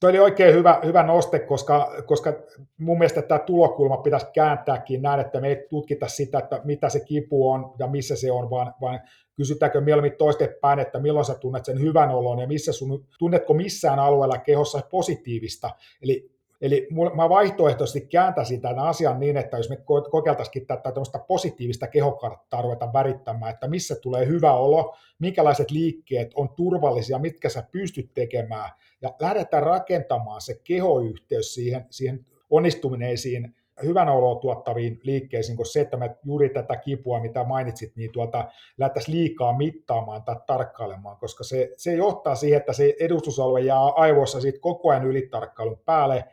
[0.00, 2.32] Tuo oli oikein hyvä, hyvä noste, koska, koska
[2.78, 7.00] mun mielestä tämä tulokulma pitäisi kääntääkin näin, että me ei tutkita sitä, että mitä se
[7.00, 9.00] kipu on ja missä se on, vaan, vaan
[9.36, 13.98] kysytäänkö mieluummin toistepäin, että milloin sä tunnet sen hyvän olon ja missä sun, tunnetko missään
[13.98, 15.70] alueella kehossa positiivista.
[16.02, 19.76] Eli Eli mä vaihtoehtoisesti kääntäisin tämän asian niin, että jos me
[20.10, 26.48] kokeiltaisikin tätä tämmöistä positiivista kehokarttaa ruveta värittämään, että missä tulee hyvä olo, minkälaiset liikkeet on
[26.48, 28.70] turvallisia, mitkä sä pystyt tekemään,
[29.02, 35.96] ja lähdetään rakentamaan se kehoyhteys siihen, siihen onnistuneisiin hyvän oloa tuottaviin liikkeisiin, kun se, että
[35.96, 38.48] me juuri tätä kipua, mitä mainitsit, niin tuota,
[38.78, 44.40] lähdettäisiin liikaa mittaamaan tai tarkkailemaan, koska se, se johtaa siihen, että se edustusalue jää aivoissa
[44.40, 46.24] siitä koko ajan ylitarkkailun päälle,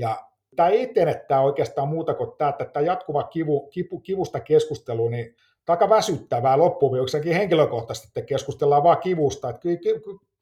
[0.00, 0.16] ja
[0.56, 5.08] tämä ei etene tämä oikeastaan muuta kuin tämä, että tämä jatkuva kivu, kipu, kivusta keskustelu,
[5.08, 5.34] niin
[5.68, 6.98] aika väsyttävää loppuun,
[7.34, 9.68] henkilökohtaisesti että keskustellaan vaan kivusta, että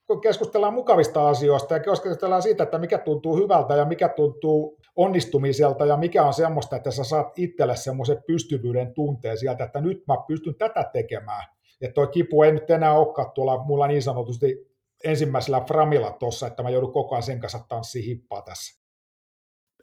[0.07, 5.87] kun keskustellaan mukavista asioista ja keskustellaan siitä, että mikä tuntuu hyvältä ja mikä tuntuu onnistumiselta
[5.87, 10.15] ja mikä on semmoista, että sä saat itselle semmoisen pystyvyyden tunteen sieltä, että nyt mä
[10.27, 11.45] pystyn tätä tekemään.
[11.81, 14.69] Että tuo kipu ei nyt enää olekaan tuolla mulla niin sanotusti
[15.05, 18.78] ensimmäisellä framilla tuossa, että mä joudun koko ajan sen kanssa tanssiin hippaa tässä.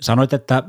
[0.01, 0.63] Sanoit, että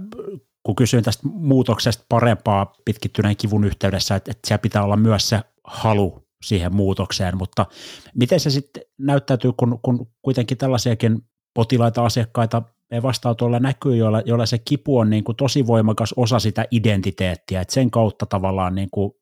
[0.63, 5.41] kun kysyin tästä muutoksesta parempaa pitkittyneen kivun yhteydessä, että, että siellä pitää olla myös se
[5.65, 7.67] halu siihen muutokseen, mutta
[8.15, 11.23] miten se sitten näyttäytyy, kun, kun kuitenkin tällaisiakin
[11.55, 13.01] potilaita, asiakkaita ei
[13.39, 17.75] tuolla näkyy, joilla, joilla se kipu on niin kuin tosi voimakas osa sitä identiteettiä, että
[17.75, 19.13] sen kautta tavallaan, niin kuin,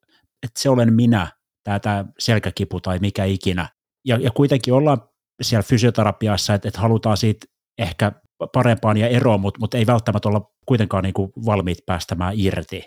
[0.43, 1.27] että se olen minä,
[1.63, 3.69] tämä, tämä selkäkipu tai mikä ikinä.
[4.05, 5.01] Ja, ja kuitenkin ollaan
[5.41, 7.45] siellä fysioterapiassa, että, että halutaan siitä
[7.77, 8.11] ehkä
[8.53, 12.83] parempaan ja eroon, mutta, mutta ei välttämättä olla kuitenkaan niin kuin valmiit päästämään irti.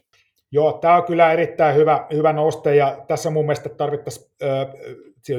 [0.51, 4.67] Joo, tämä on kyllä erittäin hyvä, hyvä noste ja tässä mun mielestä tarvittaisiin äh,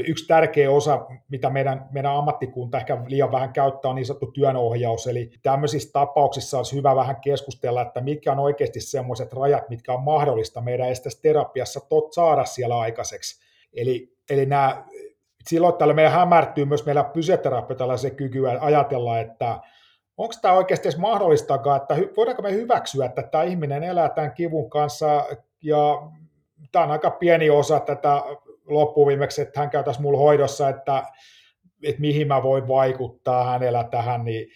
[0.07, 5.07] yksi tärkeä osa, mitä meidän, meidän ammattikunta ehkä liian vähän käyttää, on niin sanottu työnohjaus.
[5.07, 10.03] Eli tämmöisissä tapauksissa olisi hyvä vähän keskustella, että mitkä on oikeasti semmoiset rajat, mitkä on
[10.03, 10.87] mahdollista meidän
[11.21, 13.43] terapiassa tot saada siellä aikaiseksi.
[13.73, 14.85] Eli, eli nämä,
[15.47, 19.59] silloin täällä meidän hämärtyy myös meillä fysioterapeutilla se kyky ajatella, että
[20.19, 24.69] onko tämä oikeasti edes mahdollistakaan, että voidaanko me hyväksyä, että tämä ihminen elää tämän kivun
[24.69, 25.25] kanssa
[25.63, 26.01] ja
[26.71, 28.23] tämä on aika pieni osa tätä
[28.67, 31.03] loppuviimeksi, että hän käy tässä mulla hoidossa, että,
[31.83, 34.47] että mihin mä voin vaikuttaa hänellä tähän, niin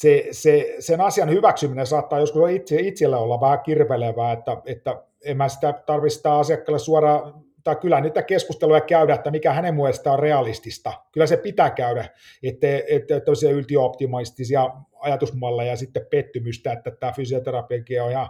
[0.00, 5.36] se, se, sen asian hyväksyminen saattaa joskus itse, itselle olla vähän kirvelevää, että, että en
[5.36, 10.14] mä sitä tarvitse sitä asiakkaalle suoraan tai kyllä niitä keskusteluja käydä, että mikä hänen mielestään
[10.14, 10.92] on realistista.
[11.12, 12.08] Kyllä se pitää käydä,
[12.42, 18.28] ettei että tosiaan yltiöoptimistisia ajatusmalleja ja sitten pettymystä, että tämä fysioterapiakin on ihan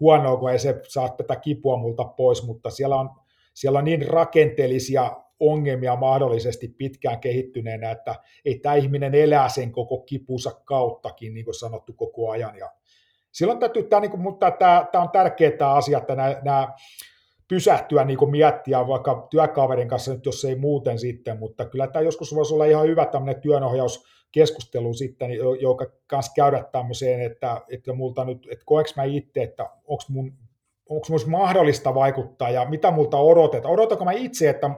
[0.00, 3.10] huonoa, kun ei se saa tätä kipua multa pois, mutta siellä on,
[3.54, 8.14] siellä on niin rakenteellisia ongelmia mahdollisesti pitkään kehittyneenä, että
[8.44, 12.56] ei tämä ihminen elää sen koko kipunsa kauttakin, niin kuin sanottu koko ajan.
[12.56, 12.72] Ja
[13.32, 16.68] silloin täytyy, tämä, niin mutta tämä, tämä on tärkeää tämä asia, että nämä, nämä
[17.50, 22.02] pysähtyä niin kuin miettiä vaikka työkaverin kanssa, nyt jos ei muuten sitten, mutta kyllä tämä
[22.02, 28.24] joskus voisi olla ihan hyvä tämmöinen työnohjauskeskustelu sitten, joka kanssa käydä tämmöiseen, että, että multa
[28.24, 30.32] nyt, että koeks mä itse, että onko mun,
[30.88, 33.74] onko mahdollista vaikuttaa ja mitä multa odotetaan.
[33.74, 34.70] Odotanko mä itse, että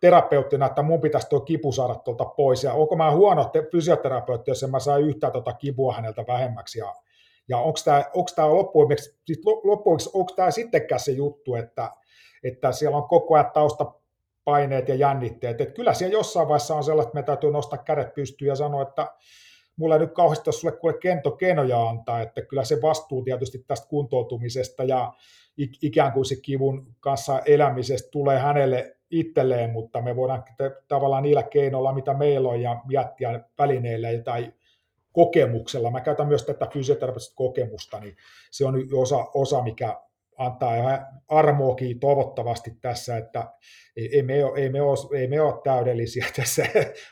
[0.00, 4.62] terapeuttina, että mun pitäisi tuo kipu saada tuolta pois, ja onko mä huono fysioterapeutti, jos
[4.62, 6.94] en mä saa yhtään tuota kipua häneltä vähemmäksi, ja,
[7.48, 8.04] ja onko tämä,
[9.64, 11.90] loppujen onko tämä sittenkään se juttu, että,
[12.44, 15.60] että siellä on koko ajan taustapaineet ja jännitteet.
[15.60, 18.82] Että kyllä siellä jossain vaiheessa on sellaista, että me täytyy nostaa kädet pystyyn ja sanoa,
[18.82, 19.12] että
[19.76, 23.58] mulla ei nyt kauheasti ole sulle kuule kento kenoja antaa, että kyllä se vastuu tietysti
[23.66, 25.12] tästä kuntoutumisesta ja
[25.82, 30.44] ikään kuin se kivun kanssa elämisestä tulee hänelle itselleen, mutta me voidaan
[30.88, 34.52] tavallaan niillä keinoilla, mitä meillä on, ja miettiä välineillä tai
[35.12, 35.90] kokemuksella.
[35.90, 38.16] Mä käytän myös tätä fysioterapeuttista kokemusta, niin
[38.50, 40.00] se on osa, osa mikä
[40.38, 43.50] antaa ihan armoakin toivottavasti tässä, että
[43.96, 46.66] ei me ei me ole, ei me ole täydellisiä tässä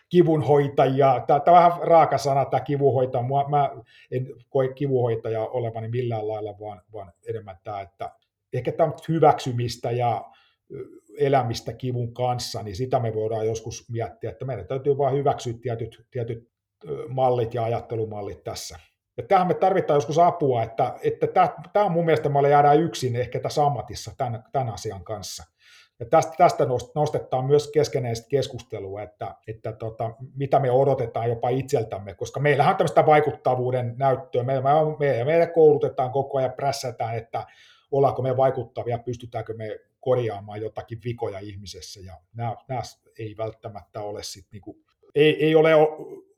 [0.08, 1.24] kivunhoitajia.
[1.26, 3.24] Tämä, tämä on vähän raaka sana, tämä kivunhoitaja.
[3.50, 3.70] Mä
[4.10, 8.10] en koe kivunhoitajaa olevani millään lailla, vaan, vaan enemmän tämä, että
[8.52, 10.30] ehkä tämä hyväksymistä ja
[11.18, 16.06] elämistä kivun kanssa, niin sitä me voidaan joskus miettiä, että meidän täytyy vain hyväksyä tietyt,
[16.10, 16.50] tietyt
[17.08, 18.78] mallit ja ajattelumallit tässä.
[19.20, 21.26] Ja tähän me tarvitaan joskus apua, että, että
[21.72, 25.44] tämä on mun mielestä, me jäädään yksin ehkä tässä ammatissa tämän, tämän asian kanssa.
[26.00, 32.14] Ja tästä, tästä nostetaan myös keskeneistä keskustelua, että, että tota, mitä me odotetaan jopa itseltämme,
[32.14, 34.42] koska meillähän on tämmöistä vaikuttavuuden näyttöä.
[34.42, 34.54] Me,
[34.98, 37.46] me, me koulutetaan koko ajan, prässätään, että
[37.90, 42.00] ollaanko me vaikuttavia, pystytäänkö me korjaamaan jotakin vikoja ihmisessä.
[42.00, 42.82] Ja nämä, nämä
[43.18, 44.76] ei välttämättä ole sit niinku,
[45.14, 45.70] ei, ei ole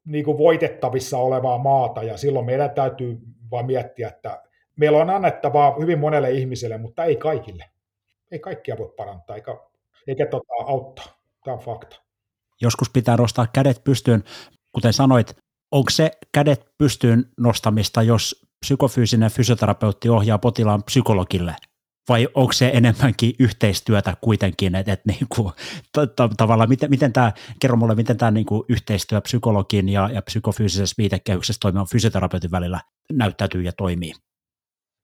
[0.04, 3.18] niin kuin voitettavissa olevaa maata, ja silloin meidän täytyy
[3.50, 4.42] vaan miettiä, että
[4.76, 7.64] meillä on annettavaa hyvin monelle ihmiselle, mutta ei kaikille.
[8.30, 9.56] Ei kaikkia voi parantaa, eikä,
[10.06, 11.06] eikä tota, auttaa.
[11.44, 12.02] Tämä on fakta.
[12.60, 14.24] Joskus pitää nostaa kädet pystyyn.
[14.72, 15.36] Kuten sanoit,
[15.72, 21.54] onko se kädet pystyyn nostamista, jos psykofyysinen fysioterapeutti ohjaa potilaan psykologille?
[22.08, 25.52] Vai onko se enemmänkin yhteistyötä kuitenkin, että et niinku,
[26.36, 31.60] tavallaan miten, miten tämä, kerro mulle, miten tämä niinku yhteistyö psykologin ja, ja psykofyysisessä viitekehyksessä
[31.60, 32.80] toimivan fysioterapeutin välillä
[33.12, 34.12] näyttäytyy ja toimii?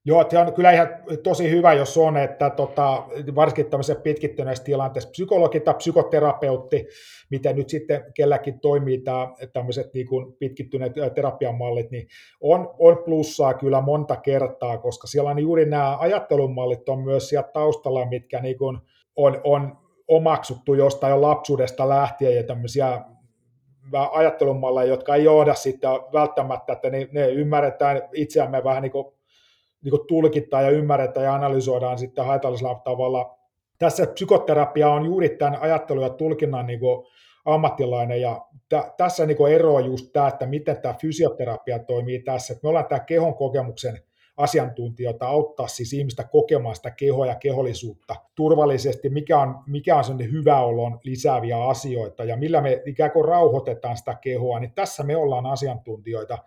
[0.09, 0.89] Joo, se on kyllä ihan
[1.23, 3.05] tosi hyvä, jos on, että tota,
[3.35, 6.87] varsinkin tämmöisessä pitkittyneessä tilanteessa psykologi tai psykoterapeutti,
[7.31, 12.07] miten nyt sitten kelläkin toimii tämä, tämmöiset niin kuin pitkittyneet terapiamallit, niin
[12.41, 17.49] on, on plussaa kyllä monta kertaa, koska siellä on juuri nämä ajattelumallit on myös siellä
[17.53, 18.79] taustalla, mitkä niin kuin
[19.17, 19.79] on, on
[20.09, 23.05] omaksuttu jostain jo lapsuudesta lähtien ja tämmöisiä
[24.13, 29.18] ajattelumalleja, jotka ei johda sitten välttämättä, että ne, ne ymmärretään itseämme vähän niin kuin
[29.85, 33.39] niin kuin tulkitaan ja ymmärretään ja analysoidaan sitten haitallisella tavalla.
[33.79, 37.07] Tässä psykoterapia on juuri tämän ajattelun ja tulkinnan niin kuin
[37.45, 42.55] ammattilainen ja t- tässä niin kuin eroa just tämä, että miten tämä fysioterapia toimii tässä.
[42.63, 43.99] Me ollaan tämä kehon kokemuksen
[44.39, 50.33] asiantuntijoita auttaa siis ihmistä kokemaan sitä kehoa ja kehollisuutta turvallisesti, mikä on, mikä on sen
[50.33, 55.17] hyvä olon lisääviä asioita ja millä me ikään kuin rauhoitetaan sitä kehoa, niin tässä me
[55.17, 56.39] ollaan asiantuntijoita.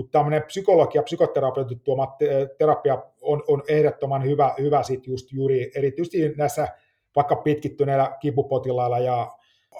[0.00, 2.16] Mutta tämmöinen psykologia, psykoterapeutit tuoma
[2.58, 6.68] terapia on, on ehdottoman hyvä, hyvä sit just juuri erityisesti näissä
[7.16, 9.32] vaikka pitkittyneillä kipupotilailla ja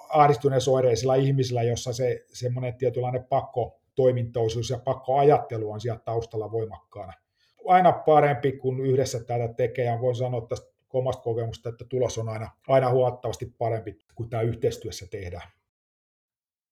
[0.08, 7.12] ahdistuneissa oireisilla ihmisillä, jossa se semmoinen tietynlainen pakkotoimintoisuus ja pakkoajattelu on siellä taustalla voimakkaana.
[7.66, 12.28] Aina parempi, kun yhdessä tätä tekee, ja voin sanoa tästä omasta kokemusta, että tulos on
[12.28, 15.48] aina, aina huomattavasti parempi, kun tämä yhteistyössä tehdään.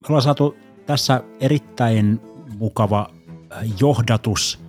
[0.02, 0.56] Me ollaan saatu
[0.86, 2.20] tässä erittäin
[2.58, 3.17] mukava
[3.80, 4.60] johdatus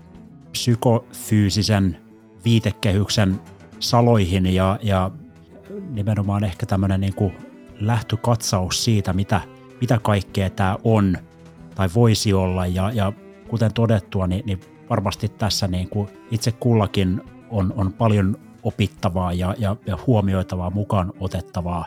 [0.51, 1.97] psykofyysisen
[2.45, 3.41] viitekehyksen
[3.79, 5.11] saloihin ja, ja
[5.89, 7.33] nimenomaan ehkä tämmöinen niin kuin
[7.79, 9.41] lähtökatsaus siitä, mitä,
[9.81, 11.17] mitä kaikkea tämä on
[11.75, 12.65] tai voisi olla.
[12.65, 13.13] Ja, ja
[13.47, 19.55] kuten todettua, niin, niin varmasti tässä niin kuin itse kullakin on, on paljon opittavaa ja,
[19.57, 21.85] ja, ja huomioitavaa, mukaan otettavaa.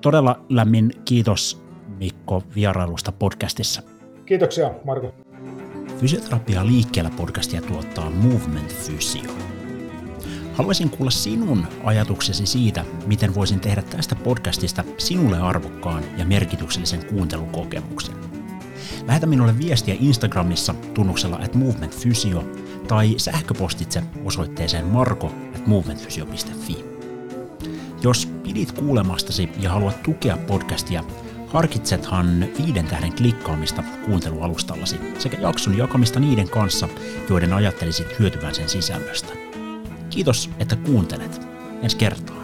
[0.00, 1.62] Todella lämmin kiitos
[1.98, 3.82] Mikko vierailusta podcastissa.
[4.26, 5.14] Kiitoksia Marko.
[6.02, 9.30] Fysioterapia liikkeellä podcastia tuottaa Movement Physio.
[10.54, 18.14] Haluaisin kuulla sinun ajatuksesi siitä, miten voisin tehdä tästä podcastista sinulle arvokkaan ja merkityksellisen kuuntelukokemuksen.
[19.06, 22.44] Lähetä minulle viestiä Instagramissa tunnuksella at Movement Physio
[22.88, 26.84] tai sähköpostitse osoitteeseen marko at movementphysio.fi.
[28.02, 31.04] Jos pidit kuulemastasi ja haluat tukea podcastia,
[31.52, 36.88] Harkitsethan viiden tähden klikkaamista kuuntelualustallasi sekä jakson jakamista niiden kanssa,
[37.30, 39.32] joiden ajattelisit hyötyvän sen sisällöstä.
[40.10, 41.40] Kiitos, että kuuntelet.
[41.82, 42.41] Ensi kertaa.